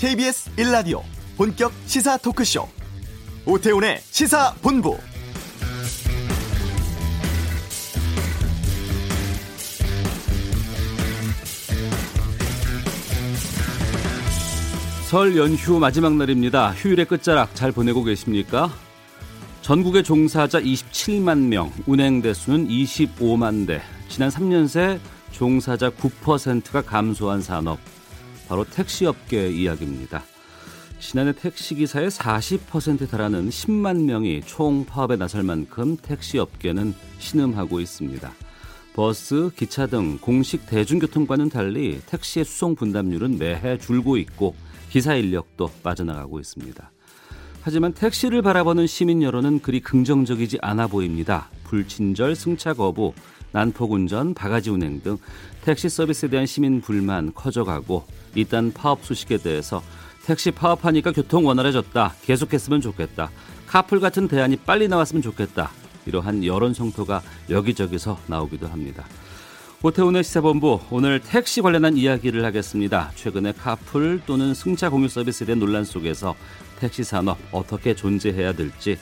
[0.00, 1.02] KBS 1라디오
[1.36, 2.66] 본격 시사 토크쇼
[3.44, 4.96] 오태훈의 시사본부
[15.10, 16.72] 설 연휴 마지막 날입니다.
[16.72, 18.70] 휴일의 끝자락 잘 보내고 계십니까?
[19.60, 23.82] 전국의 종사자 27만 명, 운행 대수는 25만 대.
[24.08, 24.98] 지난 3년 새
[25.30, 27.78] 종사자 9%가 감소한 산업.
[28.50, 30.24] 바로 택시업계 이야기입니다.
[30.98, 38.32] 지난해 택시기사의 40%에 달하는 10만 명이 총 파업에 나설 만큼 택시업계는 신음하고 있습니다.
[38.94, 44.56] 버스, 기차 등 공식 대중교통과는 달리 택시의 수송 분담률은 매해 줄고 있고
[44.90, 46.90] 기사 인력도 빠져나가고 있습니다.
[47.62, 51.48] 하지만 택시를 바라보는 시민 여론은 그리 긍정적이지 않아 보입니다.
[51.64, 53.14] 불친절, 승차 거부,
[53.52, 55.18] 난폭 운전, 바가지 운행 등
[55.62, 59.82] 택시 서비스에 대한 시민 불만 커져가고 이딴 파업 소식에 대해서
[60.24, 62.14] 택시 파업하니까 교통 원활해졌다.
[62.22, 63.30] 계속했으면 좋겠다.
[63.66, 65.70] 카풀 같은 대안이 빨리 나왔으면 좋겠다.
[66.06, 69.04] 이러한 여론 성토가 여기저기서 나오기도 합니다.
[69.82, 73.10] 오태훈의 시사본부 오늘 택시 관련한 이야기를 하겠습니다.
[73.14, 76.34] 최근에 카풀 또는 승차 공유 서비스에 대한 논란 속에서
[76.78, 78.98] 택시 산업 어떻게 존재해야 될지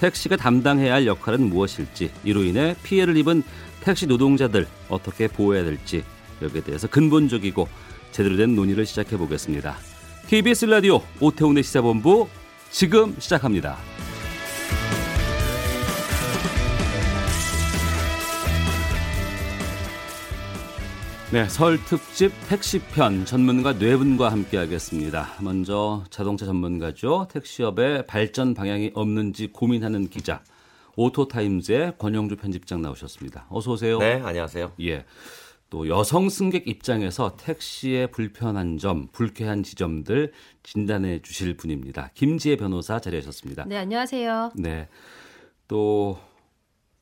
[0.00, 3.42] 택시가 담당해야 할 역할은 무엇일지 이로 인해 피해를 입은
[3.80, 6.04] 택시 노동자들 어떻게 보호해야 될지
[6.42, 7.68] 여기에 대해서 근본적이고
[8.12, 9.76] 제대로 된 논의를 시작해 보겠습니다.
[10.28, 12.28] KBS 라디오 오태훈의 시사본부
[12.70, 13.76] 지금 시작합니다.
[21.32, 25.28] 네, 설 특집 택시편 전문가 네 분과 함께 하겠습니다.
[25.40, 27.28] 먼저 자동차 전문가죠.
[27.30, 30.42] 택시업의 발전 방향이 없는지 고민하는 기자
[30.96, 33.46] 오토타임즈의 권영주 편집장 나오셨습니다.
[33.48, 33.98] 어서 오세요.
[33.98, 34.72] 네, 안녕하세요.
[34.80, 35.04] 예.
[35.70, 40.32] 또 여성 승객 입장에서 택시의 불편한 점, 불쾌한 지점들
[40.64, 42.10] 진단해 주실 분입니다.
[42.14, 43.64] 김지혜 변호사 자리하셨습니다.
[43.66, 44.52] 네, 안녕하세요.
[44.56, 44.88] 네.
[45.68, 46.18] 또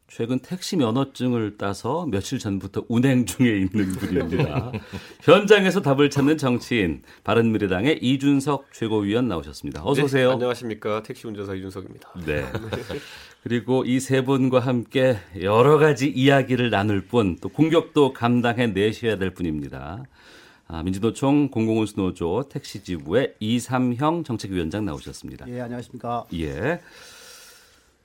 [0.06, 4.72] 최근 택시 면허증을 따서 며칠 전부터 운행 중에 있는 분입니다.
[5.22, 9.82] 현장에서 답을 찾는 정치인 바른미래당의 이준석 최고위원 나오셨습니다.
[9.84, 10.28] 어서 오세요.
[10.28, 12.10] 네, 안녕하십니까 택시 운전사 이준석입니다.
[12.26, 12.44] 네.
[13.48, 19.30] 그리고 이 세 분과 함께 여러 가지 이야기를 나눌 분, 또 공격도 감당해 내셔야 될
[19.30, 20.04] 분입니다.
[20.66, 25.48] 아, 민주노총 공공운수노조 택시지부의 이삼형 정책위원장 나오셨습니다.
[25.48, 26.26] 예, 안녕하십니까.
[26.34, 26.80] 예.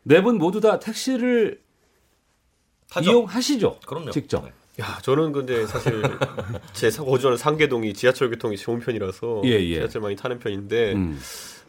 [0.03, 1.59] 네 분 모두 다 택시를
[2.91, 3.11] 하죠.
[3.11, 3.79] 이용하시죠?
[3.85, 4.11] 그럼요.
[4.11, 4.45] 직접.
[4.45, 4.51] 네.
[4.81, 6.01] 야, 저는 근데 사실
[6.71, 9.75] 제 거주하는 상계동이 지하철 교통이 좋은 편이라서 예, 예.
[9.75, 11.19] 지하철 많이 타는 편인데 음.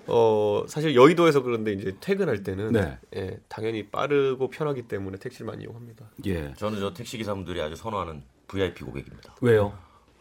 [0.06, 2.98] 어 사실 여의도에서 그런데 이제 퇴근할 때는 네.
[3.16, 6.10] 예, 당연히 빠르고 편하기 때문에 택시를 많이 이용합니다.
[6.26, 6.52] 예.
[6.54, 9.36] 저는 저 택시 기사분들이 아주 선호하는 VIP 고객입니다.
[9.40, 9.76] 왜요?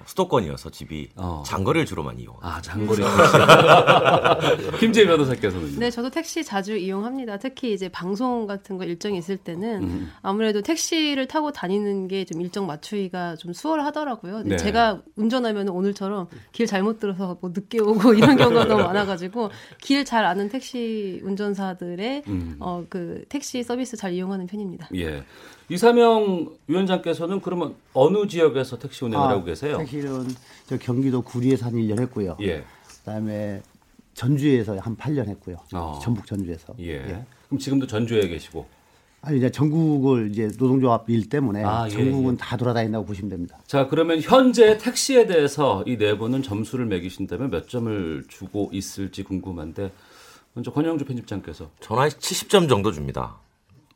[0.05, 1.43] 수도권이어서 집이 어.
[1.45, 2.35] 장거리를 주로 많이 이용.
[2.41, 4.77] 아, 장거리 택시.
[4.79, 5.79] 김재 변호사께서는요?
[5.79, 7.37] 네, 저도 택시 자주 이용합니다.
[7.37, 10.11] 특히 이제 방송 같은 거 일정이 있을 때는 음.
[10.21, 14.43] 아무래도 택시를 타고 다니는 게 좀 일정 맞추기가 좀 수월하더라고요.
[14.43, 14.55] 네.
[14.57, 19.49] 제가 운전하면 오늘처럼 길 잘못 들어서 뭐 늦게 오고 이런 경우가 너무 많아가지고
[19.81, 22.55] 길 잘 아는 택시 운전사들의 음.
[22.59, 24.89] 어, 그 택시 서비스 잘 이용하는 편입니다.
[24.95, 25.23] 예.
[25.69, 29.75] 이사명 위원장께서는 그러면 어느 지역에서 택시 운행을 하고 계세요?
[29.75, 30.27] 아, 택시는
[30.67, 32.37] 저 경기도 구리에서 한 1년 했고요.
[32.41, 32.63] 예.
[32.99, 33.61] 그다음에
[34.13, 35.57] 전주에서 한 8년 했고요.
[35.73, 35.99] 어.
[36.03, 36.73] 전북 전주에서.
[36.79, 37.23] 예.
[37.47, 38.65] 그럼 지금도 전주에 계시고.
[39.25, 42.37] 아니 이제 전국을 이제 노동조합 일 때문에 아, 예, 전국은 예.
[42.37, 43.57] 다 돌아다닌다고 보시면 됩니다.
[43.65, 49.91] 자, 그러면 현재 택시에 대해서 이 네 분은 점수를 매기신다면 몇 점을 주고 있을지 궁금한데
[50.55, 53.37] 먼저 권영주 편집장께서 저는 한 70점 정도 줍니다.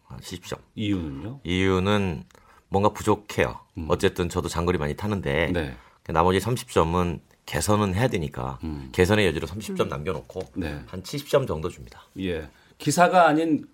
[0.07, 0.59] 한 70점.
[0.75, 1.41] 이유는요?
[1.43, 2.23] 이유는
[2.69, 3.59] 뭔가 부족해요.
[3.87, 5.53] 어쨌든 저도 장거리 많이 타는데 음.
[5.53, 5.75] 네.
[6.07, 8.89] 나머지 30점은 개선은 해야 되니까 음.
[8.91, 10.81] 개선의 여지로 30점 남겨놓고 네.
[10.87, 12.03] 한 70점 정도 줍니다.
[12.19, 12.49] 예.
[12.77, 13.65] 기사가 아닌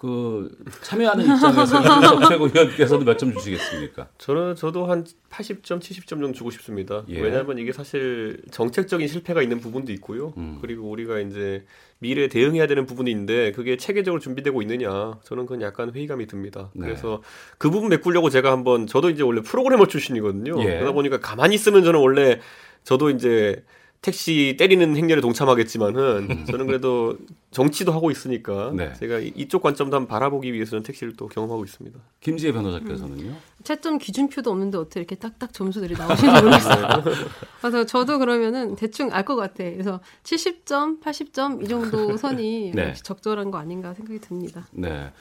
[0.00, 0.50] 그
[0.80, 1.66] 참여하는 입장에서
[2.30, 4.08] 최고위원께서도 몇 점 주시겠습니까?
[4.16, 7.04] 저는 저도 한 80점, 70점 정도 주고 싶습니다.
[7.10, 7.20] 예.
[7.20, 10.32] 왜냐하면 이게 사실 정책적인 실패가 있는 부분도 있고요.
[10.38, 10.56] 음.
[10.62, 11.66] 그리고 우리가 이제
[11.98, 16.70] 미래에 대응해야 되는 부분이 있는데 그게 체계적으로 준비되고 있느냐 저는 그건 약간 회의감이 듭니다.
[16.72, 16.86] 네.
[16.86, 17.20] 그래서
[17.58, 20.58] 그 부분 메꾸려고 제가 한번 저도 이제 원래 프로그래머 출신이거든요.
[20.62, 20.76] 예.
[20.78, 22.40] 그러다 보니까 가만히 있으면 저는 원래
[22.84, 23.62] 저도 이제
[24.02, 27.18] 택시 때리는 행렬에 동참하겠지만은 저는 그래도
[27.50, 28.76] 정치도 하고 있으니까 음.
[28.76, 28.92] 네.
[28.94, 31.98] 제가 이- 이쪽 관점도 한번 바라보기 위해서는 택시를 또 경험하고 있습니다.
[32.20, 33.34] 김지혜 변호사께서는요?
[33.62, 36.86] 채점 기준표도 없는데 어떻게 이렇게 딱딱 점수들이 나오시는지 모르겠어요.
[37.60, 39.62] 그래서 저도 그러면은 대충 알 것 같아.
[39.64, 42.94] 그래서 70점, 80점 이 정도 선이 네.
[42.94, 44.66] 적절한 거 아닌가 생각이 듭니다.
[44.72, 45.12] 네.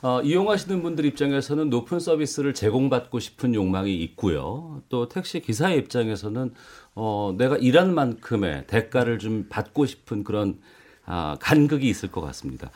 [0.00, 4.80] 어, 이용하시는 분들 입장에서는 높은 서비스를 제공받고 싶은 욕망이 있고요.
[4.88, 6.52] 또 택시 기사의 입장에서는
[7.00, 10.58] 어, 내가 일한 만큼의 대가를 좀 받고 싶은 그런
[11.06, 12.70] 아, 간극이 있을 것 같습니다.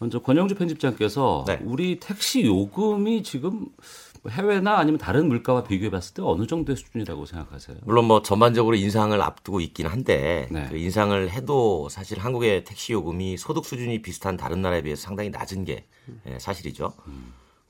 [0.00, 1.60] 먼저 권영주 편집장께서 네.
[1.64, 3.66] 우리 택시 요금이 지금
[4.28, 7.78] 해외나 아니면 다른 물가와 비교해 봤을 때 어느 정도의 수준이라고 생각하세요?
[7.84, 10.66] 물론 뭐 전반적으로 인상을 앞두고 있긴 한데 네.
[10.68, 15.64] 그 인상을 해도 사실 한국의 택시 요금이 소득 수준이 비슷한 다른 나라에 비해서 상당히 낮은
[15.64, 15.84] 게
[16.26, 16.92] 예, 사실이죠.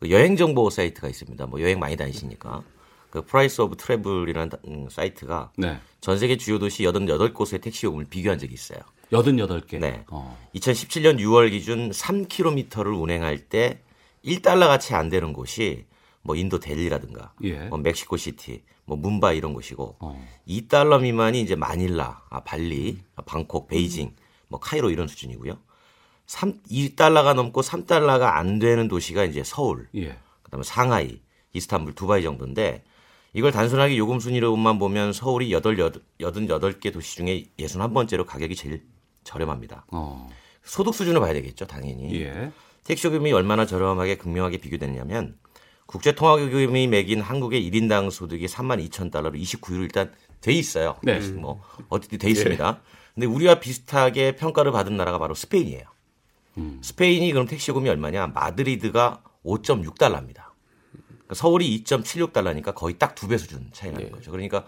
[0.00, 1.46] 그 여행 정보 사이트가 있습니다.
[1.46, 2.62] 뭐 여행 많이 다니시니까
[3.10, 5.78] 그 Price of Travel이라는 음, 사이트가 네.
[6.00, 8.78] 전 세계 주요 도시 88곳의 택시 요금을 비교한 적이 있어요.
[9.10, 9.78] 88개.
[9.78, 10.04] 네.
[10.08, 10.38] 어.
[10.54, 13.80] 2017년 6월 기준 3km를 운행할 때
[14.24, 15.86] 1달러 가치 안 되는 곳이
[16.22, 17.64] 뭐 인도 델리라든가 예.
[17.68, 20.28] 뭐 멕시코 시티, 뭐 뭄바이 이런 곳이고 어.
[20.46, 24.14] 2달러 미만이 이제 마닐라, 아, 발리, 아, 방콕, 베이징,
[24.48, 25.56] 뭐 카이로 이런 수준이고요.
[26.26, 30.18] 3 2달러가 넘고 3달러가 안 되는 도시가 이제 서울, 예.
[30.42, 31.22] 그다음에 상하이,
[31.54, 32.84] 이스탄불, 두바이 정도인데
[33.32, 38.82] 이걸 단순하게 요금 순위로만 보면 서울이 8, 88개 도시 중에 61번째로 가격이 제일
[39.24, 39.84] 저렴합니다.
[39.92, 40.28] 어.
[40.62, 42.20] 소득 수준을 봐야 되겠죠, 당연히.
[42.22, 42.50] 예.
[42.84, 45.36] 택시 요금이 얼마나 저렴하게 극명하게 비교되느냐면
[45.86, 50.96] 국제 통화 요금이 매긴 한국의 1인당 소득이 3만 2천 달러로 29유로 일단 돼 있어요.
[51.02, 51.18] 네.
[51.32, 52.80] 뭐 어떻게 돼 있습니다.
[53.14, 55.84] 근데 우리와 비슷하게 평가를 받은 나라가 바로 스페인이에요.
[56.82, 58.28] 스페인이 그럼 택시 요금이 얼마냐?
[58.28, 60.47] 마드리드가 5.6달러입니다.
[61.28, 64.30] 그러니까 서울이 2.76달러니까 거의 딱 두 배 수준 차이 나는 거죠.
[64.30, 64.64] 그러니까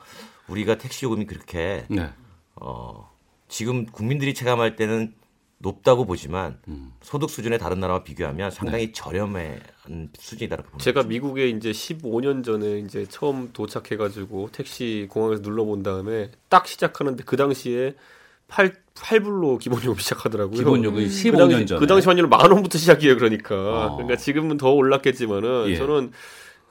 [0.49, 2.11] 우리가 택시 요금이 그렇게 네.
[2.57, 3.11] 어,
[3.49, 5.15] 지금 국민들이 체감할 때는
[5.59, 6.93] 높다고 보지만 음.
[7.03, 8.93] 소득 수준의 다른 나라와 비교하면 상당히 네.
[8.93, 9.61] 저렴한
[10.19, 10.85] 수준이다라고 봅니다.
[10.85, 17.37] 제가 미국에 이제 15년 전에 이제 처음 도착해가지고 택시 공항에서 눌러본 다음에 딱 시작하는데 그
[17.37, 17.95] 당시에
[18.49, 20.57] 8, 8불로 기본 요금 시작하더라고요.
[20.57, 21.79] 기본 요금이 그 15년 당시, 전에.
[21.81, 23.55] 그 당시 환율은 만 원부터 시작이에요, 그러니까.
[23.87, 23.97] 어.
[23.97, 25.77] 그러니까 지금은 더 올랐겠지만은 예.
[25.77, 26.11] 저는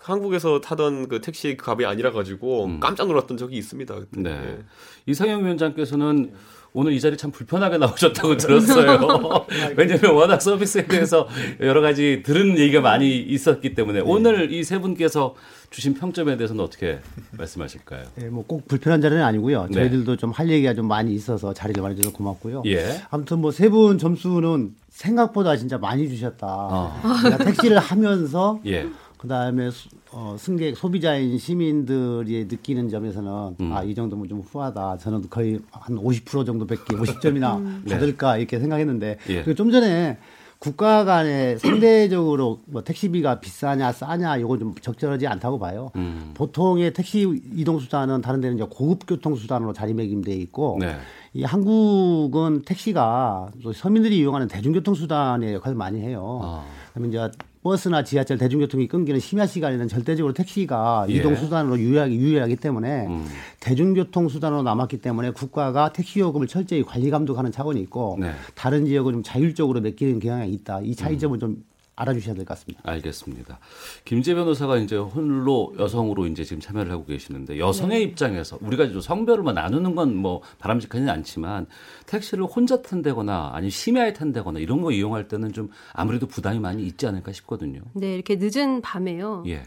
[0.09, 3.93] 한국에서 타던 그 택시 값이 아니라 가지고 깜짝 놀랐던 적이 있습니다.
[3.95, 4.07] 그때.
[4.17, 4.23] 음.
[4.23, 4.31] 네.
[4.31, 4.57] 예.
[5.05, 6.31] 이상형 위원장께서는
[6.71, 8.99] 오늘 이 자리 참 불편하게 나오셨다고 들었어요.
[9.75, 11.27] 왜냐하면 워낙 서비스에 대해서
[11.61, 15.33] 여러 가지 들은 얘기가 많이 있었기 때문에 오늘 이 세 분께서
[15.71, 16.99] 주신 평점에 대해서는 어떻게
[17.31, 18.03] 말씀하실까요?
[18.21, 19.67] 예, 뭐꼭 불편한 자리는 아니고요.
[19.69, 19.73] 네.
[19.73, 22.61] 저희들도 좀 할 얘기가 좀 많이 있어서 자리를 줘서 고맙고요.
[22.67, 23.01] 예.
[23.09, 26.45] 아무튼 뭐 세 분 점수는 생각보다 진짜 많이 주셨다.
[26.47, 27.01] 어.
[27.45, 28.87] 택시를 하면서 예.
[29.23, 33.73] 그다음에 수- 어, 승객 소비자인 시민들이 느끼는 점에서는 음.
[33.73, 34.97] 아이 정도면 좀 후하다.
[34.97, 37.91] 저는 거의 한 50% 정도밖에 50점이나 네.
[37.95, 39.43] 받을까 이렇게 생각했는데 예.
[39.43, 40.17] 그리고 좀 전에
[40.57, 45.91] 국가 간에 상대적으로 뭐 택시비가 비싸냐 싸냐 이거 좀 적절하지 않다고 봐요.
[45.97, 46.31] 음.
[46.33, 50.95] 보통의 택시 이동 수단은 다른 데는 이제 고급 교통 수단으로 자리매김돼 있고 네.
[51.33, 56.39] 이 한국은 택시가 또 서민들이 이용하는 대중교통 수단의 역할을 많이 해요.
[56.41, 56.65] 아.
[56.99, 61.13] 그러면 이제 버스나 지하철 대중교통이 끊기는 심야 시간에는 절대적으로 택시가 예.
[61.13, 63.25] 이동 수단으로 유일하기, 유일하기 때문에 음.
[63.59, 68.31] 대중교통 수단으로 남았기 때문에 국가가 택시 요금을 철저히 관리 감독하는 차원이 있고 네.
[68.55, 70.81] 다른 지역은 좀 자율적으로 맡기는 경향이 있다.
[70.81, 71.39] 이 차이점을 음.
[71.39, 71.63] 좀
[72.01, 72.81] 알아주셔야 될 것 같습니다.
[72.83, 73.59] 알겠습니다.
[74.05, 79.43] 김재 변호사가 이제 홀로 여성으로 이제 지금 참여를 하고 계시는데 여성의 입장에서 우리가 이제 성별을
[79.43, 81.67] 뭐 나누는 건 뭐 바람직하지는 않지만
[82.07, 87.05] 택시를 혼자 탄다거나 아니면 심야에 탄다거나 이런 거 이용할 때는 좀 아무래도 부담이 많이 있지
[87.07, 87.81] 않을까 싶거든요.
[87.93, 89.43] 네, 이렇게 늦은 밤에요.
[89.47, 89.63] 예.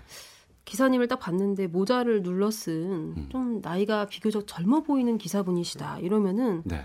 [0.65, 2.51] 기사님을 딱 봤는데 모자를 눌러 음.
[2.51, 5.99] 쓴좀 나이가 비교적 젊어 보이는 기사분이시다.
[6.01, 6.85] 이러면은 네.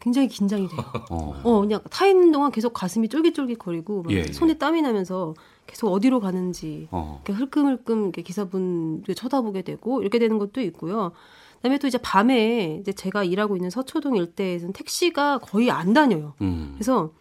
[0.00, 0.80] 굉장히 긴장이 돼요.
[1.10, 1.40] 어.
[1.44, 4.32] 어, 그냥 타 있는 동안 계속 가슴이 쫄깃쫄깃거리고 막 예, 예.
[4.32, 5.34] 손에 땀이 나면서
[5.66, 7.22] 계속 어디로 가는지 어.
[7.24, 11.12] 이렇게 흘끔흘끔 이렇게 기사분 쳐다보게 되고 이렇게 되는 것도 있고요.
[11.56, 16.34] 그다음에 또 이제 밤에 이제 제가 일하고 있는 서초동 일대에서는 택시가 거의 안 다녀요.
[16.42, 16.72] 음.
[16.74, 17.12] 그래서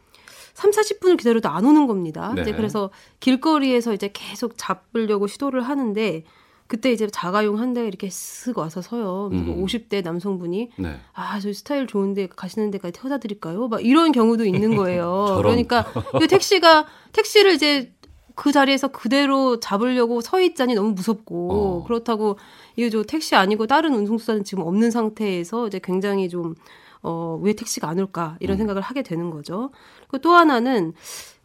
[0.53, 2.33] 3, 40분을 기다려도 안 오는 겁니다.
[2.35, 2.41] 네.
[2.41, 2.89] 이제 그래서
[3.21, 6.25] 길거리에서 이제 계속 잡으려고 시도를 하는데
[6.67, 9.29] 그때 이제 자가용 한 대가 이렇게 쓱 와서 서요.
[9.31, 9.63] 음.
[9.63, 10.95] 50대 남성분이 네.
[11.13, 13.67] 아, 저희 스타일 좋은데 가시는 데까지 태워다 드릴까요?
[13.67, 15.35] 막 이런 경우도 있는 거예요.
[15.37, 15.85] 그러니까
[16.21, 17.93] 이 택시가 택시를 이제
[18.35, 21.83] 그 자리에서 그대로 잡으려고 서 있자니 너무 무섭고 어.
[21.83, 22.37] 그렇다고
[22.75, 26.55] 이게 저 택시 아니고 다른 운송수단은 지금 없는 상태에서 이제 굉장히 좀
[27.03, 29.71] 어, 왜 택시가 안 올까 이런 생각을 하게 되는 거죠.
[30.07, 30.93] 그리고 또 하나는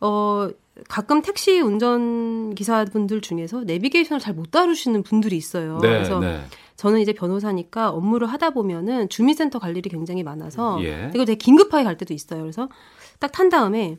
[0.00, 0.48] 어
[0.88, 5.78] 가끔 택시 운전 기사분들 중에서 내비게이션을 잘 못 다루시는 분들이 있어요.
[5.82, 5.88] 네.
[5.88, 6.40] 그래서 네.
[6.76, 11.10] 저는 이제 변호사니까 업무를 하다 보면은 주민센터 갈 일이 굉장히 많아서 예.
[11.14, 12.40] 이거 되게 긴급하게 갈 때도 있어요.
[12.42, 12.68] 그래서
[13.18, 13.98] 딱 탄 다음에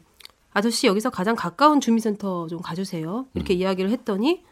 [0.53, 3.25] 아저씨 여기서 가장 가까운 주민센터 좀 가주세요.
[3.33, 3.59] 이렇게 음.
[3.59, 4.43] 이야기를 했더니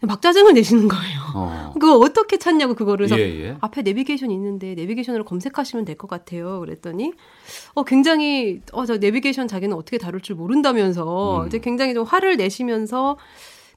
[0.00, 1.20] 막 짜증을 내시는 거예요.
[1.34, 1.72] 어.
[1.78, 3.56] 그거 어떻게 찾냐고 그거를 그래서 예, 예.
[3.60, 6.60] 앞에 내비게이션 있는데 내비게이션으로 검색하시면 될 것 같아요.
[6.60, 7.12] 그랬더니
[7.74, 11.46] 어 굉장히 어저 내비게이션 자기는 어떻게 다룰 줄 모른다면서 음.
[11.48, 13.16] 이제 굉장히 좀 화를 내시면서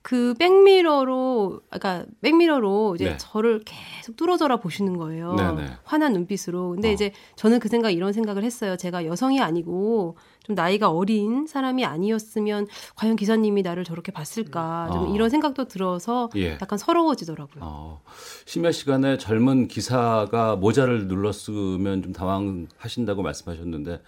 [0.03, 3.17] 그 백미러로 그러니까 백미러로 이제 네.
[3.17, 5.33] 저를 계속 뚫어져라 보시는 거예요.
[5.35, 5.71] 네 네.
[5.83, 6.71] 화난 눈빛으로.
[6.71, 6.91] 근데 어.
[6.91, 8.77] 이제 저는 그 생각 이런 생각을 했어요.
[8.77, 15.15] 제가 여성이 아니고 좀 나이가 어린 사람이 아니었으면 과연 기사님이 나를 저렇게 봤을까 좀 어.
[15.15, 16.53] 이런 생각도 들어서 예.
[16.53, 17.63] 약간 서러워지더라고요.
[17.63, 18.01] 어,
[18.45, 24.01] 심야 시간에 젊은 기사가 모자를 눌렀으면 좀 당황하신다고 말씀하셨는데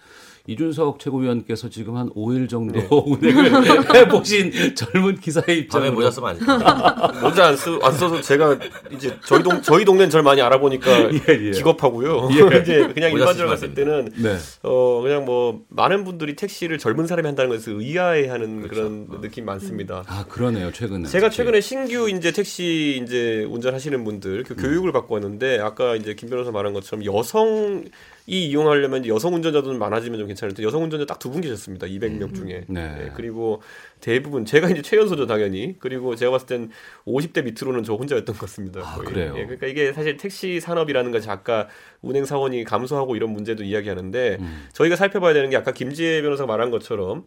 [0.46, 2.86] 이준석 최고위원께서 지금 한 5일 정도 네.
[2.92, 7.20] 운행을 해보신 젊은 기사의 밤에 입장으로 모자 쓰면 안.
[7.22, 8.58] 모자 안, 쓰, 안 써서 제가
[8.92, 11.50] 이제 저희 동 저희 동네는 절 많이 알아보니까 예, 예.
[11.50, 12.28] 기겁하고요.
[12.32, 12.60] 예.
[12.60, 14.36] 이제 그냥 일반적으로 봤을 때는 네.
[14.62, 18.74] 어 그냥 뭐 많은 분들이 택시를 젊은 사람이 한다는 것을 의아해하는 그렇죠.
[19.08, 20.04] 그런 느낌 많습니다.
[20.06, 21.36] 아 그러네요 최근에 제가 특히.
[21.38, 26.50] 최근에 신규 이제 택시 이제 운전하시는 분들 그 교육을 받고 왔는데 아까 이제 김 변호사
[26.50, 27.84] 말한 것처럼 여성
[28.26, 31.86] 이 이용하려면 여성 운전자도 많아지면 좀 괜찮을 텐데 여성 운전자 딱 두 분 계셨습니다.
[31.86, 32.64] 200명 중에.
[32.68, 32.98] 네.
[33.04, 33.60] 예, 그리고
[34.00, 35.76] 대부분 제가 이제 최연소죠 당연히.
[35.78, 36.70] 그리고 제가 봤을 땐
[37.06, 38.80] 50대 밑으로는 저 혼자였던 것 같습니다.
[38.82, 38.96] 아.
[38.96, 39.34] 그래요?
[39.36, 41.68] 예, 그러니까 이게 사실 택시 산업이라는 것이 아까
[42.00, 44.66] 운행 사원이 감소하고 이런 문제도 이야기하는데 음.
[44.72, 47.26] 저희가 살펴봐야 되는 게 아까 김지혜 변호사가 말한 것처럼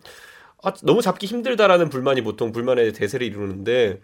[0.63, 3.99] 아, 너무 잡기 힘들다라는 불만이 보통 불만의 대세를 이루는데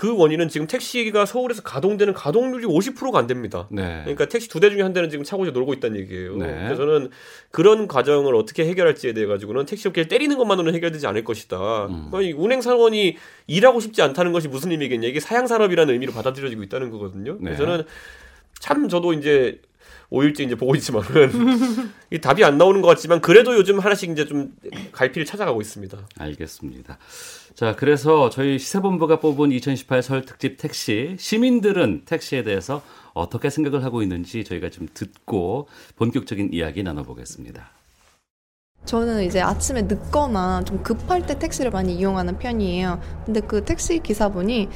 [0.00, 3.68] 그 원인은 지금 택시가 서울에서 가동되는 가동률이 50%가 안 됩니다.
[3.70, 4.00] 네.
[4.04, 6.38] 그러니까 택시 두 대 중에 한 대는 지금 차고 이제 놀고 있다는 얘기예요.
[6.38, 6.46] 네.
[6.46, 7.10] 그래서 저는
[7.50, 11.84] 그런 과정을 어떻게 해결할지에 대해 가지고는 택시업계를 때리는 것만으로는 해결되지 않을 것이다.
[11.88, 12.10] 음.
[12.14, 15.06] 아니, 운행 사원이 일하고 싶지 않다는 것이 무슨 의미겠냐?
[15.06, 17.34] 이게 사양 산업이라는 의미로 받아들여지고 있다는 거거든요.
[17.34, 17.50] 네.
[17.50, 17.84] 그래서 저는
[18.58, 19.60] 참 저도 이제
[20.10, 21.30] 5일째 이제 보고 있지만은
[22.10, 24.52] 이 답이 안 나오는 것 같지만 그래도 요즘 하나씩 이제 좀
[24.92, 25.98] 갈피를 찾아가고 있습니다.
[26.18, 26.98] 알겠습니다.
[27.54, 34.02] 자, 그래서 저희 시사본부가 뽑은 2018 설 특집 택시 시민들은 택시에 대해서 어떻게 생각을 하고
[34.02, 37.70] 있는지 저희가 좀 듣고 본격적인 이야기 나눠보겠습니다.
[38.86, 43.00] 저는 이제 아침에 늦거나 좀 급할 때 택시를 많이 이용하는 편이에요.
[43.26, 44.68] 근데 그 택시 기사분이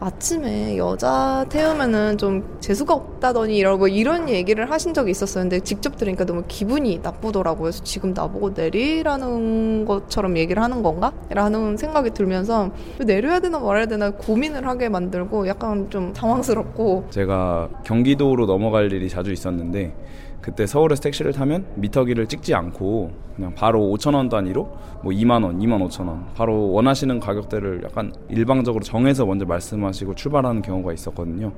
[0.00, 5.42] 아침에 여자 태우면은 좀 재수가 없다더니 이러고 이런 얘기를 하신 적이 있었어요.
[5.44, 7.62] 근데 직접 들으니까 너무 기분이 나쁘더라고요.
[7.62, 11.12] 그래서 지금 나보고 내리라는 것처럼 얘기를 하는 건가?
[11.30, 12.70] 라는 생각이 들면서
[13.04, 19.32] 내려야 되나 말아야 되나 고민을 하게 만들고 약간 좀 당황스럽고 제가 경기도로 넘어갈 일이 자주
[19.32, 19.92] 있었는데
[20.40, 24.62] 그때 서울에서 택시를 타면 미터기를 찍지 않고 그냥 바로 5천 원 단위로
[25.02, 26.26] 뭐 2만 원, 2만 5천 원.
[26.34, 31.52] 바로 원하시는 가격대를 약간 일방적으로 정해서 먼저 말씀하시고 출발하는 경우가 있었거든요.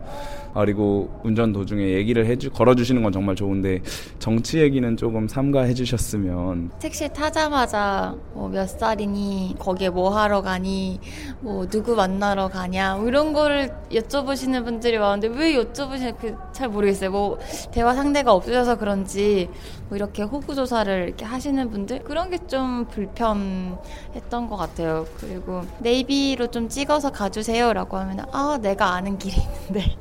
[0.52, 3.80] 아, 그리고 운전 도중에 얘기를 해주 걸어주시는 건 정말 좋은데
[4.18, 6.70] 정치 얘기는 조금 삼가해 주셨으면.
[6.80, 10.98] 택시 타자마자 뭐 몇 살이니 거기에 뭐 하러 가니
[11.40, 17.10] 뭐 누구 만나러 가냐 뭐 이런 거를 여쭤보시는 분들이 많은데 왜 여쭤보시는 그잘 모르겠어요.
[17.10, 17.38] 뭐
[17.72, 19.48] 대화 상대가 없으셔서 그런지
[19.88, 26.48] 뭐 이렇게 호구 조사를 이렇게 하시는 분들 그런 게 좀 불편했던 것 같아요 그리고 네이비로
[26.48, 29.94] 좀 찍어서 가주세요라고 하면 아 내가 아는 길이 있는데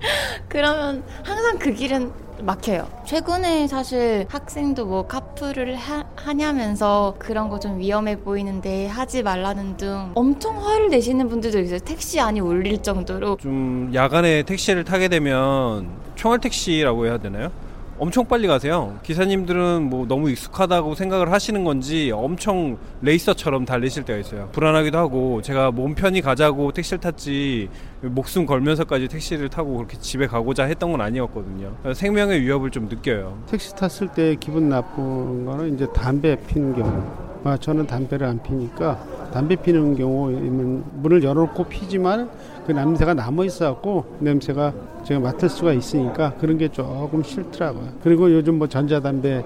[0.48, 2.86] 그러면 항상 그 길은 막혀요.
[3.06, 10.10] 최근에 사실 학생도 뭐 카풀을 하, 하냐면서 그런 거 좀 위험해 보이는데 하지 말라는 등
[10.14, 11.78] 엄청 화를 내시는 분들도 있어요.
[11.78, 13.38] 택시 안이 울릴 정도로.
[13.40, 17.50] 좀 야간에 택시를 타게 되면 총알 택시라고 해야 되나요?
[17.98, 18.98] 엄청 빨리 가세요.
[19.02, 24.50] 기사님들은 뭐 너무 익숙하다고 생각을 하시는 건지 엄청 레이서처럼 달리실 때가 있어요.
[24.52, 27.70] 불안하기도 하고 제가 몸 편히 가자고 택시를 탔지
[28.02, 31.74] 목숨 걸면서까지 택시를 타고 그렇게 집에 가고자 했던 건 아니었거든요.
[31.94, 33.38] 생명의 위협을 좀 느껴요.
[33.46, 37.02] 택시 탔을 때 기분 나쁜 거는 이제 담배 피는 경우.
[37.44, 38.98] 아, 저는 담배를 안 피니까
[39.32, 42.28] 담배 피는 경우에는 문을 열어놓고 피지만
[42.66, 48.00] 그 냄새가 남아 있어갖고 냄새가 제가 맡을 수가 있으니까 그런 게 조금 싫더라고요.
[48.02, 49.44] 그리고 요즘 뭐 전자담배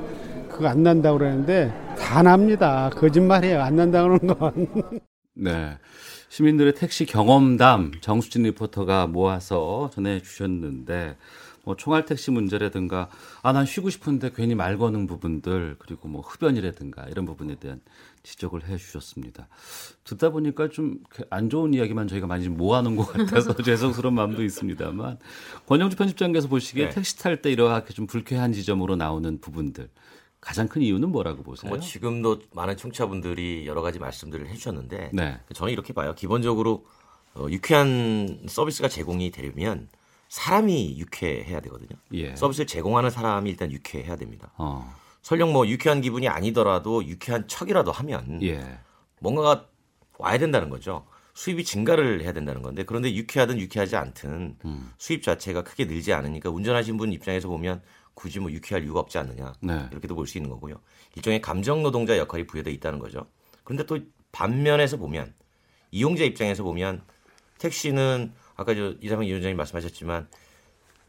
[0.49, 2.91] 그거 안 난다고 그러는데 다 납니다.
[2.95, 3.61] 거짓말이에요.
[3.63, 4.53] 안 난다 그러는 건.
[5.35, 5.77] 네.
[6.31, 11.17] 시민들의 택시 경험담 정수진 리포터가 모아서 전해 주셨는데
[11.65, 13.09] 뭐 총알 택시 문제라든가
[13.43, 17.81] 아 난 쉬고 싶은데 괜히 말 거는 부분들 그리고 뭐 흡연이라든가 이런 부분에 대한
[18.23, 19.49] 지적을 해 주셨습니다.
[20.05, 20.99] 듣다 보니까 좀
[21.31, 25.19] 안 좋은 이야기만 저희가 많이 좀 모아놓은 것 같아서 죄송스러운 마음도 있습니다만
[25.67, 26.91] 권영주 편집장께서 보시기에 네.
[26.95, 29.89] 택시 탈 때 이렇게 좀 불쾌한 지점으로 나오는 부분들
[30.41, 31.69] 가장 큰 이유는 뭐라고 보세요?
[31.71, 35.41] 뭐 지금도 많은 청취자분들이 여러 가지 말씀들을 해주셨는데 네.
[35.55, 36.15] 저는 이렇게 봐요.
[36.15, 36.87] 기본적으로
[37.35, 39.89] 어, 유쾌한 서비스가 제공이 되려면
[40.29, 41.99] 사람이 유쾌해야 되거든요.
[42.15, 42.35] 예.
[42.37, 44.53] 서비스를 제공하는 사람이 일단 유쾌해야 됩니다.
[44.57, 44.95] 어.
[45.23, 48.79] 설령 뭐 유쾌한 기분이 아니더라도 유쾌한 척이라도 하면 예.
[49.21, 49.67] 뭔가가
[50.19, 51.07] 와야 된다는 거죠.
[51.35, 54.93] 수입이 증가를 해야 된다는 건데 그런데 유쾌하든 유쾌하지 않든 음.
[54.99, 57.83] 수입 자체가 크게 늘지 않으니까 운전하신 분 입장에서 보면
[58.15, 59.89] 굳이 뭐 유쾌할 이유가 없지 않느냐 네.
[59.93, 60.77] 이렇게도 볼 수 있는 거고요.
[61.17, 63.27] 일종의 감정 노동자 역할이 부여돼 있다는 거죠.
[63.65, 63.99] 그런데 또
[64.33, 65.33] 반면에서 보면
[65.93, 67.03] 이용자 입장에서 보면
[67.59, 70.29] 택시는 아까 저 이상민 위원장님 말씀하셨지만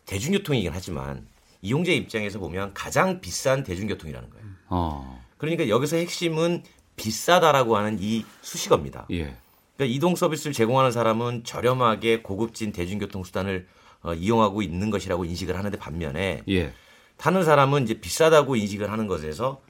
[0.06, 1.28] 대중교통이긴 하지만
[1.62, 4.46] 이용자 입장에서 보면 가장 비싼 대중교통이라는 거예요.
[4.70, 5.24] 어.
[5.38, 6.64] 그러니까 여기서 핵심은
[6.96, 9.08] 비싸다라고 하는 이 수식어입니다.
[9.12, 9.36] 예.
[9.76, 13.68] 그러니까 이동 서비스를 제공하는 사람은 저렴하게 고급진 대중교통 수단을
[14.04, 16.74] 어, 이용하고 있는 것이라고 인식을 하는데 반면에 예.
[17.18, 19.62] 타는 사람은 이제 비싸다고 인식을 하는 것에서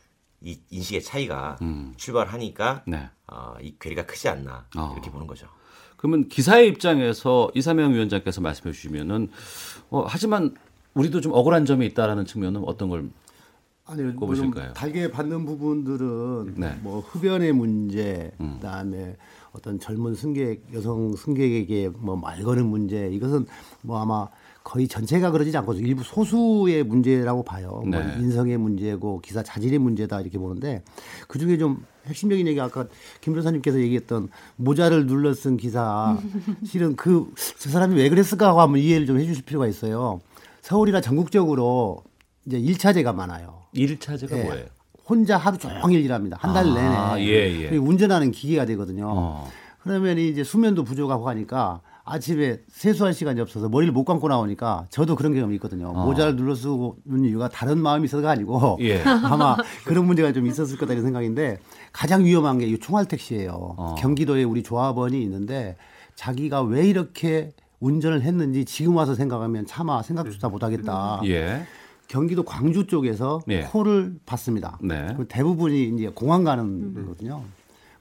[0.41, 1.93] 이 인식의 차이가 음.
[1.98, 3.10] 출발하니까 네.
[3.27, 4.91] 어, 이 괴리가 크지 않나 어.
[4.93, 5.48] 이렇게 보는 거죠.
[5.98, 9.29] 그러면 기사의 입장에서 이사명 위원장께서 말씀해 주시면은
[9.89, 10.55] 어, 하지만
[10.93, 13.10] 우리도 좀 억울한 점이 있다라는 측면은 어떤 걸
[13.86, 14.74] 아니 꼽으실까요?
[14.74, 16.77] 달게 받는 부분들은 네.
[16.81, 18.53] 뭐 흡연의 문제, 음.
[18.55, 19.17] 그다음에
[19.51, 23.45] 어떤 젊은 승객 여성 승객에게 뭐 말 거는 문제 이것은
[23.81, 24.27] 뭐 아마
[24.63, 27.81] 거의 전체가 그러지 않고 일부 소수의 문제라고 봐요.
[27.86, 28.15] 뭐 네.
[28.19, 30.83] 인성의 문제고 기사 자질의 문제다 이렇게 보는데
[31.27, 32.86] 그 중에 좀 핵심적인 얘기 아까
[33.19, 36.17] 김 변호사님께서 얘기했던 모자를 눌러 쓴 기사
[36.63, 40.21] 실은 그 저 사람이 왜 그랬을까 하고 한번 이해를 좀 해주실 필요가 있어요.
[40.61, 42.03] 서울이나 전국적으로
[42.45, 43.61] 이제 일차제가 많아요.
[43.73, 44.43] 일차제가 예.
[44.43, 44.65] 뭐예요?
[45.07, 46.37] 혼자 하루 종일 일합니다.
[46.39, 47.25] 한달 아, 내내.
[47.27, 47.77] 예, 예.
[47.77, 49.07] 운전하는 기계가 되거든요.
[49.09, 49.49] 어.
[49.83, 55.33] 그러면 이제 수면도 부족하고 하니까 아침에 세수할 시간이 없어서 머리를 못 감고 나오니까 저도 그런
[55.33, 55.89] 경험이 있거든요.
[55.89, 56.05] 어.
[56.05, 59.01] 모자를 눌러 쓰는 이유가 다른 마음이 있어서가 아니고 예.
[59.03, 61.59] 아마 그런 문제가 좀 있었을 거다 이런 생각인데
[61.91, 63.51] 가장 위험한 게 이 총알 택시예요.
[63.77, 63.95] 어.
[63.97, 65.77] 경기도에 우리 조합원이 있는데
[66.15, 67.51] 자기가 왜 이렇게
[67.85, 71.21] 운전을 했는지 지금 와서 생각하면 차마 생각조차 못하겠다.
[71.25, 71.65] 예.
[72.07, 73.61] 경기도 광주 쪽에서 예.
[73.63, 74.77] 콜을 받습니다.
[74.81, 75.13] 네.
[75.17, 77.43] 그 대부분이 이제 공항 가는 거거든요.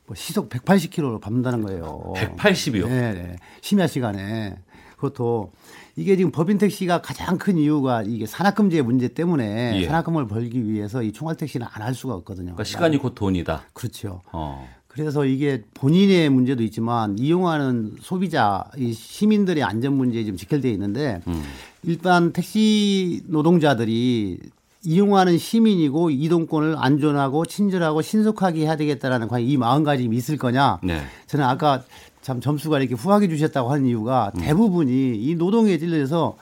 [0.06, 2.12] 뭐 시속 180km로 밟는다는 거예요.
[2.16, 2.88] 180이요?
[2.88, 3.37] 네, 네.
[3.62, 4.56] 심야 시간에.
[4.96, 5.52] 그것도
[5.96, 9.87] 이게 지금 법인 택시가 가장 큰 이유가 이게 산악금지의 문제 때문에 예.
[9.87, 12.46] 산악금을 벌기 위해서 이 총알 택시는 안 할 수가 없거든요.
[12.46, 13.62] 그러니까 시간이 곧 돈이다.
[13.72, 14.20] 그렇죠.
[14.32, 14.68] 어.
[14.90, 21.42] 그래서 이게 본인의 문제도 있지만 이용하는 소비자, 이 시민들의 안전 문제에 지금 직결되어 있는데 음.
[21.85, 24.41] 일단 택시 노동자들이
[24.82, 30.80] 이용하는 시민이고 이동권을 안전하고 친절하고 신속하게 해야 되겠다라는 과연 이 마음가짐이 있을 거냐?
[30.82, 31.00] 네.
[31.26, 31.84] 저는 아까
[32.21, 34.41] 참 점수가 이렇게 후하게 주셨다고 하는 이유가 음.
[34.41, 36.36] 대부분이 이 노동에 찔려서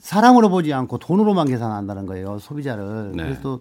[0.00, 3.12] 사람으로 보지 않고 돈으로만 계산한다는 거예요 소비자를.
[3.14, 3.22] 네.
[3.22, 3.60] 그래서 또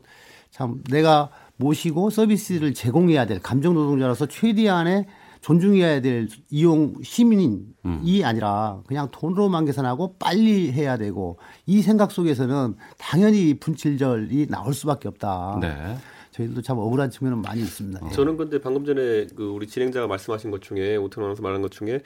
[0.58, 5.06] 참 내가 모시고 서비스를 제공해야 될 감정 노동자로서 최대한의
[5.42, 8.22] 존중해야 될 이용 시민이 음.
[8.24, 15.60] 아니라 그냥 돈으로만 계산하고 빨리 해야 되고 이 생각 속에서는 당연히 분칠절이 나올 수밖에 없다.
[15.62, 15.98] 네.
[16.38, 18.00] 저희들도 참 억울한 측면은 많이 있습니다.
[18.06, 18.12] 예.
[18.14, 22.02] 저는 근데 방금 전에 그 우리 진행자가 말씀하신 것 중에 오태원 아나운서 말한 것 중에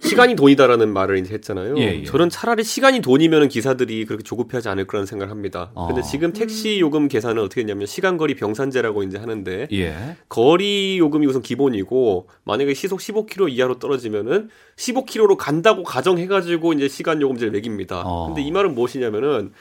[0.00, 1.76] 시간이 돈이다라는 말을 이제 했잖아요.
[1.78, 2.04] 예, 예.
[2.04, 5.72] 저는 차라리 시간이 돈이면 기사들이 그렇게 조급해하지 않을 거라는 생각을 합니다.
[5.74, 5.88] 어.
[5.88, 10.16] 근데 지금 택시 요금 계산은 어떻게 했냐면 시간 거리 병산제라고 이제 하는데 예.
[10.28, 17.52] 거리 요금이 우선 기본이고 만약에 시속 15km 이하로 떨어지면은 15km로 간다고 가정해가지고 이제 시간 요금제를
[17.52, 18.02] 매깁니다.
[18.04, 18.26] 어.
[18.26, 19.52] 근데 이 말은 무엇이냐면은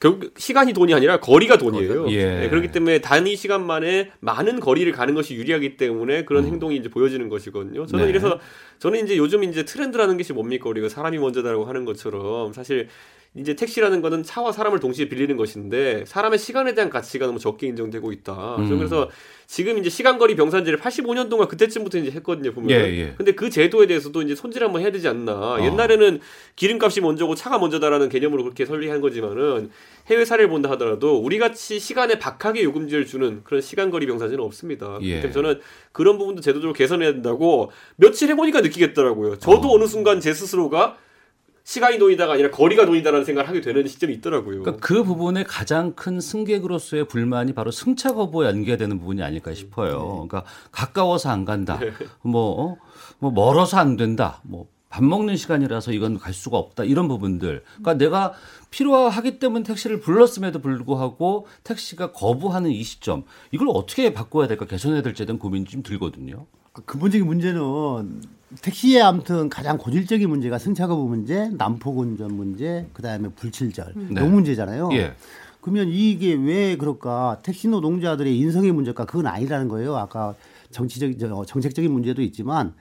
[0.00, 2.10] 결국 시간이 돈이 아니라 거리가 돈이에요.
[2.10, 2.40] 예.
[2.40, 6.88] 네, 그렇기 때문에 단위 시간 만에 많은 거리를 가는 것이 유리하기 때문에 그런 행동이 이제
[6.88, 7.86] 보여지는 것이거든요.
[7.86, 8.06] 저는 음.
[8.06, 8.10] 네.
[8.10, 8.38] 이래서
[8.78, 12.88] 저는 이제 요즘 이제 트렌드라는 것이 뭡니까 우리가 사람이 먼저다라고 하는 것처럼 사실
[13.34, 18.10] 이제 택시라는 거는 차와 사람을 동시에 빌리는 것인데 사람의 시간에 대한 가치가 너무 적게 인정되고
[18.10, 18.56] 있다.
[18.56, 18.78] 음.
[18.78, 19.10] 그래서
[19.46, 22.70] 지금 이제 시간거리 병산제를 85년 동안 그때쯤부터 이제 했거든요 보면.
[22.70, 23.14] 예, 예.
[23.16, 25.32] 근데 그 제도에 대해서도 이제 손질 한번 해야 되지 않나.
[25.32, 25.64] 어.
[25.64, 26.20] 옛날에는
[26.56, 29.70] 기름값이 먼저고 차가 먼저다라는 개념으로 그렇게 설계한 거지만은
[30.08, 34.98] 해외 사례를 본다 하더라도 우리 같이 시간에 박하게 요금제를 주는 그런 시간거리 병산제는 없습니다.
[35.02, 35.20] 예.
[35.20, 35.60] 때문에 저는
[35.92, 39.38] 그런 부분도 제도적으로 개선해야 된다고 며칠 해보니까 느끼겠더라고요.
[39.38, 39.78] 저도 어.
[39.78, 40.96] 느 순간 제 스스로가
[41.68, 44.62] 시간이 돈이다가 아니라 거리가 돈이다라는 생각을 하게 되는 시점이 있더라고요.
[44.62, 50.26] 그러니까 그 부분에 가장 큰 승객으로서의 불만이 바로 승차 거부와 연계되는 부분이 아닐까 싶어요.
[50.26, 51.78] 그러니까 가까워서 안 간다.
[52.22, 52.76] 뭐, 어?
[53.18, 54.40] 뭐 멀어서 안 된다.
[54.44, 56.84] 뭐 밥 먹는 시간이라서 이건 갈 수가 없다.
[56.84, 57.62] 이런 부분들.
[57.76, 58.32] 그러니까 내가
[58.70, 63.24] 필요하기 때문에 택시를 불렀음에도 불구하고 택시가 거부하는 이 시점.
[63.50, 66.46] 이걸 어떻게 바꿔야 될까 개선해야 될지에 대한 고민이 좀 들거든요.
[66.84, 68.22] 근본적인 문제는
[68.62, 74.20] 택시의 아무튼 가장 고질적인 문제가 승차 거부 문제, 난폭 운전 문제, 그다음에 불칠절 네.
[74.20, 74.90] 요 문제잖아요.
[74.92, 75.14] 예.
[75.60, 77.40] 그러면 이게 왜 그럴까?
[77.42, 79.96] 택시 노동자들의 인성의 문제가 그건 아니라는 거예요.
[79.96, 80.34] 아까
[80.70, 82.74] 정치적 저, 정책적인 문제도 있지만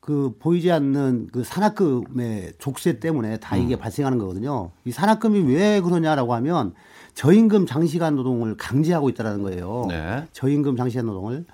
[0.00, 3.78] 그 보이지 않는 그 산악금의 족쇄 때문에 다 이게 음.
[3.78, 4.70] 발생하는 거거든요.
[4.84, 6.72] 이 산악금이 왜 그러냐라고 하면
[7.14, 9.84] 저임금 장시간 노동을 강제하고 있다라는 거예요.
[9.88, 10.24] 네.
[10.32, 11.44] 저임금 장시간 노동을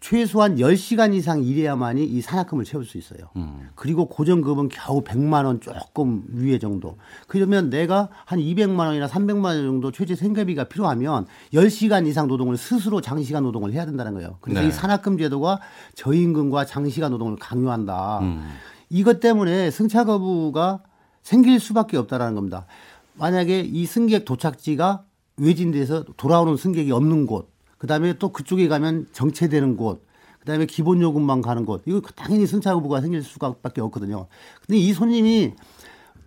[0.00, 3.28] 최소한 10시간 이상 일해야만이 이 산학금을 채울 수 있어요.
[3.36, 3.68] 음.
[3.74, 6.96] 그리고 고정급은 겨우 100만 원 조금 위에 정도.
[7.26, 13.00] 그러면 내가 한 200만 원이나 300만 원 정도 최저 생계비가 필요하면 10시간 이상 노동을 스스로
[13.00, 14.38] 장시간 노동을 해야 된다는 거예요.
[14.40, 14.68] 그래서 네.
[14.68, 15.60] 이 산학금 제도가
[15.94, 18.20] 저임금과 장시간 노동을 강요한다.
[18.20, 18.48] 음.
[18.88, 20.82] 이것 때문에 승차 거부가
[21.22, 22.66] 생길 수밖에 없다라는 겁니다.
[23.14, 25.04] 만약에 이 승객 도착지가
[25.36, 27.51] 외진돼서 돌아오는 승객이 없는 곳,
[27.82, 30.06] 그 다음에 또 그쪽에 가면 정체되는 곳,
[30.38, 34.28] 그 다음에 기본 요금만 가는 곳, 이거 당연히 승차 거부가 생길 수밖에 없거든요.
[34.64, 35.54] 근데 이 손님이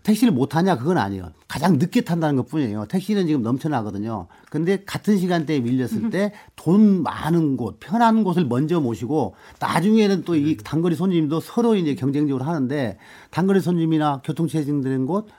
[0.03, 1.31] 택시를 못 타냐 그건 아니에요.
[1.47, 2.87] 가장 늦게 탄다는 것 뿐이에요.
[2.87, 4.27] 택시는 지금 넘쳐나거든요.
[4.51, 10.57] 근데 같은 시간대에 밀렸을 때 돈 많은 곳, 편한 곳을 먼저 모시고 나중에는 또 이
[10.57, 12.97] 단거리 손님도 서로 이제 경쟁적으로 하는데
[13.31, 15.29] 단거리 손님이나 교통 체증된 곳,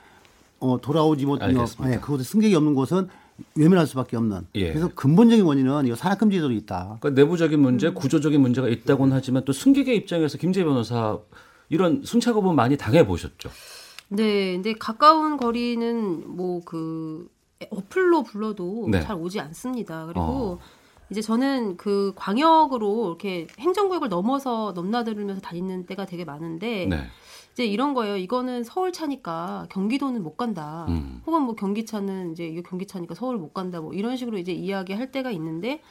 [0.61, 1.93] 어, 돌아오지 못한 알겠습니다.
[1.93, 3.07] 예, 그곳에 승객이 없는 곳은
[3.55, 4.47] 외면할 수밖에 없는.
[4.55, 4.69] 예.
[4.69, 6.97] 그래서 근본적인 원인은 이 산악금 제도로 있다.
[6.99, 11.19] 그러니까 내부적인 문제, 구조적인 문제가 있다고는 하지만 또 승객의 입장에서 김재 변호사
[11.69, 13.49] 이런 순차 거부 많이 당해 보셨죠.
[14.09, 17.27] 네, 근데 가까운 거리는 뭐 그
[17.71, 19.01] 어플로 불러도 네.
[19.01, 20.05] 잘 오지 않습니다.
[20.05, 20.59] 그리고 어.
[21.09, 27.07] 이제 저는 그 광역으로 이렇게 행정구역을 넘어서 넘나들면서 다니는 때가 되게 많은데 네.
[27.57, 28.17] 이제 이런 거예요.
[28.17, 30.85] 이거는 서울 차니까 경기도는 못 간다.
[30.89, 31.23] 음.
[31.25, 33.81] 혹은 뭐 경기차는 이제 이거 경기차니까 서울 못 간다.
[33.81, 35.81] 뭐 이런 식으로 이제 이야기할 때가 있는데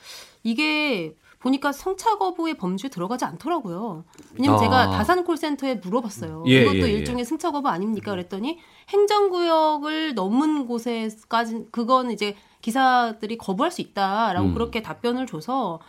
[0.45, 4.05] 이게 보니까 성차 거부의 범주에 들어가지 않더라고요.
[4.35, 4.63] 왜냐면 아.
[4.63, 6.45] 제가 다산 콜센터에 물어봤어요.
[6.47, 6.93] 예, 이것도 예, 예.
[6.93, 8.13] 일종의 승차 거부 아닙니까?
[8.13, 14.55] 그랬더니 행정구역을 넘은 곳에까지 그건 이제 기사들이 거부할 수 있다라고 음.
[14.55, 15.81] 그렇게 답변을 줘서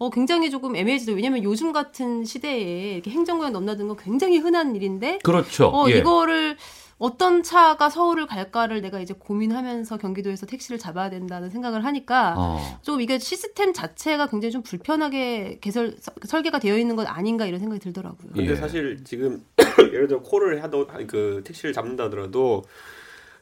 [0.00, 1.12] 어, 굉장히 조금 애매해지죠.
[1.12, 5.66] 왜냐면 요즘 같은 시대에 이렇게 행정구역 넘나드는 건 굉장히 흔한 일인데 그렇죠.
[5.66, 5.98] 어, 예.
[5.98, 6.56] 이거를
[6.96, 12.78] 어떤 차가 서울을 갈까를 내가 이제 고민하면서 경기도에서 택시를 잡아야 된다는 생각을 하니까 어.
[12.80, 17.60] 좀 이게 시스템 자체가 굉장히 좀 불편하게 개설 서- 설계가 되어 있는 건 아닌가 이런
[17.60, 18.32] 생각이 들더라고요.
[18.34, 18.56] 근데 예.
[18.56, 19.44] 사실 지금
[19.92, 22.64] 예를 들어 콜을 하더 아니, 그 택시를 잡는다 하더라도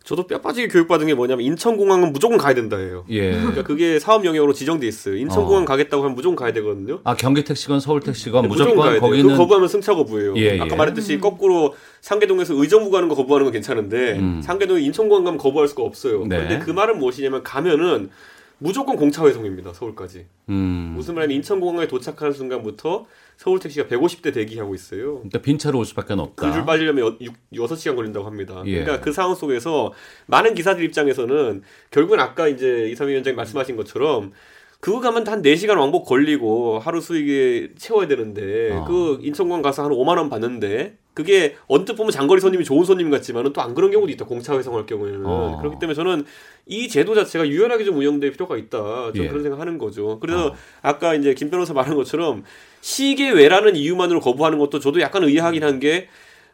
[0.09, 3.05] 저도 뼈 빠지게 교육받은 게 뭐냐면 인천공항은 무조건 가야 된다예요.
[3.11, 3.33] 예.
[3.33, 5.16] 그러니까 그게 사업 영역으로 지정돼 있어요.
[5.16, 5.66] 인천공항 어.
[5.66, 7.01] 가겠다고 하면 무조건 가야 되거든요.
[7.05, 9.01] 아 경기 택시건 서울 택시건 네, 무조건 가야 돼요.
[9.03, 10.35] 거기는 그거 거부하면 승차 거부예요.
[10.38, 10.77] 예, 아까 예.
[10.77, 14.40] 말했듯이 거꾸로 상계동에서 의정부 가는 거 거부하는 건 괜찮은데 음.
[14.42, 16.25] 상계동에 인천공항 가면 거부할 수가 없어요.
[16.25, 16.37] 네.
[16.37, 18.09] 그런데 그 말은 무엇이냐면 가면은
[18.57, 19.75] 무조건 공차 회송입니다.
[19.75, 20.25] 서울까지.
[20.49, 20.94] 음.
[20.97, 23.05] 무슨 말이냐면 인천공항에 도착하는 순간부터
[23.38, 25.14] 서울 택시가 150대 대기하고 있어요.
[25.18, 26.44] 그러니까 빈 차로 올 수밖에 없다.
[26.48, 28.62] 그줄 빠지려면 6, 6시간 걸린다고 합니다.
[28.66, 28.81] 예.
[28.81, 29.92] 그러니까 그 상황 속에서
[30.27, 34.33] 많은 기사들 입장에서는 결국은 아까 이제 이삼희 위원장이 말씀하신 것처럼
[34.81, 38.85] 그거 가면 한 4시간 왕복 걸리고 하루 수익에 채워야 되는데 어.
[38.87, 43.53] 그 인천공항 가서 한 5만 원 받는데 그게 언뜻 보면 장거리 손님이 좋은 손님 같지만은
[43.53, 44.24] 또 안 그런 경우도 있다.
[44.24, 45.22] 공차 회송할 경우에는.
[45.27, 45.59] 어.
[45.61, 46.24] 그렇기 때문에 저는
[46.66, 49.12] 이 제도 자체가 유연하게 좀 운영될 필요가 있다.
[49.12, 49.29] 좀 예.
[49.29, 50.18] 그런 생각하는 거죠.
[50.20, 50.55] 그래서 어.
[50.83, 52.44] 아까 이제 김 변호사 말한 것처럼
[52.81, 56.09] 시계 외라는 이유만으로 거부하는 것도 저도 약간 의아하긴 한 게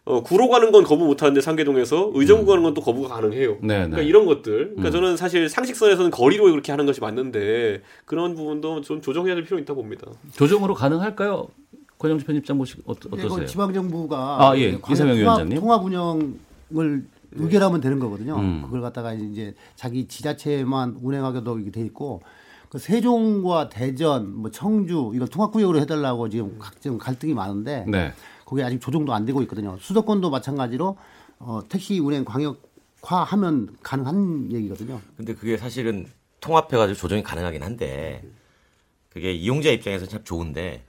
[0.07, 3.53] 어, 구로 가는 건 거부 못 하는데 상계동에서 의정부 가는 건 또 거부가 가능해요.
[3.53, 3.59] 음.
[3.63, 3.89] 네, 네.
[3.89, 4.53] 그러니까 이런 것들.
[4.77, 4.93] 그러니까 음.
[4.93, 9.81] 저는 사실 상식선에서는 거리로 그렇게 하는 것이 맞는데 그런 부분도 좀 조정해야 될 필요 있다고
[9.81, 10.07] 봅니다.
[10.35, 11.49] 조정으로 가능할까요?
[11.99, 13.47] 권영주 편집장 보시 어, 이건 어떠세요?
[13.47, 14.73] 지방 정부가 아, 예.
[14.79, 15.59] 통합- 위원장님.
[15.59, 18.37] 통합 운영을 의결하면 되는 거거든요.
[18.37, 18.61] 음.
[18.67, 22.21] 그걸 갖다가 이제 자기 지자체만 운행하게도 이게 돼 있고
[22.75, 28.13] 그 세종과 대전, 뭐 청주 이걸 통합구역으로 해달라고 지금 각종 갈등이 많은데 네.
[28.45, 29.79] 거기 아직 조정도 안 되고 있거든요.
[29.79, 30.97] 수도권도 마찬가지로
[31.39, 35.01] 어, 택시 운행 광역화 하면 가능한 얘기거든요.
[35.17, 36.09] 근데 그게 사실은
[36.41, 38.25] 통합해가지고 조정이 가능하긴 한데
[39.09, 40.83] 그게 이용자 입장에서 참 좋은데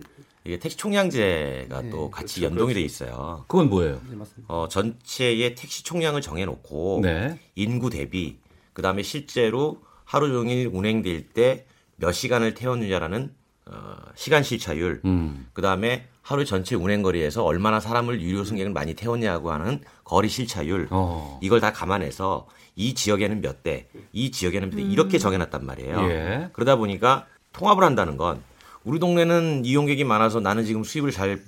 [0.43, 3.45] 이게 택시 총량제가 네, 또 같이 그렇죠, 연동이 돼 있어요.
[3.47, 4.01] 그건 뭐예요?
[4.47, 7.39] 어, 전체의 택시 총량을 정해놓고 네.
[7.53, 8.39] 인구 대비
[8.73, 13.31] 그 다음에 실제로 하루 종일 운행될 때 몇 시간을 태웠느냐라는
[13.67, 15.47] 어, 시간 실차율 음.
[15.53, 20.87] 그 다음에 하루 전체 운행 거리에서 얼마나 사람을 유료 승객을 많이 태웠냐고 하는 거리 실차율
[20.91, 21.39] 어.
[21.41, 26.09] 이걸 다 감안해서 이 지역에는 몇 대, 이 지역에는 몇대 이렇게 정해놨단 말이에요.
[26.09, 26.49] 예.
[26.53, 28.41] 그러다 보니까 통합을 한다는 건
[28.83, 31.41] 우리 동네는 이용객이 많아서 나는 지금 수입을 잘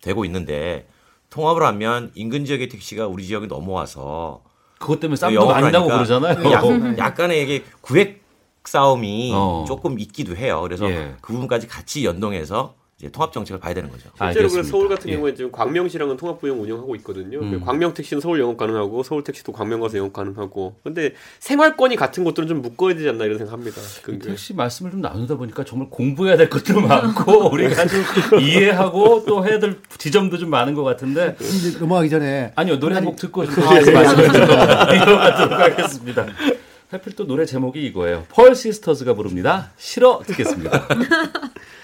[0.00, 0.88] 되고 있는데
[1.30, 4.42] 통합을 하면 인근 지역의 택시가 우리 지역에 넘어와서
[4.78, 6.50] 그것 때문에 쌈도 많이 나고 그러잖아요.
[6.50, 6.64] 약,
[6.98, 8.21] 약간의 이게 구획
[8.64, 9.64] 싸움이 어.
[9.66, 10.60] 조금 있기도 해요.
[10.62, 11.14] 그래서 예.
[11.20, 14.04] 그 부분까지 같이 연동해서 이제 통합 정책을 봐야 되는 거죠.
[14.16, 14.68] 실제로 그래서 알겠습니다.
[14.70, 15.14] 서울 같은 예.
[15.16, 17.40] 경우에 지금 광명시랑은 통합부영 운영하고 있거든요.
[17.40, 17.60] 음.
[17.64, 20.76] 광명 택시는 서울 영업 가능하고 서울 택시도 광명 가서 영업 가능하고.
[20.84, 23.80] 근데 생활권이 같은 것들은 좀 묶어야 되지 않나 이런 생각합니다.
[24.04, 28.04] 그 택시 말씀을 좀 나누다 보니까 정말 공부해야 될 것도 많고 우리가 좀
[28.40, 31.36] 이해하고 또 해야 될 지점도 좀 많은 것 같은데
[31.80, 34.42] 넘어가기 전에 아니요 노래 한 곡 듣고 좀 아, 예, 말씀을 좀
[34.94, 36.26] 이어가도록 하겠습니다.
[36.92, 38.26] 하필 또 노래 제목이 이거예요.
[38.28, 39.72] 펄 시스터즈가 부릅니다.
[39.78, 40.86] 싫어 듣겠습니다.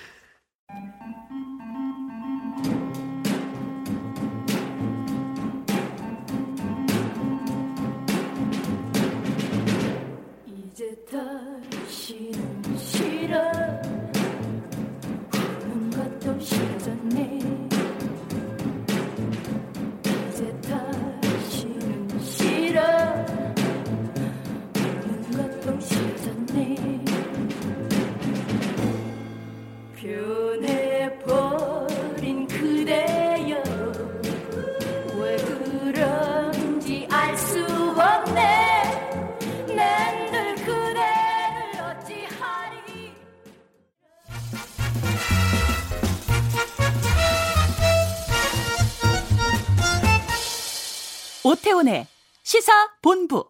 [51.48, 52.06] 오태훈의
[52.42, 53.46] 시사 본부.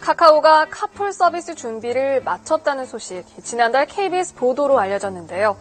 [0.00, 5.56] 카카오가 카풀 서비스 준비를 마쳤다는 소식 지난달 KBS 보도로 알려졌는데요.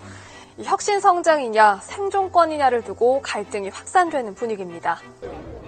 [0.64, 4.98] 혁신 성장이냐 생존권이냐를 두고 갈등이 확산되는 분위기입니다.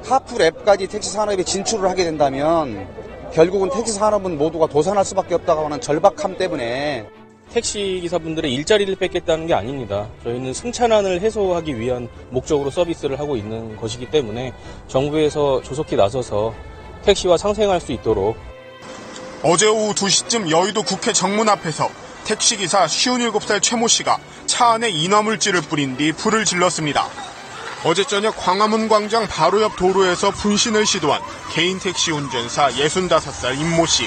[0.04, 2.88] 카풀 앱까지 택시 산업에 진출을 하게 된다면
[3.34, 7.21] 결국은 택시 산업은 모두가 도산할 수밖에 없다고 하는 절박함 때문에
[7.54, 10.08] 택시 기사분들의 일자리를 뺏겠다는 게 아닙니다.
[10.24, 14.54] 저희는 승차난을 해소하기 위한 목적으로 서비스를 하고 있는 것이기 때문에
[14.88, 16.54] 정부에서 조속히 나서서
[17.04, 18.38] 택시와 상생할 수 있도록
[19.44, 21.90] 어제 오후 2시쯤 여의도 국회 정문 앞에서
[22.26, 27.08] 택시기사 57살 최모 씨가 차 안에 인화물질을 뿌린 뒤 불을 질렀습니다.
[27.84, 31.20] 어제 저녁 광화문 광장 바로 옆 도로에서 분신을 시도한
[31.52, 34.06] 개인 택시 운전사 65살 임모 씨.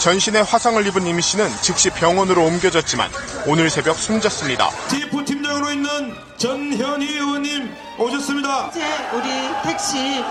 [0.00, 3.10] 전신에 화상을 입은 임 씨는 즉시 병원으로 옮겨졌지만
[3.46, 4.70] 오늘 새벽 숨졌습니다.
[4.88, 8.68] TF 팀장으로 있는 전현희 의원님 오셨습니다.
[8.68, 8.80] 어제
[9.12, 9.28] 우리
[9.62, 10.24] 택시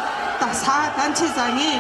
[0.53, 1.79] 사 단체장이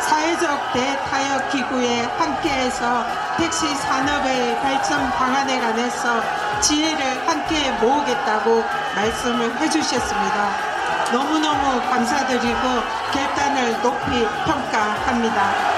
[0.00, 3.04] 사회적 대타협 기구에 함께해서
[3.36, 6.22] 택시 산업의 발전 방안에 관해서
[6.62, 8.64] 지혜를 함께 모으겠다고
[8.96, 11.12] 말씀을 해주셨습니다.
[11.12, 15.71] 너무너무 감사드리고 결단을 높이 평가합니다.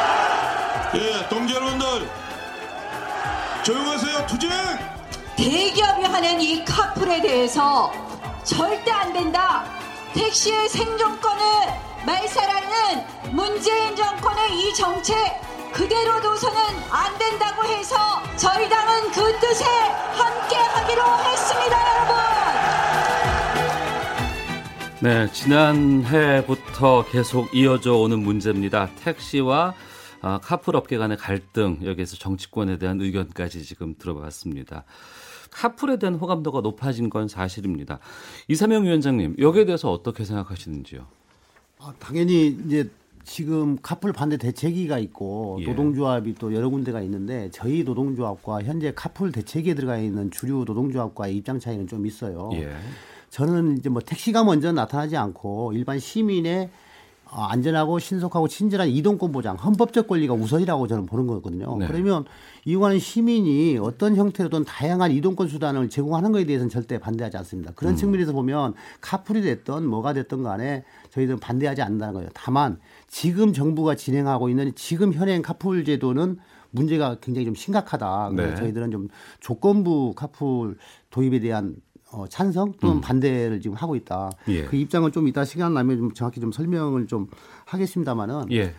[0.94, 2.08] 예, 동지 여러분들
[3.64, 4.26] 조용하세요.
[4.26, 4.50] 투쟁!
[5.36, 7.90] 대기업이 하는 이 카풀에 대해서
[8.44, 9.64] 절대 안 된다.
[10.12, 11.42] 택시의 생존권을
[12.06, 15.16] 말살하는 문재인 정권의 이 정책
[15.72, 17.96] 그대로 둬서는 안 된다고 해서
[18.36, 22.14] 저희 당은 그 뜻에 함께 하기로 했습니다, 여러분.
[25.00, 28.88] 네, 지난해부터 계속 이어져 오는 문제입니다.
[29.02, 29.74] 택시와
[30.26, 34.84] 아, 카풀 업계 간의 갈등, 여기에서 정치권에 대한 의견까지 지금 들어봤습니다.
[35.50, 37.98] 카풀에 대한 호감도가 높아진 건 사실입니다.
[38.48, 41.06] 이사명 위원장님, 여기에 대해서 어떻게 생각하시는지요?
[41.78, 42.88] 아, 당연히 이제
[43.22, 45.66] 지금 카풀 반대 대책위가 있고 예.
[45.66, 51.60] 노동조합이 또 여러 군데가 있는데 저희 노동조합과 현재 카풀 대책위에 들어가 있는 주류 노동조합과의 입장
[51.60, 52.48] 차이는 좀 있어요.
[52.54, 52.72] 예.
[53.28, 56.83] 저는 이제 뭐 택시가 먼저 나타나지 않고 일반 시민의 어,
[57.36, 61.76] 안전하고 신속하고 친절한 이동권 보장, 헌법적 권리가 우선이라고 저는 보는 거거든요.
[61.78, 61.86] 네.
[61.86, 62.24] 그러면
[62.64, 67.72] 이용하는 시민이 어떤 형태로든 다양한 이동권 수단을 제공하는 것에 대해서는 절대 반대하지 않습니다.
[67.74, 67.96] 그런 음.
[67.96, 72.30] 측면에서 보면 카풀이 됐던 뭐가 됐던 간에 저희들은 반대하지 않는다는 거예요.
[72.34, 76.38] 다만 지금 정부가 진행하고 있는 지금 현행 카풀 제도는
[76.70, 78.30] 문제가 굉장히 좀 심각하다.
[78.30, 78.56] 그래서 네.
[78.56, 79.08] 저희들은 좀
[79.40, 80.76] 조건부 카풀
[81.10, 81.76] 도입에 대한
[82.14, 83.00] 어, 찬성 또는 음.
[83.00, 84.30] 반대를 지금 하고 있다.
[84.48, 84.64] 예.
[84.64, 87.26] 그 입장을 좀 이따 시간 나면 좀 정확히 좀 설명을 좀
[87.66, 88.72] 하겠습니다만은 예.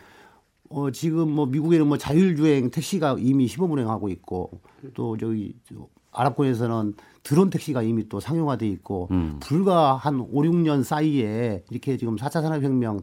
[0.69, 4.61] 어, 지금 뭐 미국에는 뭐 자율주행 택시가 이미 시범 운행하고 있고
[4.93, 6.93] 또 저기 저 아랍권에서는
[7.23, 9.39] 드론 택시가 이미 또 상용화돼 있고 음.
[9.41, 13.01] 불과 한 5, 6년 사이에 이렇게 지금 4차 산업혁명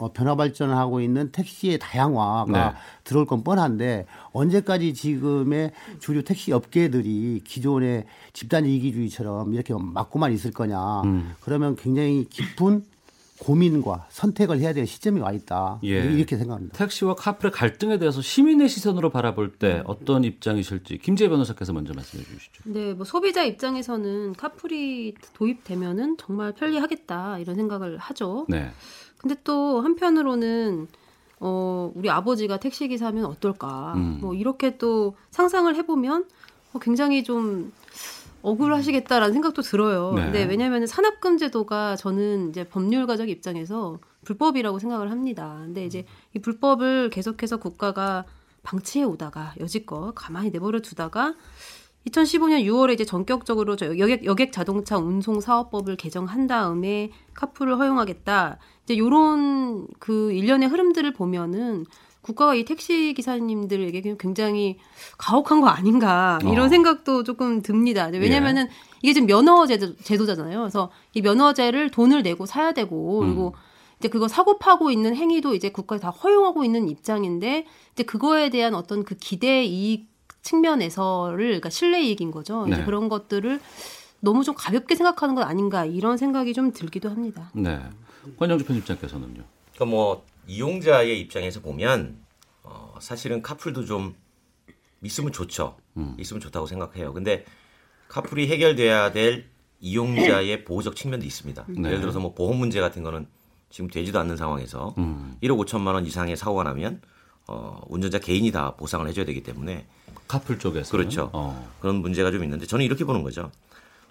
[0.00, 2.76] 어, 변화 발전을 하고 있는 택시의 다양화가 네.
[3.04, 11.02] 들어올 건 뻔한데 언제까지 지금의 주류 택시 업계들이 기존의 집단 이기주의처럼 이렇게 막고만 있을 거냐.
[11.02, 11.34] 음.
[11.40, 12.84] 그러면 굉장히 깊은
[13.40, 15.80] 고민과 선택을 해야 될 시점이 와 있다.
[15.84, 16.04] 예.
[16.12, 16.76] 이렇게 생각합니다.
[16.76, 22.62] 택시와 카풀의 갈등에 대해서 시민의 시선으로 바라볼 때 어떤 입장이실지 김재 변호사께서 먼저 말씀해 주시죠.
[22.66, 28.46] 네, 뭐 소비자 입장에서는 카풀이 도입되면은 정말 편리하겠다 이런 생각을 하죠.
[28.48, 28.70] 네.
[29.20, 30.88] 근데 또 한편으로는
[31.40, 33.94] 어 우리 아버지가 택시 기사면 어떨까?
[33.96, 34.18] 음.
[34.20, 36.26] 뭐 이렇게 또 상상을 해보면
[36.72, 37.72] 어, 굉장히 좀
[38.42, 40.12] 억울하시겠다라는 생각도 들어요.
[40.14, 40.24] 네.
[40.24, 45.58] 근데 왜냐하면 산업금제도가 저는 이제 법률가적 입장에서 불법이라고 생각을 합니다.
[45.64, 46.04] 근데 이제
[46.34, 48.24] 이 불법을 계속해서 국가가
[48.62, 51.34] 방치해 오다가 여지껏 가만히 내버려 두다가
[52.06, 58.58] 2015년 6월에 이제 전격적으로 저 여객, 여객 자동차 운송 사업법을 개정한 다음에 카풀을 허용하겠다.
[58.84, 61.84] 이제 요런 그 일련의 흐름들을 보면은
[62.22, 64.78] 국가가 이 택시 기사님들에게 굉장히
[65.16, 66.68] 가혹한 거 아닌가 이런 어.
[66.68, 68.10] 생각도 조금 듭니다.
[68.12, 68.68] 왜냐면은
[69.02, 70.58] 이게 지금 면허 제도, 제도잖아요.
[70.58, 73.54] 그래서 이 면허제를 돈을 내고 사야 되고 그리고
[73.98, 78.74] 이제 그거 사고 파고 있는 행위도 이제 국가에 다 허용하고 있는 입장인데 이제 그거에 대한
[78.74, 80.10] 어떤 그 기대 이익
[80.42, 82.66] 측면에서를 그러니까 신뢰 이익인 거죠.
[82.66, 82.84] 이제 네.
[82.84, 83.60] 그런 것들을
[84.20, 87.50] 너무 좀 가볍게 생각하는 건 아닌가 이런 생각이 좀 들기도 합니다.
[87.54, 87.80] 네.
[88.38, 89.42] 권영주 편집장께서는요.
[89.74, 92.18] 그러니까 뭐 이용자의 입장에서 보면
[92.62, 94.14] 어, 사실은 카풀도 좀
[95.02, 95.76] 있으면 좋죠.
[95.96, 96.14] 음.
[96.18, 97.12] 있으면 좋다고 생각해요.
[97.12, 97.44] 근데
[98.08, 99.48] 카풀이 해결돼야 될
[99.80, 101.64] 이용자의 보호적 측면도 있습니다.
[101.68, 101.88] 네.
[101.88, 103.26] 예를 들어서 뭐 보험 문제 같은 거는
[103.70, 105.36] 지금 되지도 않는 상황에서 음.
[105.42, 107.00] 1억 5천만 원 이상의 사고가 나면
[107.46, 109.86] 어, 운전자 개인이 다 보상을 해줘야 되기 때문에
[110.30, 111.28] 카풀 쪽에서 그렇죠.
[111.32, 111.74] 어.
[111.80, 113.50] 그런 문제가 좀 있는데 저는 이렇게 보는 거죠.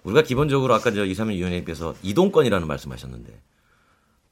[0.02, 3.40] 우리가 기본적으로 아까 저 이사민 위원님께서 이동권이라는 말씀하셨는데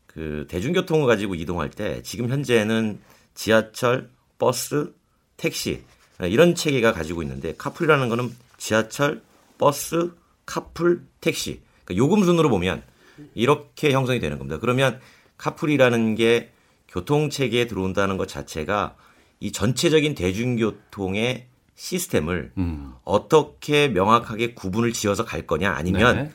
[0.06, 3.00] 그 대중교통을 가지고 이동할 때 지금 현재는
[3.34, 4.92] 지하철, 버스,
[5.38, 5.82] 택시
[6.20, 9.22] 이런 체계가 가지고 있는데 카풀이라는 거는 지하철,
[9.56, 10.12] 버스,
[10.44, 12.82] 카풀, 택시 그러니까 요금 순으로 보면
[13.34, 14.58] 이렇게 형성이 되는 겁니다.
[14.60, 15.00] 그러면
[15.38, 16.52] 카풀이라는 게
[16.86, 18.94] 교통 체계에 들어온다는 것 자체가
[19.40, 21.46] 이 전체적인 대중교통의
[21.78, 22.92] 시스템을 음.
[23.04, 26.32] 어떻게 명확하게 구분을 지어서 갈 거냐 아니면 네.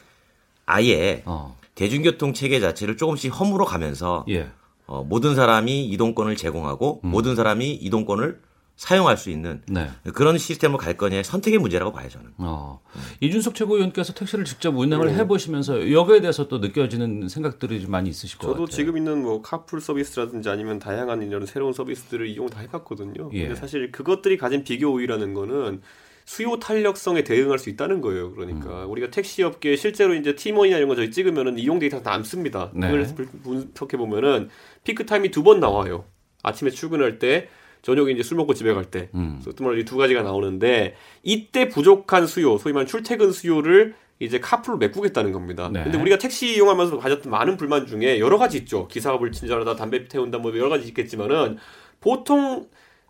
[0.65, 1.57] 아예 어.
[1.75, 4.49] 대중교통 체계 자체를 조금씩 허물어 가면서 예.
[4.85, 7.09] 어, 모든 사람이 이동권을 제공하고 음.
[7.09, 8.39] 모든 사람이 이동권을
[8.75, 9.87] 사용할 수 있는 네.
[10.13, 12.31] 그런 시스템으로 갈 거냐의 선택의 문제라고 봐요 저는.
[12.39, 12.81] 어.
[13.21, 18.47] 이준석 최고위원께서 택시를 직접 운행을 해보시면서 여기에 대해서 또 느껴지는 생각들이 좀 많이 있으실 것
[18.47, 18.75] 저도 같아요.
[18.75, 23.29] 지금 있는 뭐 카풀 서비스라든지 아니면 다양한 이런 새로운 서비스들을 이용 다 해봤거든요.
[23.33, 23.41] 예.
[23.43, 25.81] 근데 사실 그것들이 가진 비교 우위라는 거는
[26.25, 28.27] 수요 탄력성에 대응할 수 있다는 거예요.
[28.27, 28.35] 음.
[28.35, 32.71] 그러니까 우리가 택시 업계 실제로 이제 티머니나 이런 거 저희 찍으면은 이용 데이터 다 남습니다.
[32.73, 32.89] 네.
[32.89, 34.49] 그걸 분석해 보면은
[34.83, 36.05] 피크 타임이 두 번 나와요.
[36.41, 37.49] 아침에 출근할 때
[37.83, 39.09] 저녁에 이제 술 먹고 집에 갈 때.
[39.13, 39.39] 음.
[39.43, 45.69] 그래서 이두 가지가 나오는데 이때 부족한 수요, 소위 말하는 출퇴근 수요를 이제 카풀로 메꾸겠다는 겁니다.
[45.71, 45.83] 네.
[45.83, 48.87] 근데 우리가 택시 이용하면서 가졌던 많은 불만 중에 여러 가지 있죠.
[48.87, 51.57] 기사업을 친절하다, 담배 태운다, 뭐 여러 가지 있겠지만은
[51.99, 52.67] 보통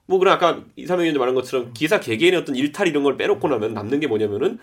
[0.08, 3.76] 뭐 그런 아까 이사명 의원님 말한 것처럼 기사 개개인의 어떤 일탈 이런 걸 빼놓고 나면
[3.76, 4.58] 남는 게 뭐냐면은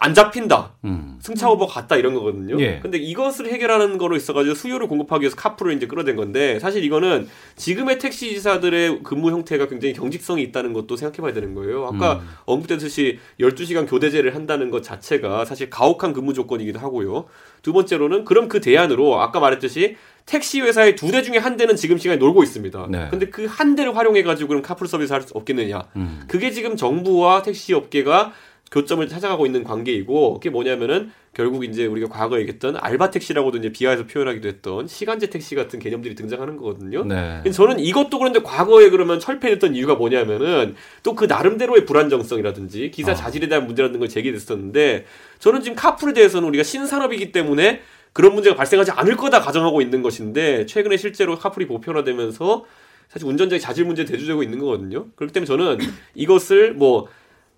[0.00, 0.72] 안 잡힌다.
[0.84, 1.18] 음.
[1.20, 2.60] 승차 오버 갔다 이런 거거든요.
[2.60, 2.80] 예.
[2.82, 7.98] 근데 이것을 해결하는 거로 있어가지고 수요를 공급하기 위해서 카풀을 이제 끌어댄 건데 사실 이거는 지금의
[7.98, 11.86] 택시 기사들의 근무 형태가 굉장히 경직성이 있다는 것도 생각해봐야 되는 거예요.
[11.86, 12.28] 아까 음.
[12.44, 17.26] 언급됐듯이 12시간 교대제를 한다는 것 자체가 사실 가혹한 근무 조건이기도 하고요.
[17.62, 21.98] 두 번째로는 그럼 그 대안으로 아까 말했듯이 택시 회사의 두 대 중에 한 대는 지금
[21.98, 22.86] 시간에 놀고 있습니다.
[22.90, 23.08] 네.
[23.10, 25.84] 근데 그 한 대를 활용해가지고 그럼 카풀 서비스 할 수 없겠느냐.
[25.96, 26.22] 음.
[26.26, 28.32] 그게 지금 정부와 택시 업계가
[28.70, 34.06] 교점을 찾아가고 있는 관계이고 그게 뭐냐면은 결국 이제 우리가 과거에 얘기했던 알바 택시라고도 이제 비하해서
[34.06, 37.04] 표현하기도 했던 시간제 택시 같은 개념들이 등장하는 거거든요.
[37.04, 37.42] 네.
[37.50, 43.14] 저는 이것도 그런데 과거에 그러면 철폐했던 이유가 뭐냐면은 또 그 나름대로의 불안정성이라든지 기사 아.
[43.14, 45.06] 자질에 대한 문제라는 걸 제기됐었는데
[45.38, 50.66] 저는 지금 카풀에 대해서는 우리가 신산업이기 때문에 그런 문제가 발생하지 않을 거다 가정하고 있는 것인데
[50.66, 52.64] 최근에 실제로 카풀이 보편화되면서
[53.08, 55.06] 사실 운전자의 자질 문제 대두되고 있는 거거든요.
[55.16, 55.78] 그렇기 때문에 저는
[56.14, 57.06] 이것을 뭐,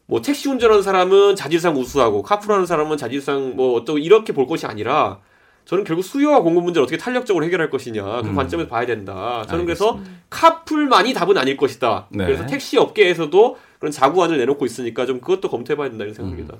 [0.06, 5.18] 뭐 택시 운전하는 사람은 자질상 우수하고 카풀하는 사람은 자질상 뭐 어떤 이렇게 볼 것이 아니라
[5.64, 8.34] 저는 결국 수요와 공급 문제를 어떻게 탄력적으로 해결할 것이냐 그 음.
[8.36, 9.44] 관점에서 봐야 된다.
[9.48, 12.06] 저는 그래서 카풀만이 답은 아닐 것이다.
[12.10, 12.24] 네.
[12.24, 16.54] 그래서 택시 업계에서도 그런 자구안을 내놓고 있으니까 좀 그것도 검토해봐야 된다 이런 생각입니다.
[16.54, 16.58] 음.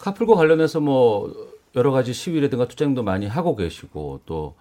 [0.00, 1.32] 카풀과 관련해서 뭐
[1.76, 4.56] 여러 가지 시위라든가 투쟁도 많이 하고 계시고 또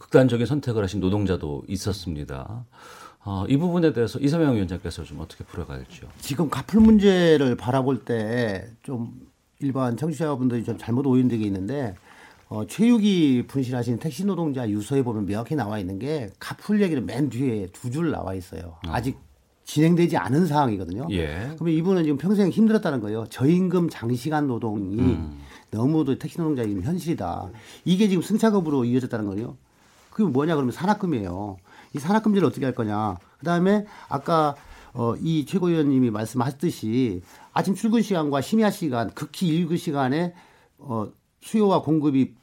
[0.00, 2.64] 극단적인 선택을 하신 노동자도 있었습니다.
[3.24, 6.08] 어, 이 부분에 대해서 이사명 위원장께서 좀 어떻게 풀어갈지요?
[6.20, 9.12] 지금 카풀 문제를 바라볼 때 좀
[9.60, 11.94] 일반 청취자분들이 좀 잘못 오인된 게 있는데
[12.48, 17.68] 어, 최유기 분실하신 택시 노동자 유서에 보면 명확히 나와 있는 게 카풀 얘기는 맨 뒤에
[17.72, 18.76] 두 줄 나와 있어요.
[18.88, 19.16] 아직
[19.64, 21.06] 진행되지 않은 상황이거든요.
[21.12, 21.52] 예.
[21.54, 23.26] 그러면 이분은 지금 평생 힘들었다는 거예요.
[23.30, 25.38] 저임금 장시간 노동이 음.
[25.70, 27.50] 너무도 택시 노동자의 지금 현실이다.
[27.84, 29.56] 이게 지금 승차급으로 이어졌다는 거예요.
[30.10, 31.56] 그게 뭐냐 그러면 산학금이에요.
[31.94, 33.16] 이 산학금제를 어떻게 할 거냐.
[33.38, 34.54] 그다음에 아까
[34.94, 40.34] 어, 이 최고위원님이 말씀하셨듯이 아침 출근 시간과 심야 시간, 극히 일그 시간에
[40.78, 41.08] 어,
[41.40, 42.34] 수요와 공급이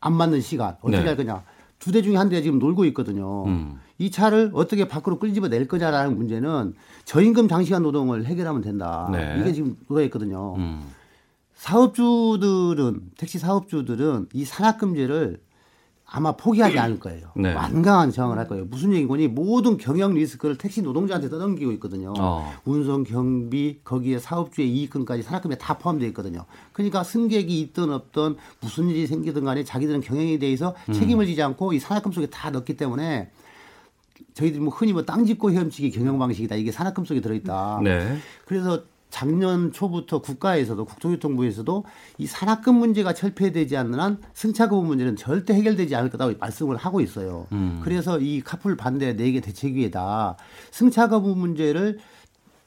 [0.00, 1.06] 안 맞는 시간 어떻게 네.
[1.06, 1.42] 할 거냐.
[1.78, 3.44] 두 대 중에 한 대가 지금 놀고 있거든요.
[3.44, 3.78] 음.
[3.98, 6.74] 이 차를 어떻게 밖으로 끌집어 낼 거냐라는 문제는
[7.04, 9.08] 저임금 장시간 노동을 해결하면 된다.
[9.12, 9.36] 네.
[9.40, 10.54] 이게 지금 노래했거든요.
[10.56, 10.82] 음.
[11.54, 15.40] 사업주들은 택시 사업주들은 이 산학금제를
[16.08, 17.30] 아마 포기하지 않을 거예요.
[17.34, 17.52] 네.
[17.52, 18.64] 완강한 저항을 할 거예요.
[18.66, 22.14] 무슨 얘기거니 모든 경영 리스크를 택시 노동자한테 떠넘기고 있거든요.
[22.16, 22.52] 어.
[22.64, 26.44] 운송, 경비, 거기에 사업주의 이익금까지 산학금에 다 포함되어 있거든요.
[26.72, 30.92] 그러니까 승객이 있든 없든 무슨 일이 생기든 간에 자기들은 경영에 대해서 음.
[30.94, 33.30] 책임을 지지 않고 이 산학금 속에 다 넣기 때문에
[34.34, 36.54] 저희들이 뭐 흔히 뭐 땅 짓고 헤엄치기 경영 방식이다.
[36.54, 37.80] 이게 산학금 속에 들어있다.
[37.82, 38.16] 네.
[38.44, 41.84] 그래서 작년 초부터 국가에서도 국토교통부에서도
[42.18, 47.46] 이 산학금 문제가 철폐되지 않는 한 승차금 문제는 절대 해결되지 않을 거라고 말씀을 하고 있어요.
[47.52, 47.80] 음.
[47.82, 50.36] 그래서 이 카풀 반대 네개 대책위에다
[50.70, 51.98] 승차금 문제를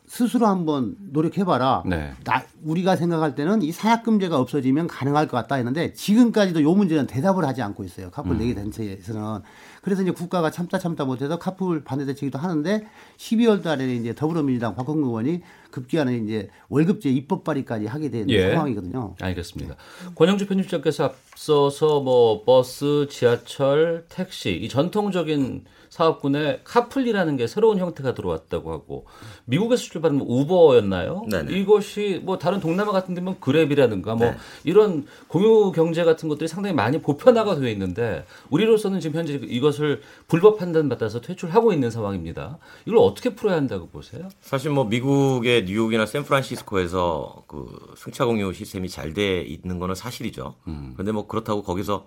[0.09, 1.83] 스스로 한번 노력해봐라.
[1.85, 2.13] 네.
[2.23, 7.45] 나, 우리가 생각할 때는 이 산학금제가 없어지면 가능할 것 같다 했는데 지금까지도 요 문제는 대답을
[7.45, 8.09] 하지 않고 있어요.
[8.09, 8.39] 카풀 음.
[8.39, 9.41] 네개 단체에서는
[9.81, 15.03] 그래서 이제 국가가 참다 참다 못해서 카풀 반대 대책도 하는데 12월 달에 이제 더불어민주당 박홍근
[15.07, 18.51] 의원이 급기야는 이제 월급제 입법 발의까지 하게 된 예.
[18.51, 19.15] 상황이거든요.
[19.19, 19.75] 알겠습니다.
[20.15, 25.65] 권영주 편집장께서 앞서서 뭐 버스, 지하철, 택시 이 전통적인
[25.99, 29.05] 사업군에 카풀이라는 게 새로운 형태가 들어왔다고 하고
[29.43, 31.25] 미국에서 출발한 우버였나요?
[31.29, 31.51] 네네.
[31.57, 34.37] 이것이 뭐 다른 동남아 같은 데면 그랩이라든가 뭐 네.
[34.63, 40.57] 이런 공유 경제 같은 것들이 상당히 많이 보편화가 되어 있는데 우리로서는 지금 현재 이것을 불법
[40.59, 42.59] 판단 받아서 퇴출하고 있는 상황입니다.
[42.85, 44.29] 이걸 어떻게 풀어야 한다고 보세요?
[44.39, 50.53] 사실 뭐 미국의 뉴욕이나 샌프란시스코에서 그 승차 공유 시스템이 잘 돼 있는 거는 사실이죠.
[50.93, 52.05] 그런데 뭐 그렇다고 거기서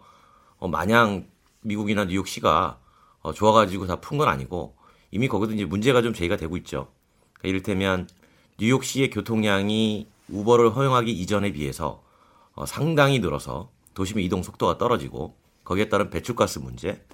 [0.58, 1.26] 어, 마냥
[1.62, 2.78] 미국이나 뉴욕시가
[3.22, 4.74] 어, 좋아가지고 다 푼 건 아니고
[5.10, 6.88] 이미 거기도 이제 문제가 좀 제기가 되고 있죠.
[7.34, 8.08] 그러니까 이를테면
[8.58, 12.02] 뉴욕시의 교통량이 우버를 허용하기 이전에 비해서
[12.54, 17.04] 어, 상당히 늘어서 도심의 이동 속도가 떨어지고 거기에 따른 배출가스 문제,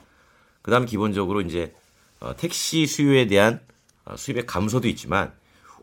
[0.62, 1.74] 그다음에 기본적으로 이제
[2.20, 3.60] 어, 택시 수요에 대한
[4.04, 5.32] 어, 수입의 감소도 있지만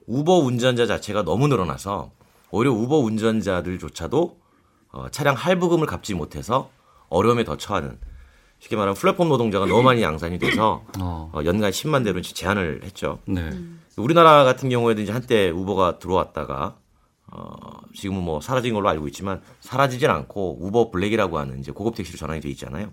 [0.08, 2.12] 우버 운전자 자체가 너무 늘어나서
[2.52, 4.40] 오히려 우버 운전자들조차도
[4.92, 6.70] 어, 차량 할부금을 갚지 못해서
[7.10, 8.00] 어려움에 더 처하는
[8.66, 13.20] 쉽게 말하면 플랫폼 노동자가 너무 많이 양산이 돼서 어, 연간 10만 대로 제한을 했죠.
[13.26, 13.52] 네.
[13.98, 16.76] 우리나라 같은 경우에도 이제 한때 우버가 들어왔다가
[17.28, 17.56] 어,
[17.94, 22.42] 지금은 뭐 사라진 걸로 알고 있지만 사라지진 않고 우버 블랙이라고 하는 이제 고급 택시로 전환이
[22.42, 22.92] 돼 있잖아요.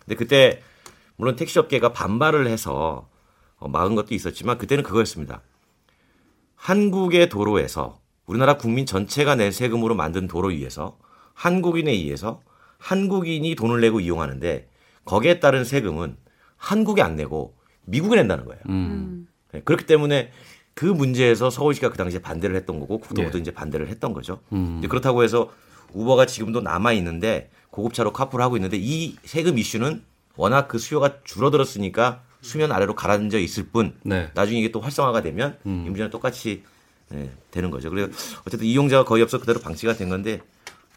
[0.00, 0.62] 근데 그때
[1.16, 3.08] 물론 택시 업계가 반발을 해서
[3.58, 5.42] 어, 막은 것도 있었지만 그때는 그거였습니다.
[6.56, 10.96] 한국의 도로에서 우리나라 국민 전체가 낸 세금으로 만든 도로 위에서
[11.34, 12.40] 한국인에 의해서
[12.78, 14.71] 한국인이 돈을 내고 이용하는데
[15.04, 16.16] 거기에 따른 세금은
[16.56, 18.62] 한국에 안 내고 미국에 낸다는 거예요.
[19.52, 20.30] 네, 그렇기 때문에
[20.74, 24.40] 그 문제에서 서울시가 그 당시에 반대를 했던 거고 국토부도 이제 반대를 했던 거죠.
[24.52, 24.80] 음.
[24.88, 25.50] 그렇다고 해서
[25.92, 30.02] 우버가 지금도 남아 있는데 고급차로 카풀을 하고 있는데 이 세금 이슈는
[30.36, 34.30] 워낙 그 수요가 줄어들었으니까 수면 아래로 가라앉아 있을 뿐 네.
[34.34, 36.64] 나중에 이게 또 활성화가 되면 이 문제는 똑같이
[37.08, 37.90] 네, 되는 거죠.
[37.90, 38.10] 그래서
[38.46, 40.40] 어쨌든 이용자가 거의 없어 그대로 방치가 된 건데 이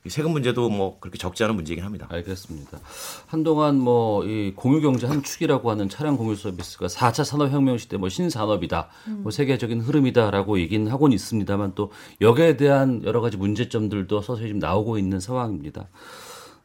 [0.07, 2.07] 세금 문제도 뭐 그렇게 적지 않은 문제이긴 합니다.
[2.09, 2.79] 알겠습니다.
[3.27, 7.97] 한동안 뭐 이 공유 경제 한 축이라고 하는 차량 공유 서비스가 4차 산업 혁명 시대
[7.97, 8.89] 뭐 신산업이다,
[9.23, 11.91] 뭐 세계적인 흐름이다라고 얘기는 하고는 있습니다만 또
[12.21, 15.87] 여기에 대한 여러 가지 문제점들도 서서히 좀 나오고 있는 상황입니다.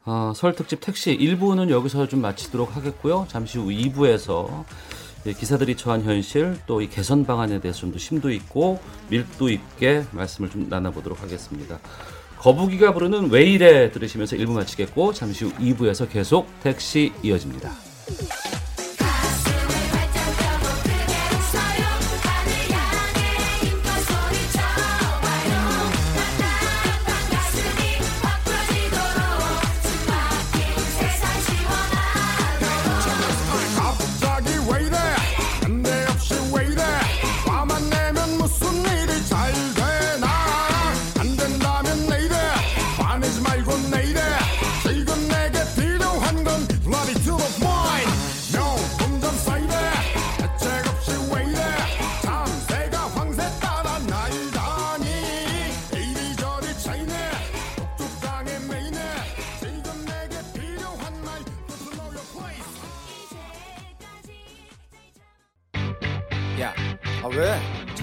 [0.04, 3.26] 아, 설 특집 택시 1부는 여기서 좀 마치도록 하겠고요.
[3.28, 4.64] 잠시 후 2부에서
[5.38, 8.80] 기사들이 처한 현실 또 이 개선 방안에 대해서 좀 더 심도 있고
[9.10, 11.78] 밀도 있게 말씀을 좀 나눠보도록 하겠습니다.
[12.40, 17.70] 거북이가 부르는 왜 이래 들으시면서 1부 마치겠고 잠시 후 2부에서 계속 택시 이어집니다.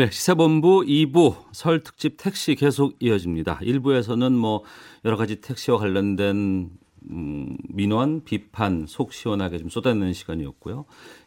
[0.00, 3.58] 네, 시사본부 2부 설 특집 택시 계속 이어집니다.
[3.58, 4.64] 1부에서는 뭐
[5.04, 6.70] 여러 가지 택시와 관련된
[7.10, 10.86] 음, 민원, 비판 속 시원하게 좀 쏟아내는 시간이었고요.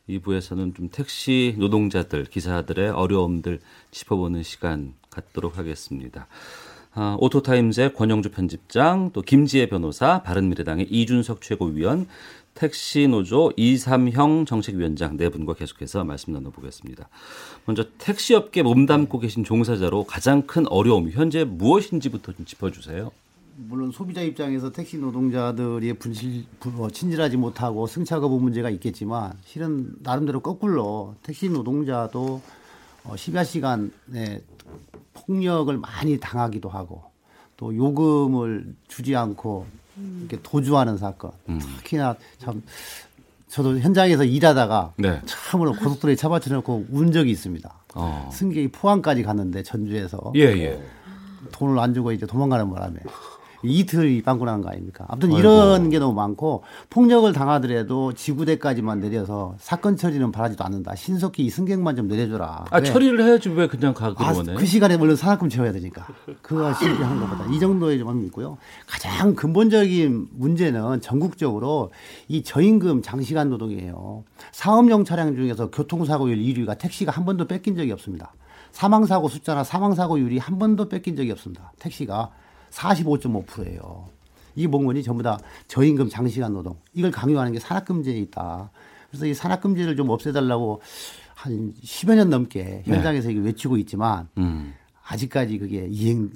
[0.09, 3.59] 2부에서는 좀 택시 노동자들, 기사들의 어려움들
[3.91, 6.25] 짚어보는 시간 갖도록 하겠습니다.
[6.95, 12.07] 아, 오토타임즈의 권영주 편집장, 또 김지혜 변호사, 바른미래당의 이준석 최고위원,
[12.63, 17.09] 택시 노조 이삼형 정책위원장 네 분과 계속해서 말씀 나눠보겠습니다.
[17.65, 23.11] 먼저 택시업계 몸담고 계신 종사자로 가장 큰 어려움 현재 무엇인지부터 좀 짚어주세요.
[23.55, 29.93] 물론 소비자 입장에서 택시 노동자들이 분실, 분- 어, 친절하지 못하고 승차 거부 문제가 있겠지만 실은
[30.01, 32.41] 나름대로 거꾸로 택시 노동자도
[33.03, 34.41] 어, 14시간에
[35.13, 37.03] 폭력을 많이 당하기도 하고
[37.57, 39.67] 또 요금을 주지 않고
[39.97, 41.31] 이렇게 도주하는 사건
[41.77, 42.63] 특히나 참
[43.47, 45.21] 저도 현장에서 일하다가 네.
[45.25, 47.71] 처음으로 고속도로에 차 받쳐놓고 운 적이 있습니다.
[47.93, 48.29] 어.
[48.33, 50.83] 승객이 포항까지 갔는데 전주에서 예, 예.
[51.51, 52.99] 돈을 안 주고 이제 도망가는 바람에
[53.63, 55.05] 이틀이 빵꾸 난거 아닙니까?
[55.07, 55.39] 아무튼 아이고.
[55.39, 60.95] 이런 게 너무 많고 폭력을 당하더라도 지구대까지만 내려서 사건 처리는 바라지도 않는다.
[60.95, 62.65] 신속히 이 승객만 좀 내려줘라.
[62.69, 62.83] 아 왜?
[62.83, 64.33] 처리를 해야지 왜 그냥 가 아.
[64.55, 66.07] 그 시간에 물론 산악금 채워야 되니까.
[66.41, 68.57] 그거 쉽게 하는 것보다 이 정도의 좀 함이 있고요.
[68.87, 71.91] 가장 근본적인 문제는 전국적으로
[72.27, 74.23] 이 저임금 장시간 노동이에요.
[74.51, 78.33] 사업용 차량 중에서 교통사고율 1위가 택시가 한 번도 뺏긴 적이 없습니다.
[78.71, 81.71] 사망사고 숫자나 사망사고율이 한 번도 뺏긴 적이 없습니다.
[81.79, 82.31] 택시가
[82.73, 84.09] 45.5%예요.
[84.55, 85.03] 이게 뭔 거니?
[85.03, 86.75] 전부 다 저임금 장시간 노동.
[86.93, 88.71] 이걸 강요하는 게 산악금제에 있다.
[89.09, 90.81] 그래서 이 산악금제를 좀 없애달라고
[91.35, 94.73] 한 10여 년 넘게 현장에서 이게 외치고 있지만 음.
[95.05, 96.31] 아직까지 그게 이행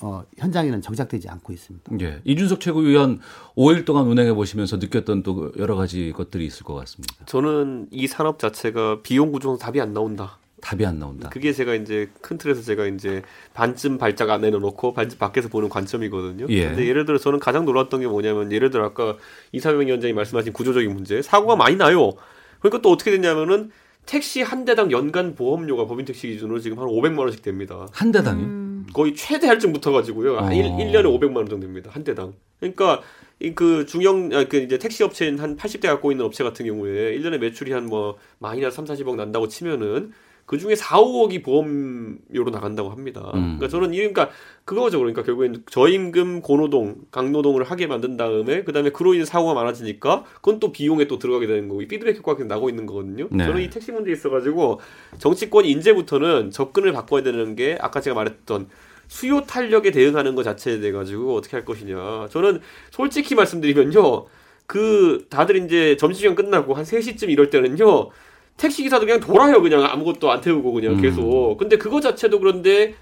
[0.00, 1.92] 어, 현장에는 정착되지 않고 있습니다.
[2.00, 2.20] 예.
[2.24, 3.20] 이준석 최고위원
[3.56, 7.14] 5일 동안 운행해 보시면서 느꼈던 또 여러 가지 것들이 있을 것 같습니다.
[7.26, 10.38] 저는 이 산업 자체가 비용 구조는 답이 안 나온다.
[10.60, 11.28] 답이 안 나온다.
[11.28, 13.22] 그게 제가 이제 큰 틀에서 제가 이제
[13.54, 16.46] 반쯤 발작 안에 넣어놓고 반쯤 밖에서 보는 관점이거든요.
[16.48, 16.68] 예.
[16.68, 19.16] 근데 예를 들어 저는 가장 놀랐던 게 뭐냐면 예를 들어 아까
[19.52, 22.12] 이사명 위원장이 말씀하신 구조적인 문제 사고가 많이 나요.
[22.60, 23.70] 그러니까 또 어떻게 됐냐면은
[24.06, 27.86] 택시 한 대당 연간 보험료가 법인 택시 기준으로 지금 한 500만 원씩 됩니다.
[27.92, 28.66] 한 대당이요?
[28.94, 30.36] 거의 최대 할증부터 가지고요.
[30.38, 30.52] 어.
[30.52, 31.90] 일 1, 년에 500만 원 정도 됩니다.
[31.92, 32.32] 한 대당.
[32.60, 33.02] 그러니까
[33.40, 37.38] 이그 중형 아, 그 이제 택시 업체인 한 80대 갖고 있는 업체 같은 경우에 1년에
[37.38, 40.12] 매출이 한 뭐 마이너스 3, 40억 난다고 치면은
[40.46, 43.32] 그 중에 4, 5억이 보험료로 나간다고 합니다.
[43.34, 43.58] 음.
[43.58, 44.30] 그러니까 저는 이 그러니까
[44.64, 44.98] 그거죠.
[45.00, 50.70] 그러니까 결국엔 저임금 고노동, 강노동을 하게 만든 다음에 그다음에 그로 인해 사고가 많아지니까 그건 또
[50.70, 53.26] 비용에 또 들어가게 되는 거고 이 피드백 효과가 계속 나고 있는 거거든요.
[53.30, 53.44] 네.
[53.44, 54.80] 저는 이 택시 문제에 있어 가지고
[55.18, 58.68] 정치권이 이제부터는 접근을 바꿔야 되는 게 아까 제가 말했던
[59.08, 62.28] 수요 탄력에 대응하는 것 자체에 대해 가지고 어떻게 할 것이냐.
[62.30, 64.26] 저는 솔직히 말씀드리면요.
[64.66, 68.10] 그 다들 이제 점심시간 끝나고 한 3시쯤 이럴 때는요.
[68.56, 69.60] 택시 기사도 그냥 돌아요.
[69.60, 71.02] 그냥 아무것도 안 태우고 그냥 음.
[71.02, 71.56] 계속.
[71.58, 72.94] 근데 그거 자체도 그런데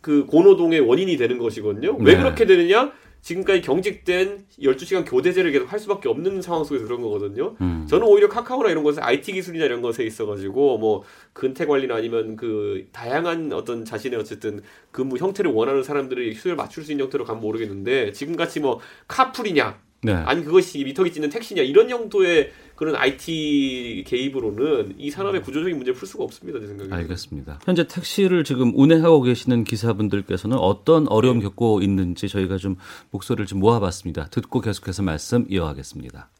[0.00, 1.96] 그 고노동의 원인이 되는 것이거든요.
[2.00, 2.18] 왜 네.
[2.18, 2.92] 그렇게 되느냐?
[3.22, 7.54] 지금까지 경직된 12시간 교대제를 계속 할 수밖에 없는 상황 속에서 그런 거거든요.
[7.60, 7.86] 음.
[7.88, 11.02] 저는 오히려 카카오나 이런 것에 IT 기술이나 이런 것에 있어가지고 뭐
[11.34, 16.92] 근태 관리나 아니면 그 다양한 어떤 자신의 어쨌든 근무 형태를 원하는 사람들이 수요를 맞출 수
[16.92, 20.12] 있는 형태로 가면 모르겠는데 지금 같이 뭐 카풀이냐 네.
[20.12, 26.08] 아니 그것이 미터기 찌는 택시냐 이런 용도의 그런 IT 개입으로는 이 산업의 구조적인 문제를 풀
[26.08, 26.90] 수가 없습니다 제 생각에.
[26.90, 27.60] 알겠습니다.
[27.66, 32.76] 현재 택시를 지금 운행하고 계시는 기사분들께서는 어떤 어려움 겪고 있는지 저희가 좀
[33.10, 34.28] 목소리를 좀 모아봤습니다.
[34.30, 36.30] 듣고 계속해서 말씀 이어가겠습니다.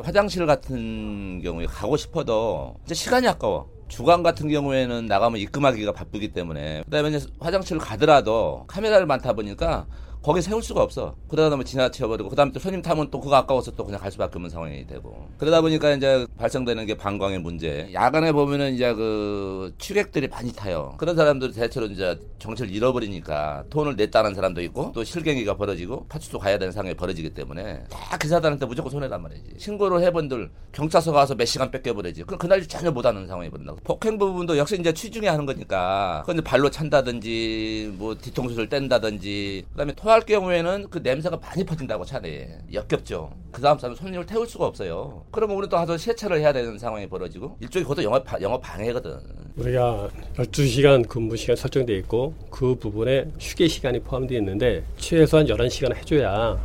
[0.00, 3.70] 화장실 같은 경우에 가고 싶어도 이제 시간이 아까워.
[3.86, 9.86] 주간 같은 경우에는 나가면 입금하기가 바쁘기 때문에 그다음에 이제 화장실을 가더라도 카메라를 많다 보니까
[10.28, 11.14] 거기 세울 수가 없어.
[11.28, 14.50] 그러다 보면 지나쳐버리고 그다음에 또 손님 타면 또 그거 아까워서 또 그냥 갈 수밖에 없는
[14.50, 17.88] 상황이 되고 그러다 보니까 이제 발생되는 게 방광의 문제.
[17.94, 20.92] 야간에 보면은 이제 그 취객들이 많이 타요.
[20.98, 26.58] 그런 사람들이 대체로 이제 정체를 잃어버리니까 돈을 냈다는 사람도 있고 또 실갱이가 벌어지고 파출소 가야
[26.58, 29.54] 되는 상황이 벌어지기 때문에 다 기사들한테 무조건 손해란 말이지.
[29.56, 32.24] 신고를 해본들 경찰서 가서 몇 시간 뺏겨버리지.
[32.24, 33.80] 그럼 그날 전혀 못하는 상황이 벌어진다고.
[33.82, 36.20] 폭행 부분도 역시 이제 취중에 하는 거니까.
[36.20, 42.48] 그건 이제 발로 찬다든지 뭐 뒤통수를 뗀다든지 그다음에 토할 경우에는 그 냄새가 많이 퍼진다고 차례에
[42.72, 43.30] 역겹죠.
[43.50, 45.24] 그 다음 사람 손님을 태울 수가 없어요.
[45.30, 49.18] 그러면 우리 또 가서 세차를 해야 되는 상황이 벌어지고 일종의 그것도 영업 바- 영업 방해거든.
[49.56, 56.58] 우리가 12시간 근무 시간 설정돼 있고 그 부분에 휴게 시간이 포함되어 있는데 최소한 11시간 해줘야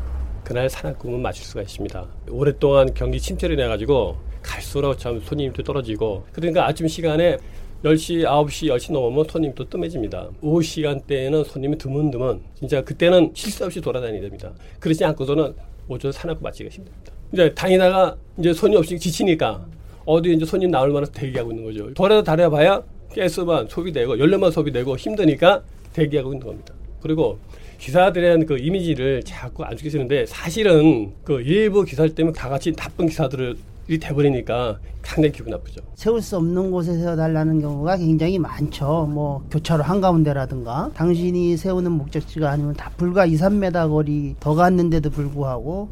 [0.44, 2.06] 그날 산악금은 맞출 수가 있습니다.
[2.30, 7.38] 오랫동안 경기 침체를 내가지고 갈수록 참 손님도 떨어지고 그러니까 아침 시간에
[7.84, 10.30] 10시, 9시, 10시 넘으면 손님이 또 뜸해집니다.
[10.42, 14.54] 오후 시간대에는 손님이 드문드문 진짜 그때는 쉴새 없이 돌아다니야 됩니다.
[14.80, 15.54] 그렇지 않고서는
[15.90, 17.12] 오전 산악금 맞기가 힘듭니다.
[17.34, 19.66] 이제 다니다가 이제 손님 없이 지치니까
[20.06, 21.94] 어디 이제 손님 나올 만한 대기하고 있는 거죠.
[21.94, 22.82] 돌아다 다려봐야
[23.14, 25.62] 가스만 소비되고 연료만 소비되고 힘드니까
[25.92, 26.74] 대기하고 있는 겁니다.
[27.02, 27.38] 그리고
[27.80, 33.08] 기사들에 대한 그 이미지를 자꾸 안 죽이시는데 사실은 그 일부 기사들 때문에 다 같이 나쁜
[33.08, 33.58] 기사들
[33.88, 35.82] 이 돼버리니까 상당히 기분 나쁘죠.
[35.96, 39.10] 세울 수 없는 곳에 세워달라는 경우가 굉장히 많죠.
[39.12, 45.90] 뭐 교차로 한가운데라든가 당신이 세우는 목적지가 아니면 다 불과 2, 3m 거리 더 갔는데도 불구하고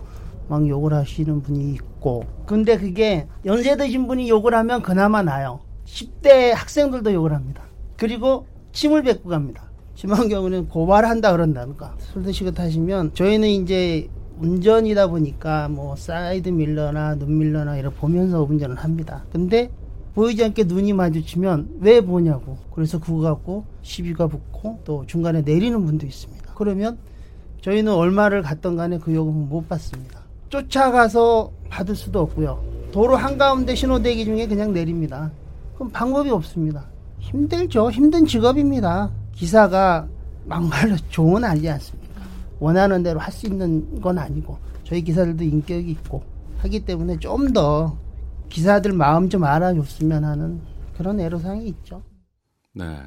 [0.48, 5.60] 막 욕을 하시는 분이 있고 근데 그게 연세 드신 분이 욕을 하면 그나마 나요.
[5.86, 7.64] 10대 학생들도 욕을 합니다.
[7.98, 9.70] 그리고 침을 뱉고 갑니다.
[9.96, 14.10] 심한 경우는 고발한다 그런다니까 술 드시고 타시면 저희는 이제
[14.42, 19.24] 운전이다 보니까 뭐 사이드 미러나 룸 미러나 이런 보면서 운전을 합니다.
[19.32, 19.70] 근데
[20.16, 26.06] 보이지 않게 눈이 마주치면 왜 보냐고 그래서 그거 갖고 시비가 붙고 또 중간에 내리는 분도
[26.08, 26.54] 있습니다.
[26.56, 26.98] 그러면
[27.62, 30.20] 저희는 얼마를 갔던 간에 그 요금은 못 받습니다.
[30.50, 32.62] 쫓아가서 받을 수도 없고요.
[32.92, 35.32] 도로 한가운데 신호대기 중에 그냥 내립니다.
[35.76, 36.86] 그럼 방법이 없습니다.
[37.20, 37.92] 힘들죠.
[37.92, 39.12] 힘든 직업입니다.
[39.34, 40.08] 기사가
[40.46, 42.01] 막말로 좋은 아니지 않습니까?
[42.62, 46.24] 원하는 대로 할 수 있는 건 아니고 저희 기사들도 인격이 있고
[46.60, 47.98] 하기 때문에 좀 더
[48.50, 50.62] 기사들 마음 좀 알아줬으면 하는
[50.98, 52.04] 그런 애로사항이 있죠.
[52.74, 52.98] 네.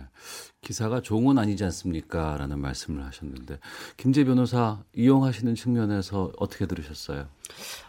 [0.63, 2.37] 기사가 종은 아니지 않습니까?
[2.39, 3.59] 라는 말씀을 하셨는데,
[3.99, 7.27] 김재 변호사 이용하시는 측면에서 어떻게 들으셨어요?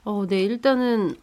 [0.03, 1.16] 어, 네, 일단은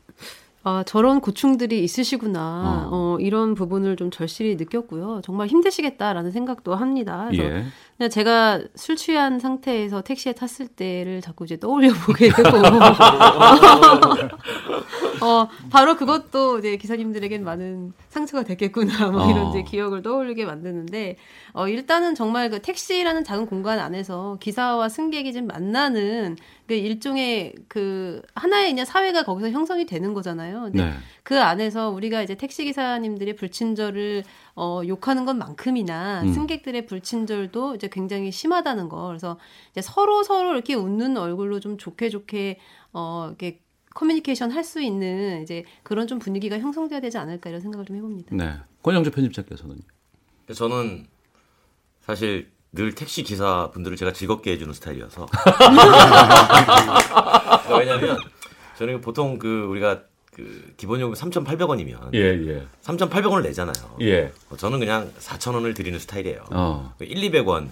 [0.64, 2.88] 아, 저런 고충들이 있으시구나.
[2.90, 3.16] 어.
[3.20, 5.20] 이런 부분을 좀 절실히 느꼈고요.
[5.24, 7.26] 정말 힘드시겠다라는 생각도 합니다.
[7.30, 7.64] 그래서 예.
[8.08, 12.48] 제가 술 취한 상태에서 택시에 탔을 때를 자꾸 이제 떠올려 보게 되고.
[15.24, 19.10] 어, 바로 그것도 이제 기사님들에겐 많은 상처가 됐겠구나.
[19.10, 19.50] 뭐 이런 어.
[19.50, 21.16] 이제 기억을 떠올리게 만드는데,
[21.54, 26.36] 어, 일단은 정말 그 택시라는 작은 공간 안에서 기사와 승객이 좀 만나는
[26.66, 30.62] 그 일종의 그 하나의 그냥 사회가 거기서 형성이 되는 거잖아요.
[30.62, 30.92] 근데 네.
[31.22, 34.24] 그 안에서 우리가 이제 택시 기사님들의 불친절을
[34.56, 36.32] 어, 욕하는 것만큼이나 음.
[36.32, 39.06] 승객들의 불친절도 이제 굉장히 심하다는 거.
[39.08, 39.38] 그래서
[39.72, 42.58] 이제 서로 서로 이렇게 웃는 얼굴로 좀 좋게 좋게
[42.92, 43.60] 어, 이렇게
[43.94, 48.34] 커뮤니케이션 할 수 있는 이제 그런 좀 분위기가 형성돼야 되지 않을까 이런 생각을 좀 해봅니다.
[48.34, 48.54] 네.
[48.82, 49.76] 권영주 편집자께서는.
[50.54, 51.06] 저는
[52.04, 55.26] 사실 늘 택시 기사 분들을 제가 즐겁게 해주는 스타일이어서.
[57.66, 58.18] 그러니까 왜냐면
[58.78, 60.02] 저는 보통 그 우리가
[60.34, 62.66] 그 기본 요금 3,800원이면 예, 예.
[62.82, 63.96] 3,800원을 내잖아요.
[64.00, 64.32] 예.
[64.48, 66.44] 어, 저는 그냥 4,000원을 드리는 스타일이에요.
[66.50, 66.94] 어.
[67.00, 67.68] 1, 200원.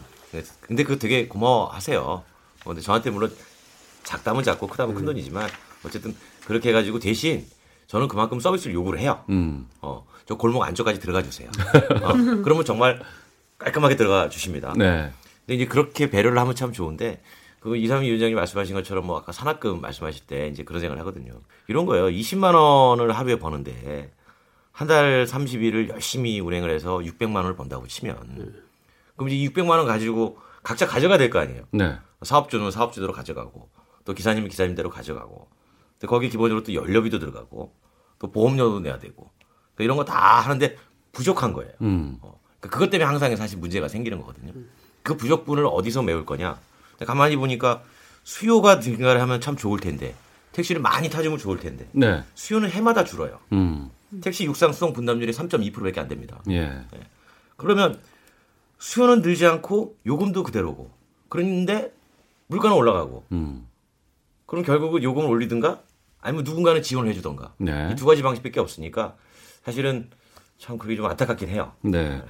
[0.61, 2.01] 근데 그거 되게 고마워하세요.
[2.03, 2.25] 어,
[2.65, 3.33] 근데 저한테 물론
[4.05, 4.97] 작다면 작고 크다면 음.
[4.97, 5.49] 큰 돈이지만
[5.85, 6.15] 어쨌든
[6.45, 7.47] 그렇게 해가지고 대신
[7.87, 9.25] 저는 그만큼 서비스를 요구를 해요.
[9.31, 9.67] 음.
[9.81, 11.51] 어, 저 골목 안쪽까지 들어가 주세요.
[12.03, 12.13] 어,
[12.45, 13.01] 그러면 정말
[13.61, 14.73] 깔끔하게 들어가 주십니다.
[14.77, 15.11] 네.
[15.47, 17.23] 근데 이제 그렇게 배려를 하면 참 좋은데
[17.61, 21.33] 그 이상민 위원장님 말씀하신 것처럼 뭐 아까 산학금 말씀하실 때 이제 그런 생각을 하거든요.
[21.69, 22.07] 이런 거예요.
[22.09, 24.13] 20만 원을 하루에 버는데
[24.73, 28.63] 한 달 30일을 열심히 운행을 해서 600만 원을 번다고 치면
[29.15, 31.65] 그럼 이제 600만 원 가지고 각자 가져가야 될 거 아니에요.
[31.73, 31.99] 네.
[32.23, 33.69] 사업주는 사업주대로 가져가고
[34.07, 35.49] 또 기사님은 기사님대로 가져가고
[35.99, 37.75] 근데 거기 기본적으로 또 연료비도 들어가고
[38.19, 39.31] 또 보험료도 내야 되고
[39.75, 40.77] 그러니까 이런 거 다 하는데
[41.13, 41.73] 부족한 거예요.
[41.83, 42.19] 음.
[42.61, 44.53] 그것 때문에 항상 사실 문제가 생기는 거거든요.
[45.03, 46.59] 그 부족분을 어디서 메울 거냐?
[47.07, 47.83] 가만히 보니까
[48.23, 50.15] 수요가 증가를 하면 참 좋을 텐데
[50.53, 52.23] 택시를 많이 타주면 좋을 텐데 네.
[52.35, 53.39] 수요는 해마다 줄어요.
[53.53, 53.91] 음.
[54.21, 56.43] 택시 육상 수송 분담률이 3.2%밖에 안 됩니다.
[56.51, 56.85] 예.
[57.57, 58.01] 그러면
[58.79, 60.91] 수요는 늘지 않고 요금도 그대로고
[61.29, 61.93] 그런데
[62.49, 63.67] 물가는 올라가고 음.
[64.47, 65.83] 그럼 결국은 요금을 올리든가
[66.21, 67.91] 아니면 누군가는 지원을 해주던가 네.
[67.93, 69.17] 이두 가지 방식밖에 없으니까
[69.65, 70.11] 사실은
[70.61, 71.73] 참 그게 좀 안타깝긴 해요.
[71.81, 72.23] 네.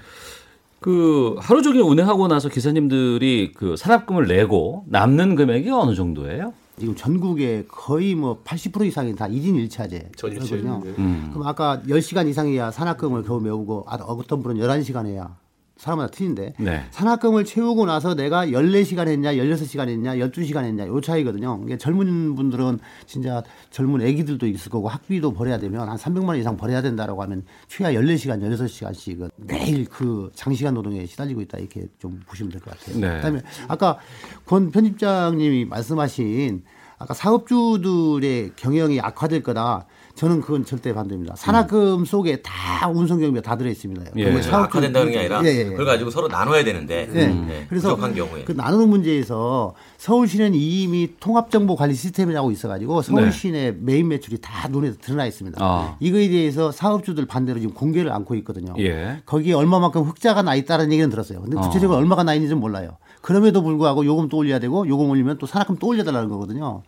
[0.78, 6.54] 그 하루 종일 운행하고 나서 기사님들이 그 산업금을 내고 남는 금액이 어느 정도예요?
[6.78, 10.16] 지금 전국에 거의 뭐 80% 이상이 다 1인 1차제.
[10.16, 10.54] 전일체.
[10.54, 11.30] 음.
[11.32, 15.36] 그럼 아까 10시간 이상이야 산학금을 겨우 메우고 아, 어떤 분은 11시간 해야
[15.80, 16.84] 사람마다 틀린데 네.
[16.90, 21.58] 산학금을 채우고 나서 내가 14시간 했냐 16시간 했냐 12시간 했냐 요 차이거든요.
[21.64, 26.58] 이게 젊은 분들은 진짜 젊은 애기들도 있을 거고 학비도 벌어야 되면 한 300만 원 이상
[26.58, 32.52] 벌어야 된다라고 하면 최하 14시간 16시간씩은 매일 그 장시간 노동에 시달리고 있다 이렇게 좀 보시면
[32.52, 32.98] 될 것 같아요.
[33.00, 33.16] 네.
[33.16, 33.96] 그다음에 아까
[34.44, 36.62] 권 편집장님이 말씀하신
[36.98, 39.86] 아까 사업주들의 경영이 악화될 거다.
[40.14, 41.34] 저는 그건 절대 반대입니다.
[41.36, 44.02] 산학금 속에 다 운송 경비가 다 들어 있습니다.
[44.16, 44.40] 예.
[44.40, 45.64] 사업주- 악화된다는 게 아니라 예, 예, 예.
[45.64, 47.26] 그걸 가지고 서로 나눠야 되는데 예.
[47.28, 54.38] 네, 그래서 부족한 경우에 그 나누는 문제에서 서울시는 이미 통합정보관리 시스템이라고 있어가지고 서울시내 메인 매출이
[54.42, 55.58] 다 눈에 드러나 있습니다.
[55.58, 55.64] 네.
[55.64, 55.96] 아.
[56.00, 58.74] 이거에 대해서 사업주들 반대로 지금 공개를 않고 있거든요.
[58.78, 59.22] 예.
[59.24, 61.40] 거기에 얼마만큼 흑자가 나 있다는 얘기는 들었어요.
[61.40, 62.98] 근데 구체적으로 얼마가 나 있는지는 몰라요.
[63.22, 66.82] 그럼에도 불구하고 요금 또 올려야 되고 요금 올리면 또 산학금 또 올려달라는 거거든요.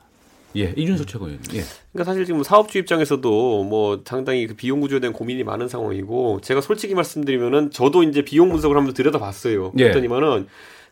[0.57, 0.75] 예.
[0.77, 1.41] 이준석 최고위원.
[1.55, 1.63] 예.
[1.93, 6.61] 그러니까 사실 지금 사업주 입장에서도 뭐 상당히 그 비용 구조에 대한 고민이 많은 상황이고 제가
[6.61, 9.73] 솔직히 말씀드리면은 저도 이제 비용 분석을 한번 들여다봤어요.
[9.79, 9.83] 예.
[9.85, 10.47] 그랬더니만은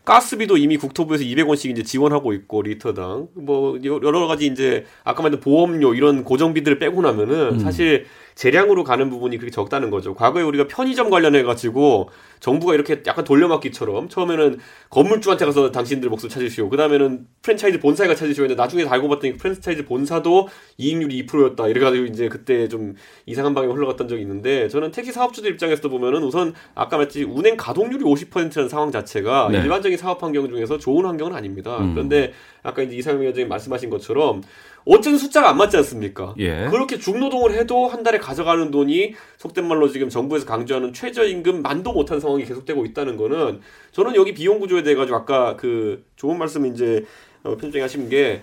[0.04, 5.94] 가스비도 이미 국토부에서 200원씩 이제 지원하고 있고 리터당 뭐 여러 가지 이제 아까 말했던 보험료
[5.94, 7.58] 이런 고정비들을 빼고 나면은 음.
[7.58, 10.14] 사실 재량으로 가는 부분이 그렇게 적다는 거죠.
[10.14, 12.08] 과거에 우리가 편의점 관련해 가지고
[12.40, 16.70] 정부가 이렇게 약간 돌려막기처럼 처음에는 건물주한테 가서 당신들 몫을 찾으시오.
[16.70, 18.44] 그다음에는 프랜차이즈 본사가 찾으시오.
[18.44, 20.48] 했는데 나중에 알고 봤더니 그 프랜차이즈 본사도
[20.78, 21.68] 이익률이 2%였다.
[21.68, 22.94] 이래 가지고 이제 그때 좀
[23.26, 28.02] 이상한 방향으로 흘러갔던 적이 있는데 저는 택시 사업주들 입장에서 보면은 우선 아까 말했지 운행 가동률이
[28.04, 29.58] 50%라는 상황 자체가 네.
[29.58, 31.78] 일반적인 사업 환경 중에서 좋은 환경은 아닙니다.
[31.78, 31.94] 음.
[31.94, 32.32] 그런데
[32.62, 34.42] 아까 이제 이상민 위원장님 말씀하신 것처럼
[34.84, 36.34] 어쨌든 숫자가 안 맞지 않습니까?
[36.38, 36.68] 예.
[36.70, 42.18] 그렇게 중노동을 해도 한 달에 가져가는 돈이 속된 말로 지금 정부에서 강조하는 최저임금 만도 못한
[42.20, 43.60] 상황이 계속되고 있다는 거는
[43.92, 47.04] 저는 여기 비용 구조에 대해 가지고 아까 그 좋은 말씀 이제
[47.42, 48.42] 어, 편집장이 하신 게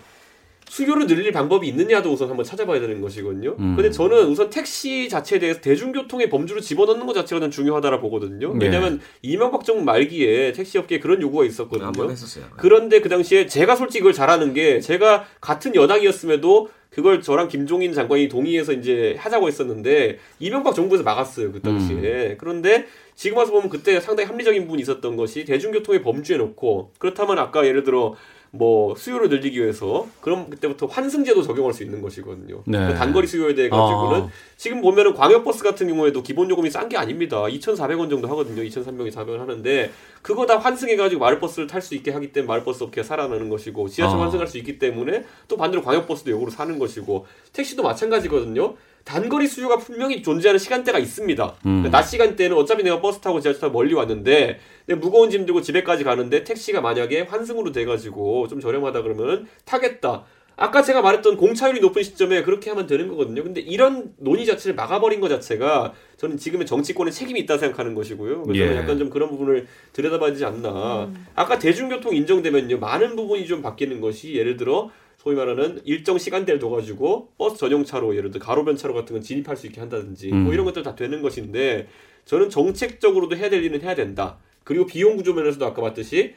[0.70, 3.56] 수요를 늘릴 방법이 있느냐도 우선 한번 찾아봐야 되는 것이거든요.
[3.60, 3.76] 음.
[3.76, 8.54] 근데 저는 우선 택시 자체에 대해서 대중교통의 범주로 집어넣는 것 자체가 는 중요하다라 보거든요.
[8.56, 8.66] 네.
[8.66, 11.88] 왜냐하면 이명박 정부 말기에 택시업계에 그런 요구가 있었거든요.
[11.88, 12.46] 한번 했었어요.
[12.58, 18.28] 그런데 그 당시에 제가 솔직히 그걸 잘하는 게 제가 같은 여당이었음에도 그걸 저랑 김종인 장관이
[18.28, 22.38] 동의해서 이제 하자고 했었는데 이명박 정부에서 막았어요 그 당시에.
[22.40, 27.66] 그런데 지금 와서 보면 그때 상당히 합리적인 부분이 있었던 것이 대중교통의 범주에 놓고 그렇다면 아까
[27.66, 28.16] 예를 들어
[28.52, 32.64] 뭐 수요를 늘리기 위해서 그럼 그때부터 환승제도 적용할 수 있는 것이거든요.
[32.66, 32.88] 네.
[32.88, 34.30] 그 단거리 수요에 대해 가지고는 어.
[34.56, 37.44] 지금 보면은 광역버스 같은 경우에도 기본 요금이 싼 게 아닙니다.
[37.44, 38.62] 2,400원 정도 하거든요.
[38.64, 39.92] 2,300원, 400원 하는데
[40.22, 44.18] 그거 다 환승해 가지고 마을버스를 탈 수 있게 하기 때문에 마을버스 업계가 살아나는 것이고 지하철
[44.18, 44.22] 어.
[44.22, 48.76] 환승할 수 있기 때문에 또 반대로 광역버스도 역으로 사는 것이고 택시도 마찬가지거든요.
[49.08, 51.56] 단거리 수요가 분명히 존재하는 시간대가 있습니다.
[51.66, 51.90] 음.
[51.90, 56.04] 낮 시간대는 어차피 내가 버스 타고 지하철 타고 멀리 왔는데 내 무거운 짐 들고 집에까지
[56.04, 60.26] 가는데 택시가 만약에 환승으로 돼가지고 좀 저렴하다 그러면 타겠다.
[60.58, 63.44] 아까 제가 말했던 공차율이 높은 시점에 그렇게 하면 되는 거거든요.
[63.44, 68.44] 근데 이런 논의 자체를 막아버린 것 자체가 저는 지금의 정치권에 책임이 있다 생각하는 것이고요.
[68.44, 68.76] 그래서 예.
[68.76, 71.12] 약간 좀 그런 부분을 들여다봐야 되지 않나.
[71.36, 72.80] 아까 대중교통 인정되면요.
[72.80, 74.90] 많은 부분이 좀 바뀌는 것이 예를 들어
[75.28, 79.68] 소위 말하는 일정 시간대를 둬가지고 버스 전용차로 예를 들어 가로변 차로 같은 건 진입할 수
[79.68, 80.46] 있게 한다든지 음.
[80.46, 81.90] 뭐 이런 것들 다 되는 것인데
[82.24, 84.38] 저는 정책적으로도 해야 될 일은 해야 된다.
[84.64, 86.34] 그리고 비용 구조 면에서도 아까 봤듯이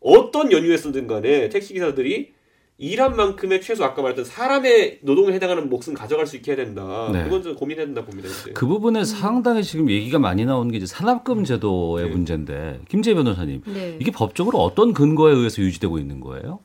[0.00, 2.34] 어떤 연유에서든 간에 택시기사들이
[2.76, 7.08] 일한 만큼의 최소 아까 말했던 사람의 노동에 해당하는 몫은 가져갈 수 있게 해야 된다.
[7.12, 7.24] 네.
[7.24, 8.28] 그건 좀 고민해야 된다 봅니다.
[8.28, 8.52] 이제.
[8.52, 13.96] 그 부분에 상당히 지금 얘기가 많이 나오는 게 이제 산업금 제도의 문제인데 김재 변호사님 네.
[13.98, 16.58] 이게 법적으로 어떤 근거에 의해서 유지되고 있는 거예요?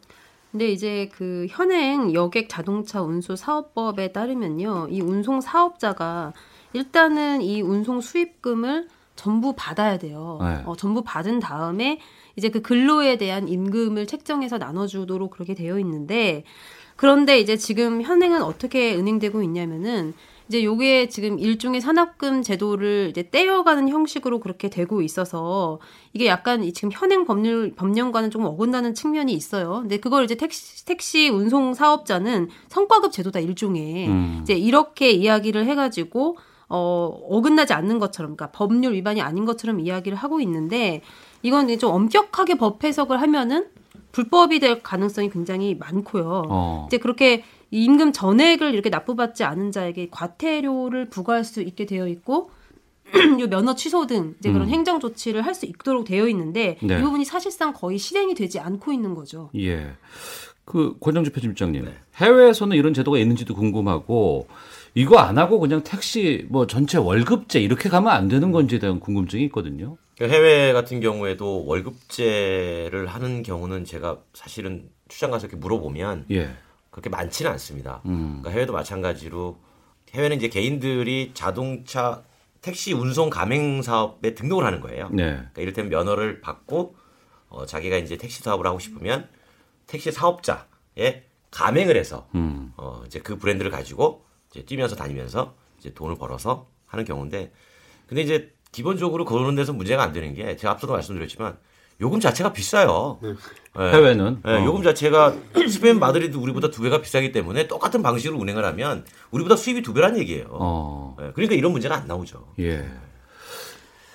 [0.51, 6.33] 근데 이제 그 현행 여객 자동차 운수 사업법에 따르면요, 이 운송 사업자가
[6.73, 10.39] 일단은 이 운송 수입금을 전부 받아야 돼요.
[10.41, 10.63] 네.
[10.65, 11.99] 어, 전부 받은 다음에
[12.35, 16.43] 이제 그 근로에 대한 임금을 책정해서 나눠주도록 그렇게 되어 있는데
[16.95, 20.13] 그런데 이제 지금 현행은 어떻게 운행되고 있냐면은
[20.49, 25.79] 이제 요게 지금 일종의 산업금 제도를 이제 떼어가는 형식으로 그렇게 되고 있어서
[26.11, 29.81] 이게 약간 이 지금 현행 법률 법령과는 조금 어긋나는 측면이 있어요.
[29.81, 34.39] 근데 그걸 이제 택시, 택시 운송 사업자는 성과급 제도다 일종의 음.
[34.41, 36.37] 이제 이렇게 이야기를 해가지고
[36.67, 41.03] 어 어긋나지 않는 것처럼 그러니까 법률 위반이 아닌 것처럼 이야기를 하고 있는데
[41.43, 43.67] 이건 좀 엄격하게 법 해석을 하면은
[44.11, 46.43] 불법이 될 가능성이 굉장히 많고요.
[46.49, 46.87] 어.
[46.87, 52.51] 이제 그렇게 임금 전액을 이렇게 납부받지 않은 자에게 과태료를 부과할 수 있게 되어 있고
[53.41, 54.71] 요 면허 취소 등 이제 그런 음.
[54.71, 56.99] 행정 조치를 할 수 있도록 되어 있는데 네.
[56.99, 59.49] 이 부분이 사실상 거의 실행이 되지 않고 있는 거죠.
[59.57, 59.93] 예.
[60.63, 64.47] 그 권정주 편집장님 해외에서는 이런 제도가 있는지도 궁금하고
[64.93, 69.43] 이거 안 하고 그냥 택시 뭐 전체 월급제 이렇게 가면 안 되는 건지에 대한 궁금증이
[69.45, 69.97] 있거든요.
[70.19, 76.49] 그 해외 같은 경우에도 월급제를 하는 경우는 제가 사실은 출장 가서 이렇게 물어보면 예.
[76.89, 78.01] 그렇게 많지는 않습니다.
[78.05, 78.39] 음.
[78.39, 79.59] 그러니까 해외도 마찬가지로
[80.11, 82.23] 해외는 이제 개인들이 자동차
[82.61, 85.09] 택시 운송 가맹 사업에 등록을 하는 거예요.
[85.11, 85.31] 네.
[85.31, 86.95] 그러니까 이를테면 면허를 받고
[87.49, 89.27] 어, 자기가 이제 택시 사업을 하고 싶으면
[89.87, 92.73] 택시 사업자에 가맹을 해서 음.
[92.77, 97.51] 어, 이제 그 브랜드를 가지고 이제 뛰면서 다니면서 이제 돈을 벌어서 하는 경우인데
[98.07, 101.57] 근데 이제 기본적으로 그러는 데서 문제가 안 되는 게 제가 앞서도 말씀드렸지만
[102.01, 103.19] 요금 자체가 비싸요.
[103.23, 103.33] 예.
[103.81, 104.41] 해외는?
[104.47, 104.65] 예, 어.
[104.65, 105.35] 요금 자체가
[105.69, 110.17] 스페인 마드리드 우리보다 두 배가 비싸기 때문에 똑같은 방식으로 운행을 하면 우리보다 수입이 두 배란
[110.17, 110.47] 얘기예요.
[110.51, 111.15] 어.
[111.21, 112.45] 예, 그러니까 이런 문제가 안 나오죠.
[112.59, 112.85] 예.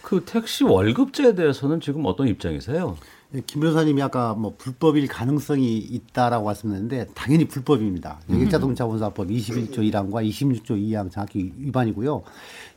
[0.03, 2.97] 그 택시 월급제에 대해서는 지금 어떤 입장이세요?
[3.35, 8.21] 예, 김 변호사님이 아까 뭐 불법일 가능성이 있다라고 말씀했는데 당연히 불법입니다.
[8.31, 12.23] 여객자동차 운수사업법 21조 1항과 26조 2항 정확히 위반이고요.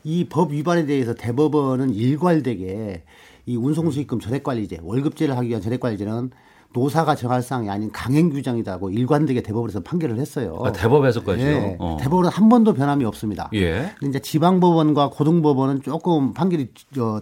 [0.04, 3.04] 이 법 위반에 대해서 대법원은 일관되게
[3.48, 6.32] 이 운송수익금 전액관리제, 월급제를 하기 위한 전액관리제는
[6.74, 10.60] 노사가 정할 사항이 아닌 강행 규정이다고 일관되게 대법원에서 판결을 했어요.
[10.64, 11.48] 아, 대법에서까지요?
[11.48, 11.98] 예, 어.
[12.00, 13.50] 대법원은 한 번도 변함이 없습니다.
[13.54, 13.94] 예.
[13.98, 16.68] 근데 이제 지방법원과 고등법원은 조금 판결이
[17.00, 17.22] 어,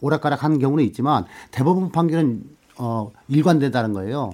[0.00, 2.44] 오락가락하는 경우는 있지만 대법원 판결은
[2.78, 4.30] 어, 일관되다는 거예요.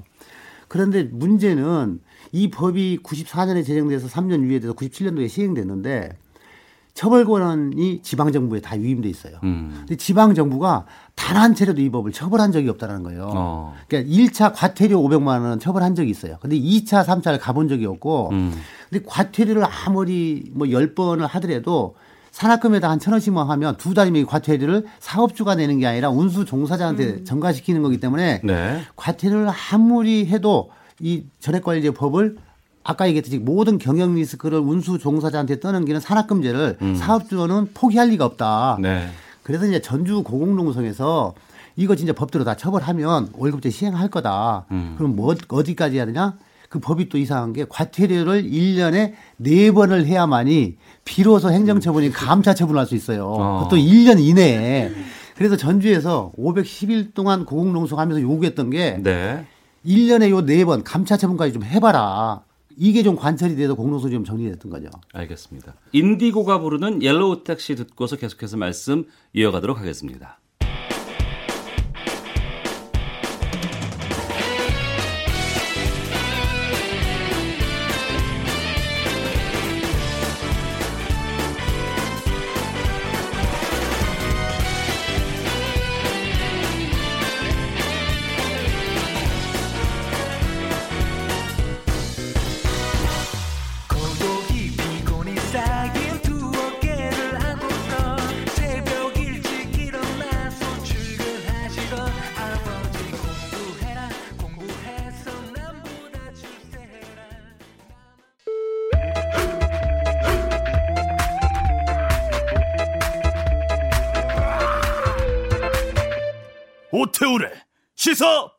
[0.69, 2.01] 그런데 문제는
[2.33, 6.11] 이 법이 94년에 제정돼서 3년 유예돼서 97년도에 시행됐는데
[6.97, 9.35] 처벌 권한이 지방 정부에 다 위임돼 있어요.
[9.45, 9.75] 음.
[9.81, 13.31] 근데 지방 정부가 단 한 차례도 이 법을 처벌한 적이 없다는 거예요.
[13.35, 13.75] 어.
[13.89, 16.39] 그러니까 1차 과태료 500만 원은 처벌한 적이 있어요.
[16.41, 18.55] 근데 2차, 3차를 가본 적이 없고 음.
[18.89, 21.95] 근데 과태료를 아무리 뭐 10번을 하더라도
[22.33, 27.25] 산학금에다 한 천 원씩만 하면 두 달이면 이 과태료를 사업주가 내는 게 아니라 운수 종사자한테
[27.25, 28.81] 전가시키는 거기 때문에 네.
[28.97, 30.71] 과태료를 아무리 해도
[31.01, 32.37] 이 전액 관리제 법을
[32.87, 38.79] 아까 얘기했듯이 모든 경영 리스크를 운수 종사자한테 떠넘기는 산학금제를 사업주는 포기할 리가 없다.
[38.81, 39.09] 네.
[39.43, 41.35] 그래서 이제 전주 고공농성에서
[41.75, 44.67] 이거 진짜 법대로 다 처벌하면 월급제 시행할 거다.
[44.71, 44.95] 음.
[44.97, 46.35] 그럼 뭐 어디까지 해야 되냐?
[46.69, 49.13] 그그 법이 또 이상한 게 과태료를 1년에
[49.43, 53.27] 4번을 해야만이 비로소 행정처분이 감차 처분할 수 있어요.
[53.27, 53.59] 어.
[53.59, 54.93] 그것도 1년 이내에.
[55.37, 59.45] 그래서 전주에서 510일 동안 고공농성하면서 요구했던 게 네.
[59.85, 62.43] 1년에 요 4번 감차 처분까지 좀 해봐라.
[62.77, 64.89] 이게 좀 관철이 돼서 공농성이 좀 정리됐던 거죠.
[65.13, 65.75] 알겠습니다.
[65.93, 70.39] 인디고가 부르는 옐로우 택시 듣고서 계속해서 말씀 이어가도록 하겠습니다.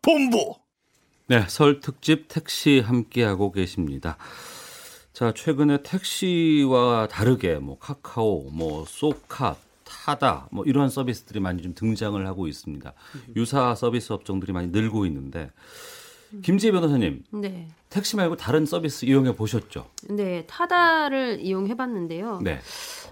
[0.08, 0.56] 본부.
[1.28, 4.16] 네, 설 특집 택시 함께하고 계십니다.
[5.12, 12.26] 자, 최근에 택시와 다르게 뭐 카카오, 뭐 쏘카, 타다 뭐 이런 서비스들이 많이 좀 등장을
[12.26, 12.94] 하고 있습니다.
[13.36, 15.52] 유사 서비스 업종들이 많이 늘고 있는데
[16.42, 17.68] 김지혜 변호사님, 네.
[17.90, 19.90] 택시 말고 다른 서비스 이용해 보셨죠?
[20.10, 22.40] 네, 타다를 이용해 봤는데요.
[22.44, 22.60] 네.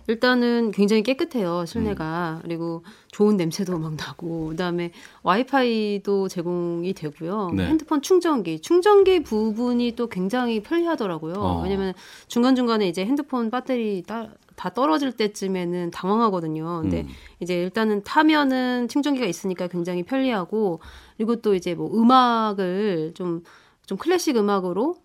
[0.07, 4.91] 일단은 굉장히 깨끗해요 실내가 그리고 좋은 냄새도 막 나고 그다음에
[5.23, 7.65] 와이파이도 제공이 되고요 네.
[7.65, 11.61] 핸드폰 충전기 충전기 부분이 또 굉장히 편리하더라고요 어.
[11.63, 11.93] 왜냐면
[12.27, 17.07] 중간 중간에 이제 핸드폰 배터리 따, 다 떨어질 때쯤에는 당황하거든요 근데 음.
[17.39, 20.79] 이제 일단은 타면은 충전기가 있으니까 굉장히 편리하고
[21.17, 24.97] 그리고 또 이제 뭐 음악을 좀좀 클래식 음악으로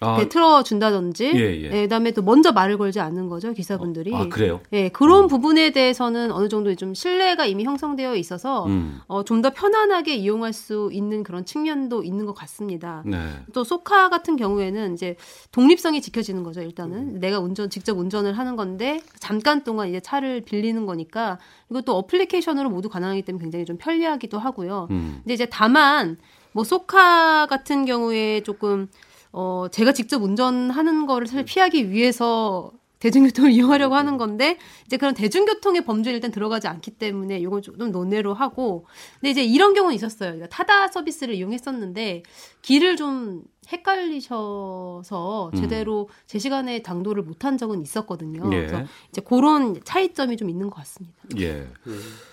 [0.00, 1.82] 아, 배 틀어 준다든지, 예, 예.
[1.82, 4.14] 그다음에 또 먼저 말을 걸지 않는 거죠 기사분들이.
[4.14, 4.60] 아, 그래요?
[4.72, 9.00] 예, 그런 부분에 대해서는 어느 정도 좀 신뢰가 이미 형성되어 있어서 음.
[9.06, 13.02] 어, 좀 더 편안하게 이용할 수 있는 그런 측면도 있는 것 같습니다.
[13.04, 13.18] 네.
[13.52, 15.16] 또 소카 같은 경우에는 이제
[15.52, 16.62] 독립성이 지켜지는 거죠.
[16.62, 21.96] 일단은 내가 운전 직접 운전을 하는 건데 잠깐 동안 이제 차를 빌리는 거니까 그리고 또
[21.98, 24.88] 어플리케이션으로 모두 가능하기 때문에 굉장히 좀 편리하기도 하고요.
[24.90, 25.18] 음.
[25.22, 26.16] 근데 이제 다만
[26.52, 28.88] 뭐 소카 같은 경우에 조금
[29.36, 32.70] 어 제가 직접 운전하는 거를 사실 피하기 위해서
[33.00, 38.32] 대중교통을 이용하려고 하는 건데 이제 그런 대중교통의 범주에 일단 들어가지 않기 때문에 이건 좀 논외로
[38.32, 38.86] 하고
[39.20, 40.30] 근데 이제 이런 경우는 있었어요.
[40.30, 42.22] 그러니까 타다 서비스를 이용했었는데
[42.64, 45.60] 길을 좀 헷갈리셔서 음.
[45.60, 48.42] 제대로 제 시간에 당도를 못한 적은 있었거든요.
[48.52, 48.66] 예.
[48.66, 51.16] 그래서 이제 그런 차이점이 좀 있는 것 같습니다.
[51.38, 51.66] 예.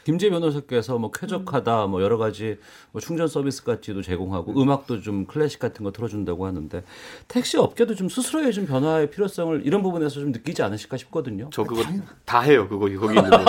[0.03, 2.57] 김재 변호사께서 뭐 쾌적하다, 뭐 여러 가지
[2.91, 6.83] 뭐 충전 서비스까지도 제공하고 음악도 좀 클래식 같은 거 틀어준다고 하는데
[7.27, 11.49] 택시 업계도 좀 스스로의 좀 변화의 필요성을 이런 부분에서 좀 느끼지 않으실까 싶거든요.
[11.53, 11.83] 저 그거
[12.25, 12.67] 다 해요.
[12.67, 13.45] 그거 거기 있는 거.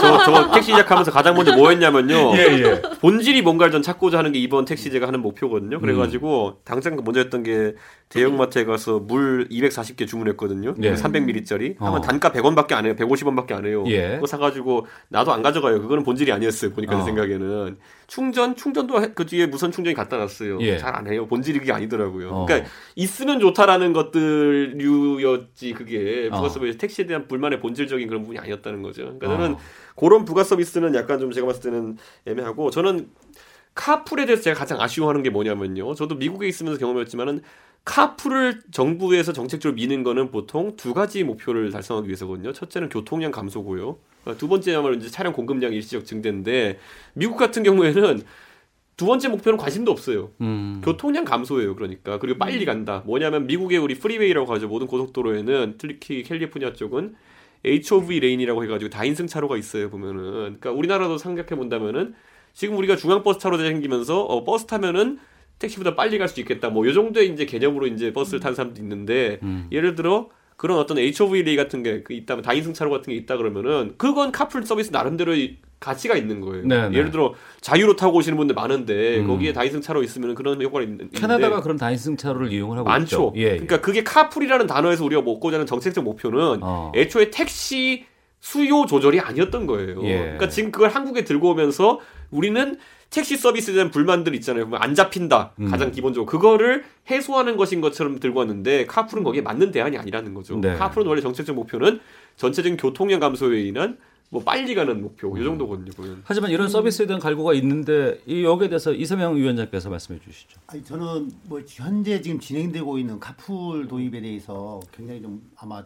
[0.00, 2.36] 저, 저 택시 시작하면서 가장 먼저 뭐 했냐면요.
[2.36, 2.82] 예, 예.
[3.00, 5.80] 본질이 뭔가를 전 찾고자 하는 게 이번 택시 제가 하는 목표거든요.
[5.80, 6.15] 그래가지고
[6.64, 7.74] 당장 먼저 했던 게
[8.08, 10.74] 대형마트에 가서 물 240개 주문했거든요.
[10.82, 10.94] 예.
[10.94, 11.74] 300ml짜리.
[11.80, 11.86] 어.
[11.86, 12.94] 하면 단가 100원밖에 안 해요.
[12.96, 13.82] 150원밖에 안 해요.
[13.88, 14.14] 예.
[14.14, 15.80] 그거 사가지고 나도 안 가져가요.
[15.82, 16.72] 그거는 본질이 아니었어요.
[16.72, 16.98] 보니까 어.
[17.00, 20.60] 제 생각에는 충전 충전도 해- 그 뒤에 무선 충전기 갖다 놨어요.
[20.60, 20.78] 예.
[20.78, 21.26] 잘안 해요.
[21.26, 22.30] 본질이 그게 아니더라고요.
[22.30, 22.46] 어.
[22.46, 26.36] 그러니까 있으면 좋다라는 것들류였지 그게 어.
[26.36, 29.02] 부가 서비스 택시에 대한 불만의 본질적인 그런 부분이 아니었다는 거죠.
[29.18, 29.58] 그러니까 저는 어.
[29.96, 31.96] 그런 부가 서비스는 약간 좀 제가 봤을 때는
[32.26, 33.08] 애매하고 저는
[33.76, 35.94] 카풀에 대해서 제가 가장 아쉬워하는 게 뭐냐면요.
[35.94, 37.42] 저도 미국에 있으면서 경험했지만은
[37.84, 42.52] 카풀을 정부에서 정책적으로 미는 거는 보통 두 가지 목표를 달성하기 위해서거든요.
[42.52, 43.98] 첫째는 교통량 감소고요.
[44.24, 46.80] 어, 두 번째야말로 이제 차량 공급량 일시적 증대인데
[47.12, 48.22] 미국 같은 경우에는
[48.96, 50.30] 두 번째 목표는 관심도 없어요.
[50.40, 50.80] 음.
[50.82, 51.76] 교통량 감소예요.
[51.76, 53.02] 그러니까 그리고 빨리 간다.
[53.04, 54.68] 뭐냐면 미국의 우리 freeway라고 하죠.
[54.68, 57.14] 모든 고속도로에는 특히 캘리포니아 쪽은
[57.64, 59.90] HOV lane이라고 해가지고 다인승 차로가 있어요.
[59.90, 62.14] 보면은 그러니까 우리나라도 생각해 본다면은
[62.56, 65.18] 지금 우리가 중앙버스 차로 생기면서 어, 버스 타면은
[65.58, 66.70] 택시보다 빨리 갈 수 있겠다.
[66.70, 69.68] 뭐 요 정도의 이제 개념으로 이제 버스를 타는 사람도 있는데 음.
[69.70, 73.92] 예를 들어 그런 어떤 HOV lane 같은 게그 있다면 다인승 차로 같은 게 있다 그러면은
[73.98, 76.64] 그건 카풀 서비스 나름대로 의 가치가 있는 거예요.
[76.66, 76.96] 네, 네.
[76.96, 79.26] 예를 들어 자유로 타고 오시는 분들 많은데 음.
[79.26, 83.04] 거기에 다인승 차로 있으면 그런 효과가 있는 캐나다가 그런 다인승 차로를 이용을 하고 많죠.
[83.04, 83.32] 있죠.
[83.36, 83.48] 예, 예.
[83.50, 86.90] 그러니까 그게 카풀이라는 단어에서 우리가 먹고자 하는 정책적 목표는 어.
[86.96, 88.06] 애초에 택시
[88.40, 90.02] 수요 조절이 아니었던 거예요.
[90.04, 90.18] 예.
[90.18, 92.00] 그러니까 지금 그걸 한국에 들고 오면서
[92.30, 92.78] 우리는
[93.10, 94.68] 택시 서비스에 대한 불만들 있잖아요.
[94.74, 95.52] 안 잡힌다.
[95.60, 95.70] 음.
[95.70, 100.58] 가장 기본적으로 그거를 해소하는 것인 것처럼 들고 왔는데 카풀은 거기에 맞는 대안이 아니라는 거죠.
[100.58, 100.74] 네.
[100.74, 102.00] 카풀은 원래 정책적 목표는
[102.36, 103.98] 전체적인 교통량 감소에 인한
[104.28, 105.92] 뭐 빨리 가는 목표 이 정도거든요.
[105.92, 106.22] 보면.
[106.24, 110.60] 하지만 이런 서비스에 대한 갈구가 있는데 이 여기에 대해서 이세명 위원장께서 말씀해 주시죠.
[110.66, 115.84] 아니 저는 뭐 현재 지금 진행되고 있는 카풀 도입에 대해서 굉장히 좀 아마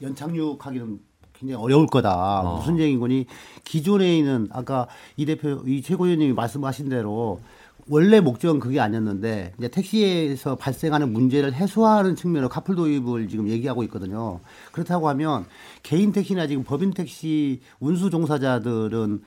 [0.00, 0.98] 연착륙하기는
[1.38, 2.42] 굉장히 어려울 거다.
[2.56, 3.26] 무슨 얘기인 거니
[3.64, 7.40] 기존에 있는 아까 이 대표 이 최고위원님이 말씀하신 대로
[7.86, 14.40] 원래 목적은 그게 아니었는데 이제 택시에서 발생하는 문제를 해소하는 측면으로 카풀 도입을 지금 얘기하고 있거든요.
[14.72, 15.44] 그렇다고 하면
[15.82, 19.22] 개인 택시나 지금 법인 택시 운수 종사자들은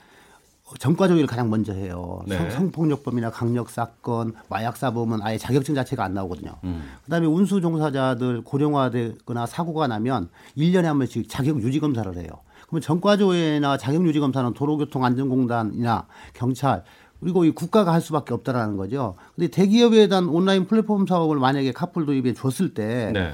[0.77, 2.21] 전과조기를 가장 먼저 해요.
[2.27, 2.37] 네.
[2.37, 6.51] 성- 성폭력범이나 강력 사건, 마약 사범은 아예 자격증 자체가 안 나오거든요.
[6.65, 6.83] 음.
[7.05, 12.27] 그다음에 운수 종사자들 고령화되거나 사고가 나면 1년에 한 번씩 자격 유지 검사를 해요.
[12.67, 16.83] 그러면 전과 조회나 자격 유지 검사는 도로교통안전공단이나 경찰
[17.21, 19.15] 그리고 이 국가가 할 수밖에 없다라는 거죠.
[19.35, 23.31] 근데 대기업에 대한 온라인 플랫폼 사업을 만약에 카풀 도입에 줬을 때 네.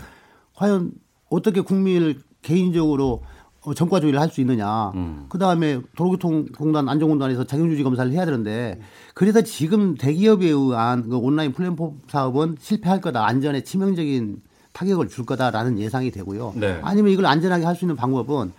[0.55, 0.91] 과연
[1.29, 3.27] 어떻게 국민을 개인적으로 어,
[3.73, 4.91] 전과 조회를 할 수 있느냐.
[4.95, 5.25] 음.
[5.29, 8.81] 그 다음에 도로교통공단 안전공단에서 자격유지 검사를 해야 되는데
[9.13, 13.25] 그래서 지금 대기업에 의한 그 온라인 플랫폼 사업은 실패할 거다.
[13.25, 14.41] 안전에 치명적인
[14.73, 16.53] 타격을 줄 거다라는 예상이 되고요.
[16.55, 16.79] 네.
[16.81, 18.51] 아니면 이걸 안전하게 할 수 있는 방법은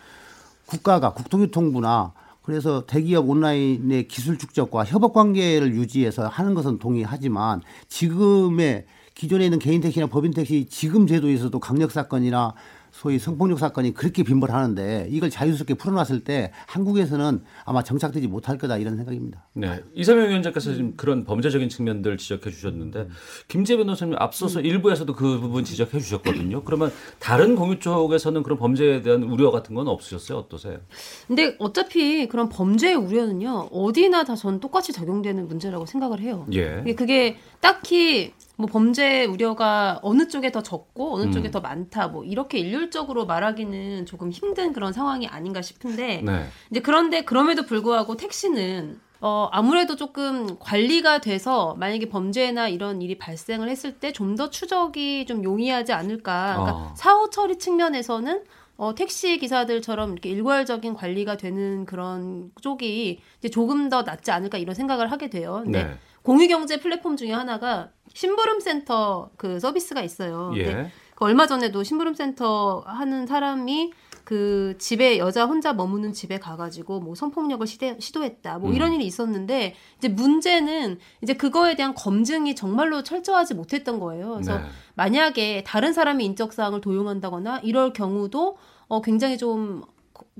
[0.66, 9.44] 국가가 국토교통부나 그래서 대기업 온라인의 기술 축적과 협업 관계를 유지해서 하는 것은 동의하지만 지금의 기존에
[9.44, 12.54] 있는 개인 택시나 법인 택시 지금 제도에서도 강력 사건이나
[12.94, 18.96] 소위 성폭력 사건이 그렇게 빈번하는데 이걸 자유스럽게 풀어놨을 때 한국에서는 아마 정착되지 못할 거다 이런
[18.96, 19.48] 생각입니다.
[19.52, 19.82] 네.
[19.94, 23.08] 이세명 위원장께서 지금 그런 범죄적인 측면들 지적해 주셨는데
[23.48, 26.62] 김재 변호사님 앞서서 일부에서도 그 부분 지적해 주셨거든요.
[26.62, 30.38] 그러면 다른 공유 쪽에서는 그런 범죄에 대한 우려 같은 건 없으셨어요?
[30.38, 30.78] 어떠세요?
[31.26, 36.46] 근데 어차피 그런 범죄의 우려는요 어디나 다 전 똑같이 적용되는 문제라고 생각을 해요.
[36.52, 36.82] 예.
[36.94, 41.50] 그게 딱히 뭐 범죄 우려가 어느 쪽에 더 적고 어느 쪽에 음.
[41.50, 46.46] 더 많다 뭐 이렇게 일률적으로 말하기는 조금 힘든 그런 상황이 아닌가 싶은데 네.
[46.70, 53.68] 이제 그런데 그럼에도 불구하고 택시는 어 아무래도 조금 관리가 돼서 만약에 범죄나 이런 일이 발생을
[53.70, 56.54] 했을 때 좀 더 추적이 좀 용이하지 않을까.
[56.56, 56.94] 그러니까 어.
[56.96, 58.42] 사후 처리 측면에서는
[58.76, 64.74] 어, 택시 기사들처럼 이렇게 일괄적인 관리가 되는 그런 쪽이 이제 조금 더 낫지 않을까 이런
[64.74, 65.60] 생각을 하게 돼요.
[65.64, 65.90] 근데 네.
[66.24, 70.52] 공유경제 플랫폼 중에 하나가 심부름 센터 그 서비스가 있어요.
[70.56, 70.90] 예.
[71.14, 73.92] 그 얼마 전에도 심부름 센터 하는 사람이
[74.24, 78.94] 그 집에 여자 혼자 머무는 집에 가가지고 뭐 성폭력을 시대, 시도했다 뭐 이런 음.
[78.94, 84.32] 일이 있었는데 이제 문제는 이제 그거에 대한 검증이 정말로 철저하지 못했던 거예요.
[84.32, 84.64] 그래서 네.
[84.94, 88.56] 만약에 다른 사람의 인적 사항을 도용한다거나 이럴 경우도
[88.88, 89.82] 어 굉장히 좀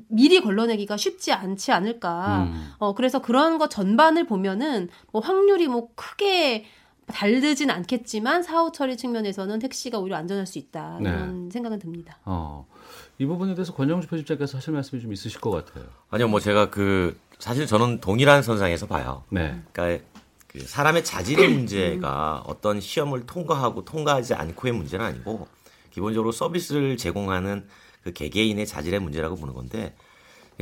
[0.08, 2.44] 미리 걸러내기가 쉽지 않지 않을까.
[2.44, 2.72] 음.
[2.78, 6.64] 어 그래서 그런 것 전반을 보면은 뭐 확률이 뭐 크게
[7.06, 11.10] 다르진 않겠지만 사후 처리 측면에서는 택시가 오히려 안전할 수 있다 네.
[11.10, 12.18] 이런 생각은 듭니다.
[12.24, 12.66] 어.
[13.18, 15.84] 이 부분에 대해서 권영주 편집장께서 하실 말씀이 좀 있으실 것 같아요.
[16.10, 19.22] 아니요, 뭐 제가 그 사실 저는 동일한 선상에서 봐요.
[19.30, 19.60] 네.
[19.72, 20.04] 그러니까
[20.48, 25.46] 그 사람의 자질의 문제가 어떤 시험을 통과하고 통과하지 않고의 문제는 아니고
[25.90, 27.66] 기본적으로 서비스를 제공하는
[28.04, 29.96] 그 개개인의 자질의 문제라고 보는 건데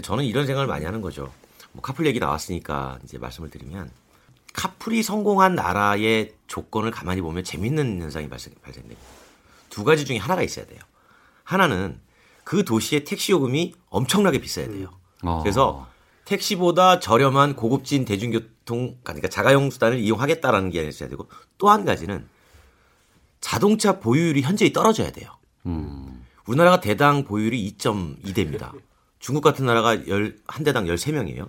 [0.00, 1.32] 저는 이런 생각을 많이 하는 거죠.
[1.72, 3.90] 뭐 카풀 얘기 나왔으니까 이제 말씀을 드리면
[4.54, 9.00] 카풀이 성공한 나라의 조건을 가만히 보면 재밌는 현상이 발생, 발생됩니다.
[9.70, 10.78] 두 가지 중에 하나가 있어야 돼요.
[11.44, 12.00] 하나는
[12.44, 14.88] 그 도시의 택시 요금이 엄청나게 비싸야 돼요.
[15.22, 15.40] 어.
[15.42, 15.88] 그래서
[16.24, 21.28] 택시보다 저렴한 고급진 대중교통 그러니까 자가용 수단을 이용하겠다라는 게 있어야 되고
[21.58, 22.28] 또 한 가지는
[23.40, 25.30] 자동차 보유율이 현저히 떨어져야 돼요.
[25.66, 26.21] 음.
[26.46, 28.72] 우리나라가 대당 보유율이 2.2대입니다.
[29.18, 31.48] 중국 같은 나라가 열, 한 대당 13명이에요.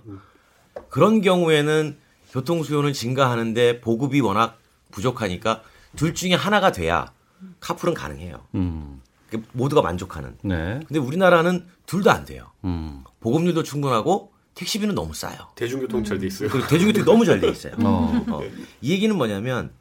[0.88, 1.96] 그런 경우에는
[2.30, 4.58] 교통 수요는 증가하는데 보급이 워낙
[4.90, 5.62] 부족하니까
[5.96, 7.12] 둘 중에 하나가 돼야
[7.60, 8.40] 카풀은 가능해요.
[8.54, 9.00] 음.
[9.30, 10.36] 그 모두가 만족하는.
[10.42, 10.80] 네.
[10.86, 12.50] 근데 우리나라는 둘 다 안 돼요.
[12.64, 13.02] 음.
[13.20, 15.36] 보급률도 충분하고 택시비는 너무 싸요.
[15.56, 16.48] 대중교통 잘돼 있어요.
[16.48, 17.74] 그리고 대중교통이 너무 잘 돼 있어요.
[17.82, 18.24] 어.
[18.28, 18.40] 어.
[18.80, 19.72] 이 얘기는 뭐냐면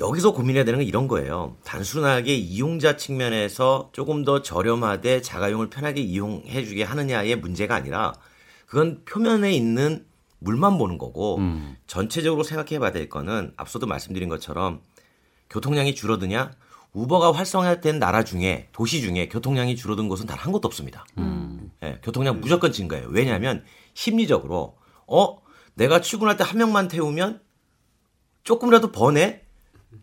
[0.00, 1.56] 여기서 고민해야 되는 건 이런 거예요.
[1.64, 8.12] 단순하게 이용자 측면에서 조금 더 저렴하되 자가용을 편하게 이용해 주게 하느냐의 문제가 아니라
[8.66, 10.04] 그건 표면에 있는
[10.40, 11.76] 물만 보는 거고 음.
[11.86, 14.80] 전체적으로 생각해 봐야 될 거는 앞서도 말씀드린 것처럼
[15.48, 16.50] 교통량이 줄어드냐
[16.92, 21.06] 우버가 활성화된 나라 중에 도시 중에 교통량이 줄어든 곳은 단 한 곳도 없습니다.
[21.18, 21.70] 음.
[21.82, 23.08] 예, 교통량 무조건 증가해요.
[23.10, 23.64] 왜냐하면
[23.94, 24.76] 심리적으로
[25.06, 25.38] 어
[25.74, 27.40] 내가 출근할 때 한 명만 태우면
[28.42, 29.43] 조금이라도 버네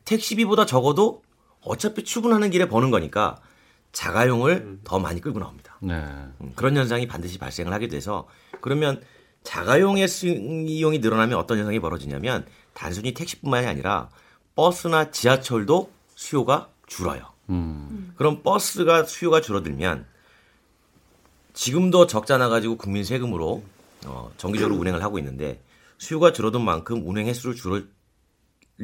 [0.05, 1.23] 택시비보다 적어도
[1.61, 3.37] 어차피 출근하는 길에 버는 거니까
[3.91, 5.77] 자가용을 더 많이 끌고 나옵니다.
[5.81, 5.95] 네.
[5.95, 8.27] 음, 그런 현상이 반드시 발생을 하게 돼서
[8.61, 9.01] 그러면
[9.43, 10.07] 자가용의
[10.67, 14.09] 이용이 늘어나면 어떤 현상이 벌어지냐면 단순히 택시뿐만이 아니라
[14.55, 17.31] 버스나 지하철도 수요가 줄어요.
[17.49, 18.13] 음.
[18.15, 20.05] 그럼 버스가 수요가 줄어들면
[21.53, 23.63] 지금도 적자 나가지고 국민 세금으로
[24.05, 25.61] 어, 정기적으로 운행을 하고 있는데
[25.97, 27.89] 수요가 줄어든 만큼 운행 횟수를 줄일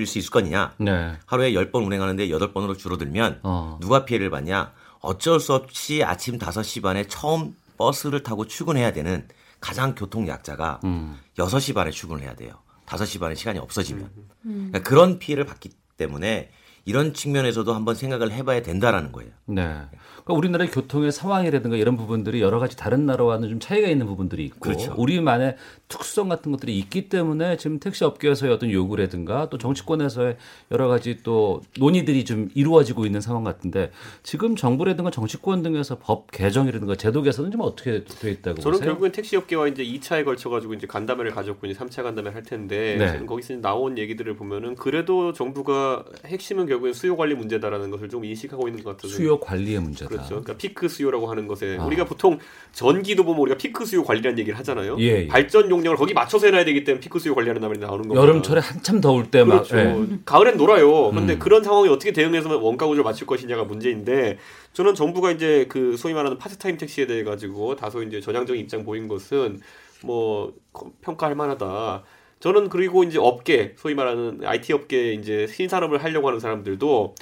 [0.05, 0.73] 수 있을 거냐?
[0.77, 1.17] 네.
[1.25, 3.77] 하루에 10번 운행하는데 8번으로 줄어들면 어.
[3.81, 4.73] 누가 피해를 봤냐?
[4.99, 9.27] 어쩔 수 없이 아침 5시 반에 처음 버스를 타고 출근해야 되는
[9.59, 11.17] 가장 교통 약자가 음.
[11.37, 12.53] 6시 반에 출근을 해야 돼요.
[12.85, 14.09] 5시 반에 시간이 없어지면.
[14.43, 16.51] 그러니까 그런 피해를 받기 때문에
[16.85, 19.31] 이런 측면에서도 한번 생각을 해봐야 된다라는 거예요.
[19.45, 19.81] 네.
[20.28, 24.59] 그러니까 우리나라의 교통의 상황이라든가 이런 부분들이 여러 가지 다른 나라와는 좀 차이가 있는 부분들이 있고
[24.59, 24.93] 그렇죠.
[24.97, 25.55] 우리만의
[25.88, 30.36] 특수성 같은 것들이 있기 때문에 지금 택시 업계에서의 어떤 요구라든가 또 정치권에서의
[30.71, 36.95] 여러 가지 또 논의들이 좀 이루어지고 있는 상황 같은데 지금 정부라든가 정치권 등에서 법 개정이라든가
[36.95, 38.91] 제도 개선은 좀 어떻게 돼 있다고 저는 보세요?
[38.91, 42.97] 결국엔 택시 업계와 이제 2차에 걸쳐 가지고 이제 간담회를 가졌고 이제 3차 간담회 할 텐데
[42.97, 43.25] 네.
[43.25, 48.84] 거기서 나온 얘기들을 보면은 그래도 정부가 핵심은 결국엔 수요 관리 문제다라는 것을 좀 인식하고 있는
[48.84, 50.16] 것 같아서 수요 관리의 문제다.
[50.18, 50.41] 그렇죠.
[50.41, 51.86] 그러니까 피크 수요라고 하는 것에 아.
[51.86, 52.39] 우리가 보통
[52.72, 54.97] 전기도 보면 우리가 피크 수요 관리라는 얘기를 하잖아요.
[54.99, 55.28] 예, 예.
[55.28, 58.22] 발전 용량을 거기 맞춰서 해놔야 되기 때문에 피크 수요 관리하는 말이 나오는 거예요.
[58.22, 59.63] 여름철에 한참 더울 때 막.
[59.68, 60.07] 그렇죠.
[60.26, 61.11] 가을엔 놀아요.
[61.11, 61.39] 근데 음.
[61.39, 64.38] 그런 상황에 어떻게 대응해서 원가 구조를 맞출 것이냐가 문제인데
[64.74, 69.07] 저는 정부가 이제 그 소위 말하는 파트타임 택시에 대해 가지고 다소 이제 전향적인 입장 보인
[69.07, 69.59] 것은
[70.03, 70.53] 뭐
[71.01, 72.03] 평가할 만하다.
[72.39, 77.15] 저는 그리고 이제 업계 소위 말하는 IT 업계 이제 신산업을 하려고 하는 사람들도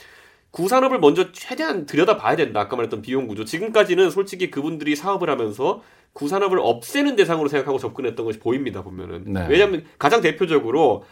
[0.55, 2.61] 구산업을 먼저 최대한 들여다 봐야 된다.
[2.61, 3.43] 아까 말했던 비용 구조.
[3.43, 5.81] 지금까지는 솔직히 그분들이 사업을 하면서
[6.13, 8.81] 구산업을 없애는 대상으로 생각하고 접근했던 것이 보입니다.
[8.81, 9.25] 보면은.
[9.25, 9.45] 네.
[9.49, 11.03] 왜냐하면 가장 대표적으로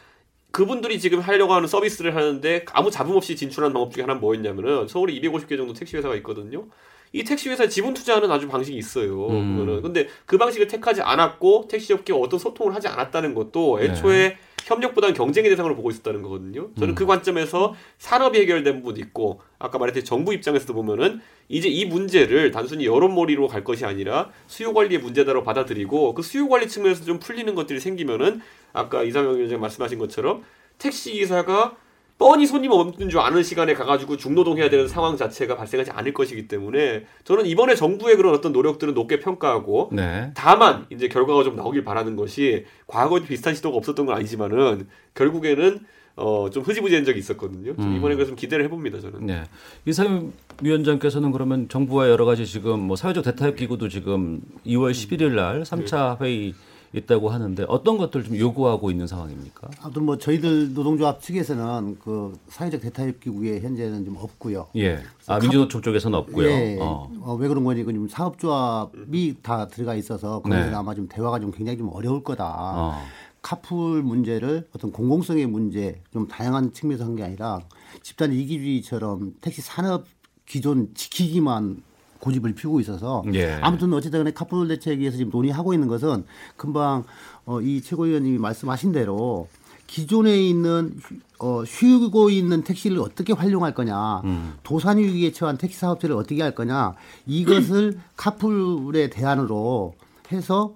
[0.52, 5.14] 그분들이 지금 하려고 하는 서비스를 하는데 아무 잡음 없이 진출하는 방법 중에 하나는 뭐였냐면은 서울에
[5.16, 6.68] 250개 정도 택시 회사가 있거든요.
[7.12, 9.28] 이 택시 회사에 지분 투자하는 아주 방식이 있어요.
[9.28, 9.58] 음.
[9.58, 9.82] 그거는.
[9.82, 14.38] 근데 그 방식을 택하지 않았고 택시 업계와 어떤 소통을 하지 않았다는 것도 애초에 네.
[14.66, 16.70] 협력보다는 경쟁의 대상으로 보고 있었다는 거거든요.
[16.78, 16.96] 저는 음.
[16.96, 22.86] 그 관점에서 산업이 해결된 부분도 있고 아까 말했듯이 정부 입장에서도 보면은 이제 이 문제를 단순히
[22.86, 27.80] 여론몰이로 갈 것이 아니라 수요 관리의 문제다로 받아들이고 그 수요 관리 측면에서 좀 풀리는 것들이
[27.80, 28.42] 생기면은
[28.72, 30.44] 아까 이상영 위원장 말씀하신 것처럼
[30.78, 31.76] 택시 기사가
[32.24, 37.04] 뻔히 손님 없는 줄 아는 시간에 가가지고 중노동해야 되는 상황 자체가 발생하지 않을 것이기 때문에
[37.26, 40.32] 저는 이번에 정부의 그런 어떤 노력들은 높게 평가하고 네.
[40.34, 45.82] 다만 이제 결과가 좀 나오길 바라는 것이 과거에 비슷한 시도가 없었던 건 아니지만은 결국에는
[46.16, 47.76] 어좀 흐지부지한 적이 있었거든요.
[47.76, 47.98] 좀 음.
[47.98, 49.26] 이번에 그래서 좀 기대를 해봅니다 저는.
[49.26, 49.44] 네.
[49.86, 55.64] 이상임 위원장께서는 그러면 정부와 여러 가지 지금 뭐 사회적 대타협 기구도 지금 2월 11일 날
[55.64, 56.54] 3차 회의
[56.94, 59.70] 있다고 하는데 어떤 것들 좀 요구하고 있는 상황입니까?
[59.82, 64.68] 아무튼 뭐 저희들 노동조합 측에서는 그 사회적 대타협 기구에 현재는 좀 없고요.
[64.76, 65.00] 예.
[65.28, 66.48] 아, 민주노총 쪽에서는 없고요.
[66.48, 66.78] 예.
[66.80, 67.10] 어.
[67.22, 67.84] 어, 왜 그런 거니?
[67.84, 70.74] 그 지금 사업조합이 다 들어가 있어서 거기서 네.
[70.76, 72.46] 아마 좀 대화가 좀 굉장히 좀 어려울 거다.
[72.76, 73.02] 어.
[73.42, 77.60] 카풀 문제를 어떤 공공성의 문제 좀 다양한 측면에서 한 게 아니라
[78.02, 80.06] 집단 이기주의처럼 택시 산업
[80.46, 81.82] 기존 지키기만
[82.24, 83.60] 고집을 피우고 있어서 예.
[83.62, 86.24] 아무튼 어쨌든 간에 카풀 대책에 위해서 지금 논의하고 있는 것은
[86.56, 87.04] 금방
[87.46, 89.50] 어, 이 최고위원님이 말씀하신 대로
[89.88, 94.54] 기존에 있는 휴- 어, 쉬고 있는 택시를 어떻게 활용할 거냐, 음.
[94.64, 96.96] 도산 위기에 처한 택시 사업체를 어떻게 할 거냐,
[97.26, 99.94] 이것을 카풀의 대안으로
[100.32, 100.74] 해서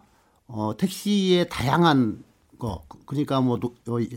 [0.48, 2.22] 어, 택시의 다양한
[2.60, 4.10] 거, 그러니까 뭐 도- 어, 이-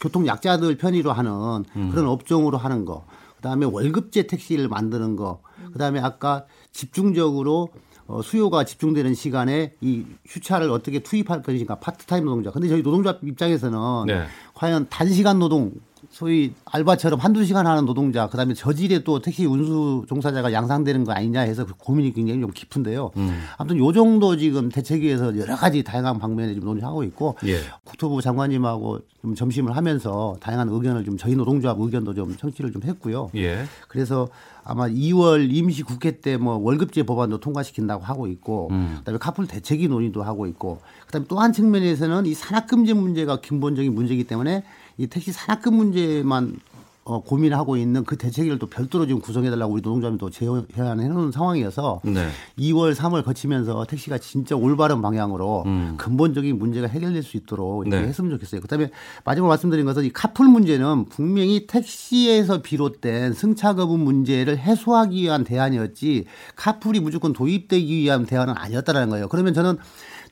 [0.00, 1.90] 교통 약자들 편의로 하는 음.
[1.90, 3.04] 그런 업종으로 하는 거,
[3.38, 5.40] 그다음에 월급제 택시를 만드는 거,
[5.72, 6.46] 그다음에 아까
[6.78, 7.70] 집중적으로
[8.06, 12.52] 어, 수요가 집중되는 시간에 이 휴차를 어떻게 투입할 것인가 파트타임 노동자.
[12.52, 14.24] 근데 저희 노동자 입장에서는 네.
[14.54, 15.72] 과연 단시간 노동
[16.10, 21.40] 소위 알바처럼 한두 시간 하는 노동자 그다음에 저질에 또 택시 운수 종사자가 양상되는 거 아니냐
[21.40, 23.10] 해서 그 고민이 굉장히 좀 깊은데요.
[23.16, 23.44] 음.
[23.58, 27.58] 아무튼 요 정도 지금 대책위에서 여러 가지 다양한 방면에 지금 논의하고 있고 예.
[27.84, 33.30] 국토부 장관님하고 좀 점심을 하면서 다양한 의견을 좀 저희 노동조합 의견도 좀 청취를 좀 했고요.
[33.34, 33.64] 예.
[33.88, 34.28] 그래서
[34.68, 38.96] 아마 2월 임시 국회 때 뭐 월급제 법안도 통과시킨다고 하고 있고 음.
[38.98, 44.24] 그다음에 카풀 대책위 논의도 하고 있고 그다음에 또 한 측면에서는 이 산악금제 문제가 근본적인 문제이기
[44.24, 44.62] 때문에
[44.98, 46.60] 이 택시 산악금 문제만
[47.08, 52.28] 어, 고민하고 있는 그 대책위를 또 별도로 지금 구성해달라고 우리 또 제안해 놓은 상황이어서 네.
[52.58, 55.64] 2월, 3월 거치면서 택시가 진짜 올바른 방향으로
[55.96, 58.02] 근본적인 문제가 해결될 수 있도록 이렇게 음.
[58.02, 58.08] 네.
[58.08, 58.60] 했으면 좋겠어요.
[58.60, 58.90] 그다음에
[59.24, 66.26] 마지막으로 말씀드린 것은 이 카풀 문제는 분명히 택시에서 비롯된 승차 거부 문제를 해소하기 위한 대안이었지
[66.56, 69.28] 카풀이 무조건 도입되기 위한 대안은 아니었다라는 거예요.
[69.28, 69.78] 그러면 저는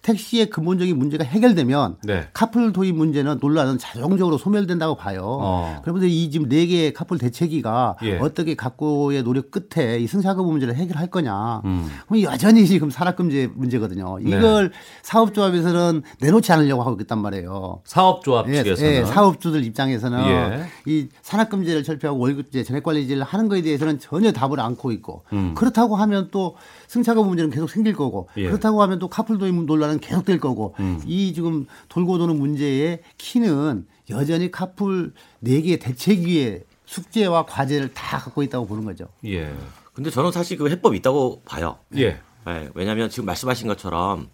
[0.02, 2.28] 택시의 근본적인 문제가 해결되면 네.
[2.32, 5.22] 카풀 도입 문제는 논란은 자동적으로 소멸된다고 봐요.
[5.24, 5.80] 어.
[5.84, 8.18] 그런데 이 지금 네 개의 카풀 대책위가 예.
[8.18, 11.62] 어떻게 각고의 노력 끝에 이 승차금 문제를 해결할 거냐.
[11.64, 11.88] 음.
[12.06, 14.18] 그럼 여전히 지금 산악금제 문제거든요.
[14.20, 14.38] 네.
[14.38, 17.80] 이걸 사업조합에서는 내놓지 않으려고 하고 있단 말이에요.
[17.84, 20.66] 사업조합 예, 측에서는 예, 사업주들 입장에서는 예.
[20.86, 25.54] 이 산악금제를 철폐하고 월급제, 전액관리제를 하는 거에 대해서는 전혀 답을 않고 있고 음.
[25.54, 26.56] 그렇다고 하면 또
[26.88, 28.46] 승차금 문제는 계속 생길 거고 예.
[28.46, 31.00] 그렇다고 하면 또 카풀 도입 논란 은 계속될 거고 음.
[31.06, 38.42] 이 지금 돌고 도는 문제의 키는 여전히 카풀 네 개의 대책위의 숙제와 과제를 다 갖고
[38.42, 39.08] 있다고 보는 거죠.
[39.24, 39.52] 예.
[39.92, 41.78] 근데 저는 사실 그 해법이 있다고 봐요.
[41.96, 42.20] 예.
[42.46, 44.28] 네, 왜냐하면 지금 말씀하신 것처럼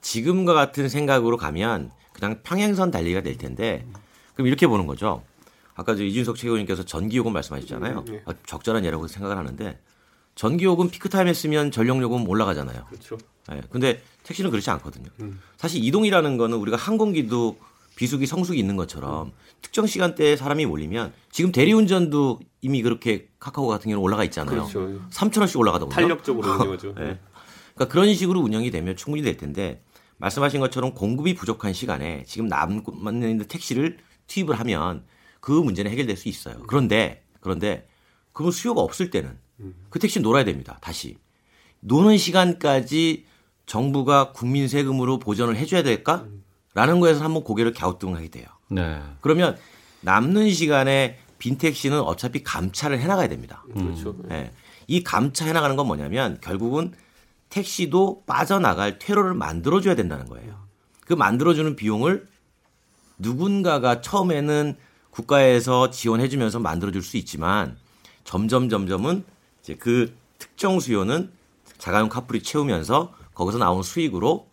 [0.00, 3.84] 지금과 같은 생각으로 가면 그냥 평행선 달리기가 될 텐데
[4.34, 5.22] 그럼 이렇게 보는 거죠.
[5.74, 8.04] 아까 저 이준석 최고님께서 전기요금 말씀하셨잖아요.
[8.08, 8.22] 음, 예.
[8.26, 9.78] 아, 적절한 예라고 생각을 하는데
[10.34, 12.84] 전기요금 피크타임에 쓰면 전력요금 올라가잖아요.
[12.86, 13.18] 그렇죠.
[13.48, 15.08] 네, 근데 택시는 그렇지 않거든요.
[15.20, 15.40] 음.
[15.56, 17.58] 사실 이동이라는 거는 우리가 항공기도
[17.96, 19.32] 비수기, 성수기 있는 것처럼
[19.62, 24.66] 특정 시간대에 사람이 몰리면 지금 대리운전도 이미 그렇게 카카오 같은 경우는 올라가 있잖아요.
[24.66, 25.00] 그렇죠.
[25.10, 25.94] 3천 원씩 올라가더군요.
[25.94, 26.94] 탄력적으로 운영하죠.
[26.94, 27.20] 네.
[27.74, 29.82] 그러니까 그런 식으로 운영이 되면 충분히 될 텐데
[30.16, 35.04] 말씀하신 것처럼 공급이 부족한 시간에 지금 남만 있는 택시를 투입을 하면
[35.40, 36.62] 그 문제는 해결될 수 있어요.
[36.66, 37.86] 그런데 그런데
[38.32, 39.38] 그건 수요가 없을 때는
[39.90, 40.78] 그 택시 놀아야 됩니다.
[40.80, 41.16] 다시
[41.80, 43.26] 노는 시간까지
[43.66, 46.26] 정부가 국민 세금으로 보전을 해줘야 될까?
[46.74, 48.46] 라는 거에서 한번 고개를 갸우뚱하게 돼요.
[48.68, 49.00] 네.
[49.20, 49.56] 그러면
[50.00, 53.64] 남는 시간에 빈 택시는 어차피 감차를 해나가야 됩니다.
[53.72, 54.16] 그렇죠.
[54.30, 54.52] 예.
[54.86, 56.92] 이 감차 해나가는 건 뭐냐면 결국은
[57.48, 60.64] 택시도 빠져나갈 퇴로를 만들어줘야 된다는 거예요.
[61.06, 62.26] 그 만들어주는 비용을
[63.18, 64.76] 누군가가 처음에는
[65.10, 67.76] 국가에서 지원해주면서 만들어줄 수 있지만
[68.24, 69.24] 점점 점점은
[69.64, 71.32] 이제 그 특정 수요는
[71.78, 74.46] 자가용 카풀이 채우면서 거기서 나오는 수익으로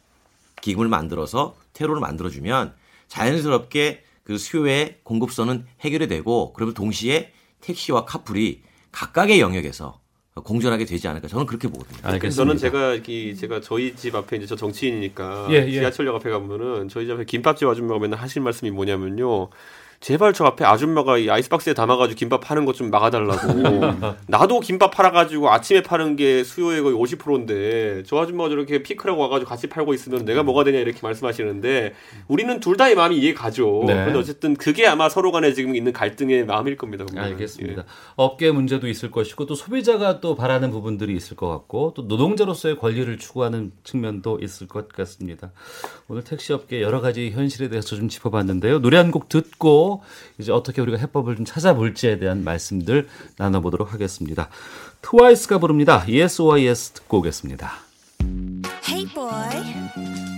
[0.61, 2.73] 기금을 만들어서 퇴로를 만들어주면
[3.09, 8.61] 자연스럽게 그 수요의 공급선은 해결이 되고 그러면 동시에 택시와 카풀이
[8.91, 9.99] 각각의 영역에서
[10.33, 11.97] 공존하게 되지 않을까 저는 그렇게 보거든요.
[12.03, 12.35] 알겠습니다.
[12.35, 15.71] 저는 제가 이 제가 저희 집 앞에 이제 저 정치인이니까 예, 예.
[15.71, 19.49] 지하철역 앞에 가보면은 저희 집 앞에 김밥집 아줌마가 맨날 하시는 말씀이 뭐냐면요.
[20.01, 23.81] 제발 저 앞에 아줌마가 이 아이스박스에 담아가지고 김밥 파는 것 좀 막아달라고.
[24.27, 29.67] 나도 김밥 팔아가지고 아침에 파는 게 수요의 거의 50%인데 저 아줌마가 저렇게 피크라고 와가지고 같이
[29.67, 31.93] 팔고 있으면 내가 뭐가 되냐 이렇게 말씀하시는데
[32.27, 33.83] 우리는 둘 다의 마음이 이해 가죠.
[33.85, 33.93] 네.
[34.05, 37.05] 근데 어쨌든 그게 아마 서로 간에 지금 있는 갈등의 마음일 겁니다.
[37.05, 37.33] 보면은.
[37.33, 37.83] 알겠습니다.
[38.15, 43.15] 업계 문제도 있을 것이고 또 소비자가 또 바라는 부분들이 있을 것 같고 또 노동자로서의 권리를
[43.19, 45.51] 추구하는 측면도 있을 것 같습니다.
[46.07, 48.79] 오늘 택시업계 여러 가지 현실에 대해서 좀 짚어봤는데요.
[48.81, 49.90] 노래 한 곡 듣고
[50.39, 53.07] 이제 어떻게 우리가 해법을 좀 찾아볼지에 대한 말씀들
[53.37, 54.49] 나눠보도록 하겠습니다.
[55.01, 56.05] 트와이스가 부릅니다.
[56.07, 57.71] Yes or Yes 듣고 오겠습니다.
[58.87, 59.55] Hey boy,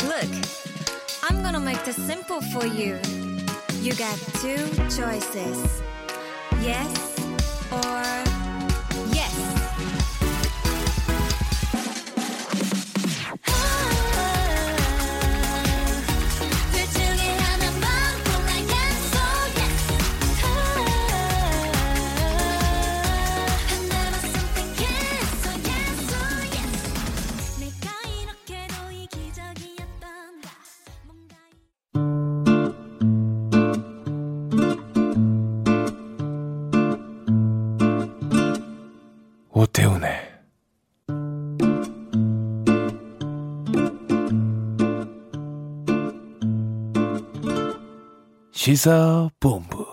[0.03, 0.31] look,
[1.27, 2.97] I'm gonna make this simple for you.
[3.81, 5.83] You got two choices
[6.61, 7.19] yes
[7.71, 8.22] or
[48.63, 49.85] 시사본부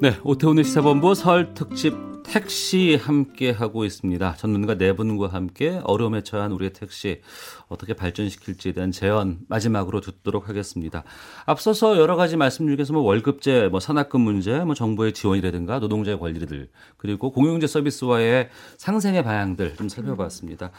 [0.00, 1.94] 네, 오태훈의 시사본부 설 특집
[2.24, 4.36] 택시 함께 하고 있습니다.
[4.36, 7.20] 전문가 네 분과 함께 어려움에 처한 우리의 택시
[7.68, 11.04] 어떻게 발전시킬지에 대한 제언 마지막으로 듣도록 하겠습니다.
[11.44, 16.70] 앞서서 여러 가지 말씀 중에서 뭐 월급제, 뭐 산학금 문제, 뭐 정부의 지원이라든가 노동자의 권리들
[16.96, 18.48] 그리고 공용제 서비스와의
[18.78, 20.70] 상생의 방향들 좀 살펴봤습니다.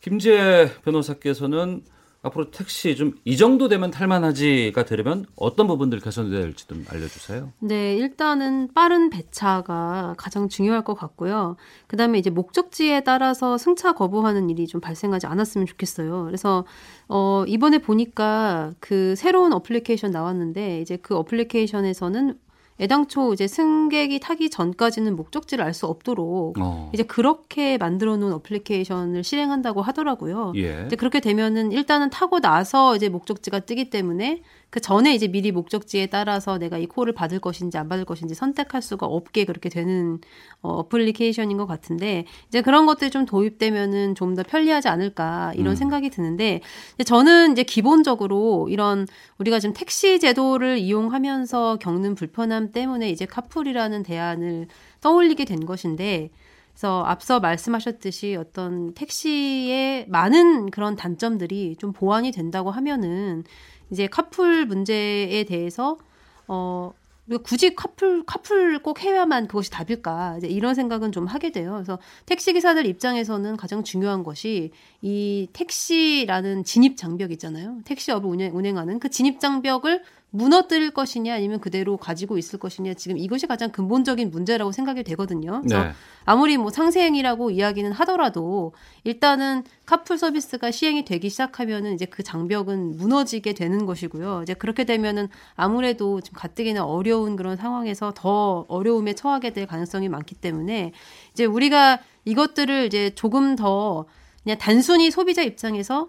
[0.00, 1.82] 김재 변호사께서는
[2.22, 7.50] 앞으로 택시 좀 이 정도 되면 탈만하지가 되려면 어떤 부분들 개선돼야 될지 좀 알려주세요.
[7.60, 11.56] 네, 일단은 빠른 배차가 가장 중요할 것 같고요.
[11.86, 16.24] 그 다음에 이제 목적지에 따라서 승차 거부하는 일이 좀 발생하지 않았으면 좋겠어요.
[16.26, 16.66] 그래서,
[17.08, 22.38] 어, 이번에 보니까 그 새로운 어플리케이션 나왔는데, 이제 그 어플리케이션에서는
[22.80, 26.90] 애당초 이제 승객이 타기 전까지는 목적지를 알 수 없도록 어.
[26.92, 30.52] 이제 그렇게 만들어 놓은 어플리케이션을 실행한다고 하더라고요.
[30.56, 30.82] 예.
[30.86, 36.06] 이제 그렇게 되면은 일단은 타고 나서 이제 목적지가 뜨기 때문에 그 전에 이제 미리 목적지에
[36.06, 40.18] 따라서 내가 이 콜을 받을 것인지 안 받을 것인지 선택할 수가 없게 그렇게 되는
[40.62, 45.76] 어, 어플리케이션인 것 같은데 이제 그런 것들이 좀 도입되면은 좀 더 편리하지 않을까 이런 음.
[45.76, 46.60] 생각이 드는데
[47.04, 49.06] 저는 이제 기본적으로 이런
[49.38, 54.68] 우리가 지금 택시 제도를 이용하면서 겪는 불편함 때문에 이제 카풀이라는 대안을
[55.00, 56.30] 떠올리게 된 것인데
[56.72, 63.44] 그래서 앞서 말씀하셨듯이 어떤 택시의 많은 그런 단점들이 좀 보완이 된다고 하면은
[63.90, 65.98] 이제 카풀 문제에 대해서
[66.48, 66.92] 어
[67.44, 71.74] 굳이 카풀 카풀 꼭 해야만 그것이 답일까 이제 이런 생각은 좀 하게 돼요.
[71.74, 77.78] 그래서 택시 기사들 입장에서는 가장 중요한 것이 이 택시라는 진입 장벽 있잖아요.
[77.84, 83.46] 택시업을 운행, 운행하는 그 진입 장벽을 무너뜨릴 것이냐 아니면 그대로 가지고 있을 것이냐 지금 이것이
[83.46, 85.60] 가장 근본적인 문제라고 생각이 되거든요.
[85.62, 85.92] 그래서 네.
[86.24, 88.72] 아무리 뭐 상세행이라고 이야기는 하더라도
[89.04, 94.42] 일단은 카풀 서비스가 시행이 되기 시작하면은 이제 그 장벽은 무너지게 되는 것이고요.
[94.44, 100.36] 이제 그렇게 되면은 아무래도 지금 가뜩이나 어려운 그런 상황에서 더 어려움에 처하게 될 가능성이 많기
[100.36, 100.92] 때문에
[101.32, 104.06] 이제 우리가 이것들을 이제 조금 더
[104.44, 106.08] 그냥 단순히 소비자 입장에서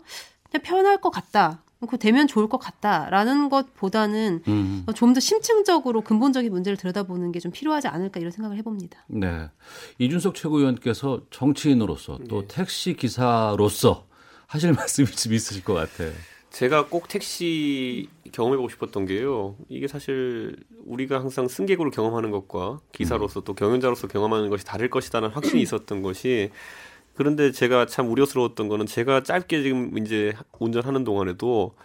[0.52, 1.64] 그냥 편할 것 같다.
[1.88, 4.86] 그 되면 좋을 것 같다라는 것보다는 음.
[4.96, 9.04] 좀더 심층적으로 근본적인 문제를 들여다보는 게 좀 필요하지 않을까 이런 생각을 해봅니다.
[9.08, 9.50] 네.
[9.98, 14.06] 이준석 최고위원께서 정치인으로서 또 택시 기사로서
[14.46, 16.12] 하실 말씀이 좀 있으실 것 같아요.
[16.52, 19.56] 제가 꼭 택시 경험해보고 싶었던 게요.
[19.70, 20.56] 이게 사실
[20.86, 26.52] 우리가 항상 승객으로 경험하는 것과 기사로서 또 경영자로서 경험하는 것이 다를 것이다는 확신이 있었던 것이
[27.22, 31.76] 그런데 제가 참 우려스러웠던 거는 제가 짧게 지금 이제 운전하는 동안에도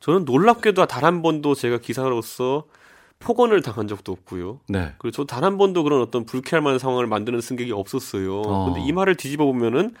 [0.00, 2.64] 저는 놀랍게도 단 한 번도 제가 기사로서
[3.18, 4.60] 폭언을 당한 적도 없고요.
[4.68, 4.92] 네.
[4.98, 8.40] 그리고 저 단 한 번도 그런 어떤 불쾌할 만한 상황을 만드는 승객이 없었어요.
[8.42, 8.64] 어.
[8.66, 9.94] 근데 이 말을 뒤집어 보면은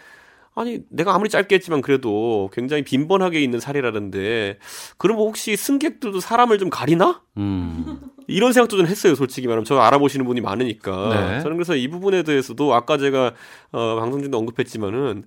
[0.60, 4.58] 아니 내가 아무리 짧게 했지만 그래도 굉장히 빈번하게 있는 사례라는데
[4.96, 7.22] 그럼 혹시 승객들도 사람을 좀 가리나?
[7.36, 8.00] 음.
[8.26, 9.64] 이런 생각도 좀 했어요, 솔직히 말하면.
[9.64, 11.36] 저 알아보시는 분이 많으니까.
[11.36, 11.40] 네.
[11.40, 13.34] 저는 그래서 이 부분에 대해서도 아까 제가
[13.72, 15.24] 어, 방송 중도 언급했지만은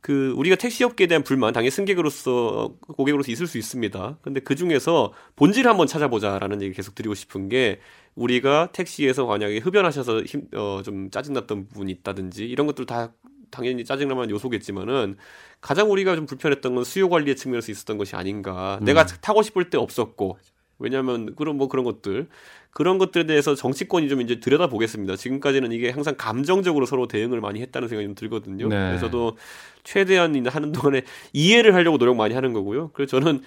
[0.00, 4.18] 그 우리가 택시 업계에 대한 불만 당연히 승객으로서 고객으로서 있을 수 있습니다.
[4.20, 7.80] 근데 그 중에서 본질을 한번 찾아보자라는 얘기 계속 드리고 싶은 게
[8.14, 13.12] 우리가 택시에서 만약에 흡연하셔서 힘, 어, 좀 짜증났던 부분이 있다든지 이런 것들 다
[13.54, 15.16] 당연히 짜증나는 요소겠지만은
[15.60, 18.78] 가장 우리가 좀 불편했던 건 수요 관리의 측면에서 있었던 것이 아닌가.
[18.80, 18.84] 음.
[18.84, 20.38] 내가 타고 싶을 때 없었고
[20.78, 22.28] 왜냐하면 그런 뭐 그런 것들
[22.70, 25.16] 그런 것들에 대해서 정치권이 좀 이제 들여다 보겠습니다.
[25.16, 28.68] 지금까지는 이게 항상 감정적으로 서로 대응을 많이 했다는 생각이 좀 들거든요.
[28.68, 28.76] 네.
[28.76, 29.36] 그래서 저도
[29.84, 31.02] 최대한 하는 동안에
[31.32, 32.90] 이해를 하려고 노력 많이 하는 거고요.
[32.92, 33.42] 그래서 저는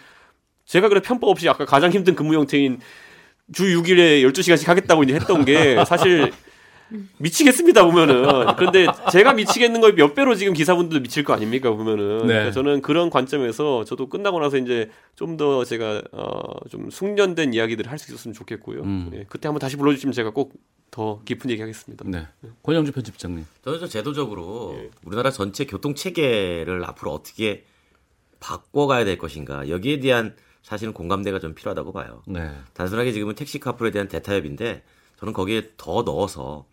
[0.66, 2.80] 제가 그래 편법 없이 아까 가장 힘든 근무 형태인
[3.54, 6.32] 주 6일에 12시간씩 하겠다고 이제 했던 게 사실
[7.18, 12.28] 미치겠습니다 보면은 그런데 제가 미치겠는 거에 몇 배로 지금 기사분들도 미칠 거 아닙니까 보면은 네.
[12.28, 18.00] 그러니까 저는 그런 관점에서 저도 끝나고 나서 이제 좀 더 제가 어좀 숙련된 이야기들을 할
[18.00, 19.12] 수 있었으면 좋겠고요 음.
[19.14, 20.54] 예, 그때 한번 다시 불러주시면 제가 꼭
[20.90, 22.06] 더 깊은 얘기하겠습니다.
[22.08, 22.28] 네.
[22.64, 23.46] 권영주 편집장님.
[23.62, 27.66] 저는 좀 제도적으로 우리나라 전체 교통 체계를 앞으로 어떻게
[28.40, 32.24] 바꿔가야 될 것인가 여기에 대한 사실은 공감대가 좀 필요하다고 봐요.
[32.26, 32.52] 네.
[32.74, 34.84] 단순하게 지금은 택시 카풀에 대한 대타협인데
[35.20, 36.66] 저는 거기에 더 넣어서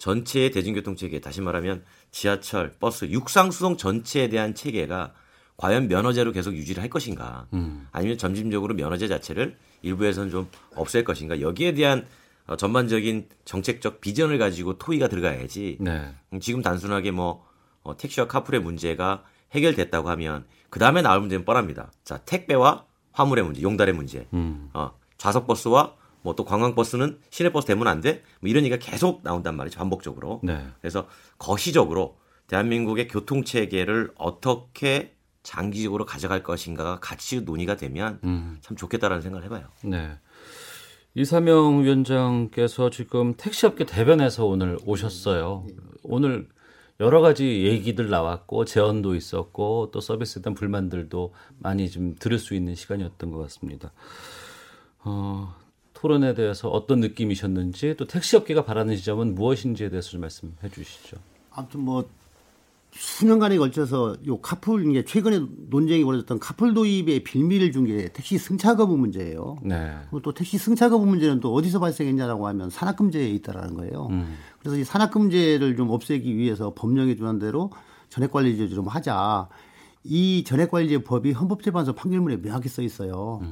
[0.00, 5.12] 전체의 대중교통 체계 다시 말하면 지하철, 버스, 육상 수송 전체에 대한 체계가
[5.58, 7.86] 과연 면허제로 계속 유지를 할 것인가 음.
[7.92, 12.06] 아니면 점진적으로 면허제 자체를 일부에서는 좀 없앨 것인가 여기에 대한
[12.46, 16.14] 어, 전반적인 정책적 비전을 가지고 토의가 들어가야지 네.
[16.32, 17.46] 음, 지금 단순하게 뭐
[17.82, 19.22] 어, 택시와 카풀의 문제가
[19.52, 21.92] 해결됐다고 하면 그 다음에 나올 문제는 뻔합니다.
[22.04, 24.70] 자 택배와 화물의 문제, 용달의 문제, 음.
[24.72, 28.22] 어, 좌석 버스와 뭐 또 관광 버스는 시내 버스 되면 안 돼?
[28.40, 30.40] 뭐 이런 얘기가 계속 나온단 말이죠 반복적으로.
[30.42, 30.64] 네.
[30.80, 31.06] 그래서
[31.38, 38.58] 거시적으로 대한민국의 교통 체계를 어떻게 장기적으로 가져갈 것인가가 같이 논의가 되면 음.
[38.60, 39.68] 참 좋겠다라는 생각을 해봐요.
[39.84, 40.18] 네.
[41.14, 45.66] 이사명 위원장께서 지금 택시업계 대변에서 오늘 오셨어요.
[46.02, 46.48] 오늘
[47.00, 52.74] 여러 가지 얘기들 나왔고 제언도 있었고 또 서비스에 대한 불만들도 많이 좀 들을 수 있는
[52.74, 53.92] 시간이었던 것 같습니다.
[54.98, 55.54] 어,
[56.00, 61.18] 토론에 대해서 어떤 느낌이셨는지 또 택시업계가 바라는 지점은 무엇인지에 대해서 좀 말씀해 주시죠.
[61.50, 62.08] 아무튼 뭐
[62.92, 68.76] 수년간에 걸쳐서 요 카풀 이게 최근에 논쟁이 벌어졌던 카풀 도입의 빌미를 준 게 택시 승차
[68.76, 69.58] 거부 문제예요.
[69.62, 69.94] 네.
[70.04, 74.08] 그리고 또 택시 승차 거부 문제는 또 어디서 발생했냐라고 하면 산악금제에 있다라는 거예요.
[74.10, 74.36] 음.
[74.58, 77.70] 그래서 이 산악금제를 좀 없애기 위해서 법령에 준한 대로
[78.08, 79.48] 전액관리제 좀 하자.
[80.02, 83.42] 이 전액관리제 법이 헌법재판소 판결문에 명확히 써 있어요.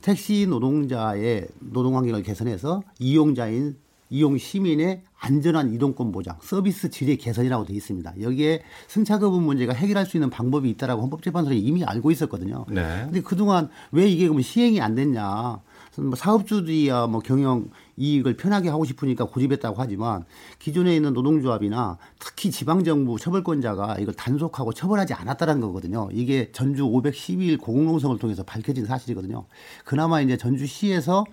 [0.00, 3.76] 택시 노동자의 노동 환경을 개선해서 이용자인
[4.12, 8.14] 이용 시민의 안전한 이동권 보장, 서비스 질의 개선이라고 돼 있습니다.
[8.20, 12.66] 여기에 승차 거부 문제가 해결할 수 있는 방법이 있다라고 헌법재판소에 이미 알고 있었거든요.
[12.68, 12.82] 네.
[13.04, 15.60] 근데 그동안 왜 이게 그러면 시행이 안 됐냐?
[15.96, 17.70] 뭐 사업주들이야 뭐 경영
[18.02, 20.24] 이익을 편하게 하고 싶으니까 고집했다고 하지만
[20.58, 26.08] 기존에 있는 노동조합이나 특히 지방정부 처벌권자가 이걸 단속하고 처벌하지 않았다는 거거든요.
[26.12, 29.44] 이게 전주 512일 공공농성을 통해서 밝혀진 사실이거든요.
[29.84, 31.24] 그나마 이제 전주시에서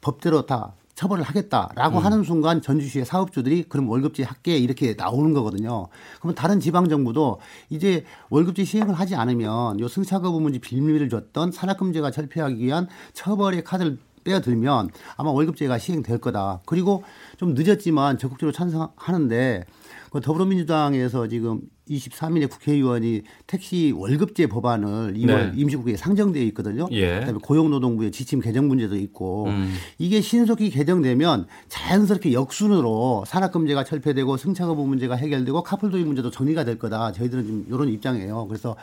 [0.00, 2.04] 법대로 다 처벌을 하겠다라고 음.
[2.04, 5.88] 하는 순간 전주시의 사업주들이 그럼 월급제 할게 이렇게 나오는 거거든요.
[6.20, 11.50] 그러면 다른 지방 정부도 이제 월급제 시행을 하지 않으면 요 승차 거부 문제 빌미를 줬던
[11.50, 16.60] 산악금제가 철폐하기 위한 처벌의 카드를 빼어들면 아마 월급제가 시행될 거다.
[16.66, 17.04] 그리고
[17.36, 19.64] 좀 늦었지만 적극적으로 찬성하는데
[20.10, 25.52] 그 더불어민주당에서 지금 23일에 국회의원이 택시 월급제 법안을 2월 네.
[25.54, 26.88] 임시국회에 상정되어 있거든요.
[26.92, 27.20] 예.
[27.20, 29.74] 그다음에 고용노동부의 지침 개정 문제도 있고 음.
[29.98, 36.78] 이게 신속히 개정되면 자연스럽게 역순으로 산악금제가 철폐되고 승차거부 문제가 해결되고 카풀 도입 문제도 정리가 될
[36.78, 37.12] 거다.
[37.12, 38.46] 저희들은 좀 이런 입장이에요.
[38.48, 38.76] 그래서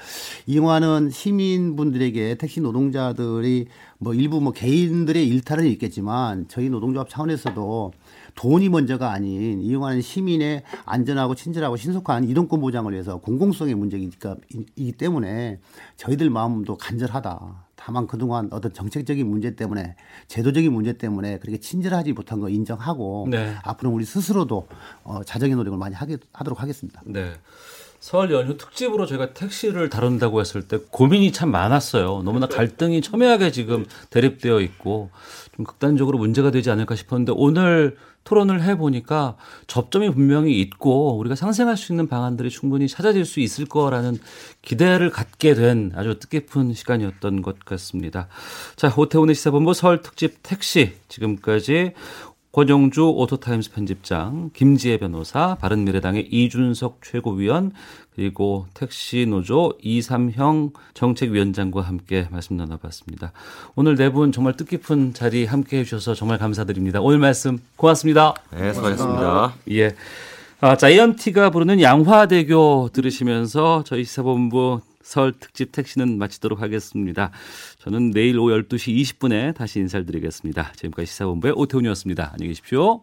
[0.45, 3.65] 이용하는 시민분들에게 택시 노동자들이
[3.97, 7.93] 뭐 일부 뭐 개인들의 일탈은 있겠지만 저희 노동조합 차원에서도
[8.35, 14.35] 돈이 먼저가 아닌 이용하는 시민의 안전하고 친절하고 신속한 이동권 보장을 위해서 공공성의 문제이니까
[14.75, 15.59] 이기 때문에
[15.97, 17.65] 저희들 마음도 간절하다.
[17.75, 19.95] 다만 그동안 어떤 정책적인 문제 때문에
[20.27, 23.55] 제도적인 문제 때문에 그렇게 친절하지 못한 거 인정하고 네.
[23.63, 24.67] 앞으로 우리 스스로도
[25.03, 27.01] 어, 자정의 노력을 많이 하게, 하도록 하겠습니다.
[27.05, 27.33] 네.
[27.99, 32.23] 설 연휴 특집으로 저희가 택시를 다룬다고 했을 때 고민이 참 많았어요.
[32.23, 35.11] 너무나 갈등이 첨예하게 지금 대립되어 있고
[35.55, 39.35] 좀 극단적으로 문제가 되지 않을까 싶었는데 오늘 토론을 해보니까
[39.67, 44.19] 접점이 분명히 있고 우리가 상생할 수 있는 방안들이 충분히 찾아질 수 있을 거라는
[44.61, 48.27] 기대를 갖게 된 아주 뜻깊은 시간이었던 것 같습니다.
[48.75, 51.93] 자, 오태훈의 시사본부 설 특집 택시 지금까지
[52.51, 57.71] 권용주 오토타임스 편집장, 김지혜 변호사, 바른미래당의 이준석 최고위원,
[58.13, 63.31] 그리고 택시노조 이삼형 정책위원장과 함께 말씀 나눠봤습니다.
[63.75, 66.99] 오늘 네 분 정말 뜻깊은 자리 함께 해주셔서 정말 감사드립니다.
[66.99, 68.33] 오늘 말씀 고맙습니다.
[68.51, 69.53] 네, 수고하셨습니다.
[69.71, 69.95] 예.
[70.59, 77.31] 아, 자이언티가 부르는 양화대교 들으시면서 저희 시사본부 설 특집 택시는 마치도록 하겠습니다.
[77.79, 80.73] 저는 내일 오후 12시 20분에 다시 인사를 드리겠습니다.
[80.75, 82.31] 지금까지 시사본부의 오태훈이었습니다.
[82.33, 83.01] 안녕히 계십시오.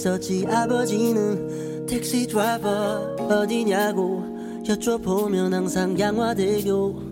[0.00, 0.46] 있었지.
[0.48, 4.24] 아버지는 택시 드라이버 어디냐고
[4.64, 7.10] 여쭤보면 항상 양화대교.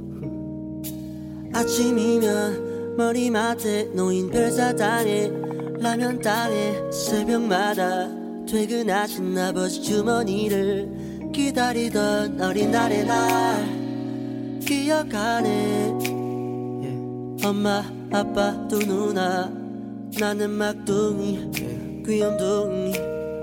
[1.53, 5.31] 아침이면 머리맡에 놓인 별사탕에
[5.81, 8.09] 라면 땅에 새벽마다
[8.47, 14.59] 퇴근하신 아버지 주머니를 기다리던 어린 날의 날.
[14.65, 15.99] 기억하네.
[16.83, 17.47] 예.
[17.47, 19.51] 엄마 아빠 두 누나
[20.19, 21.78] 나는 막둥이
[22.09, 22.93] 귀염둥이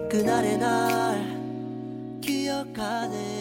[0.10, 3.35] 그날의 날 기억하네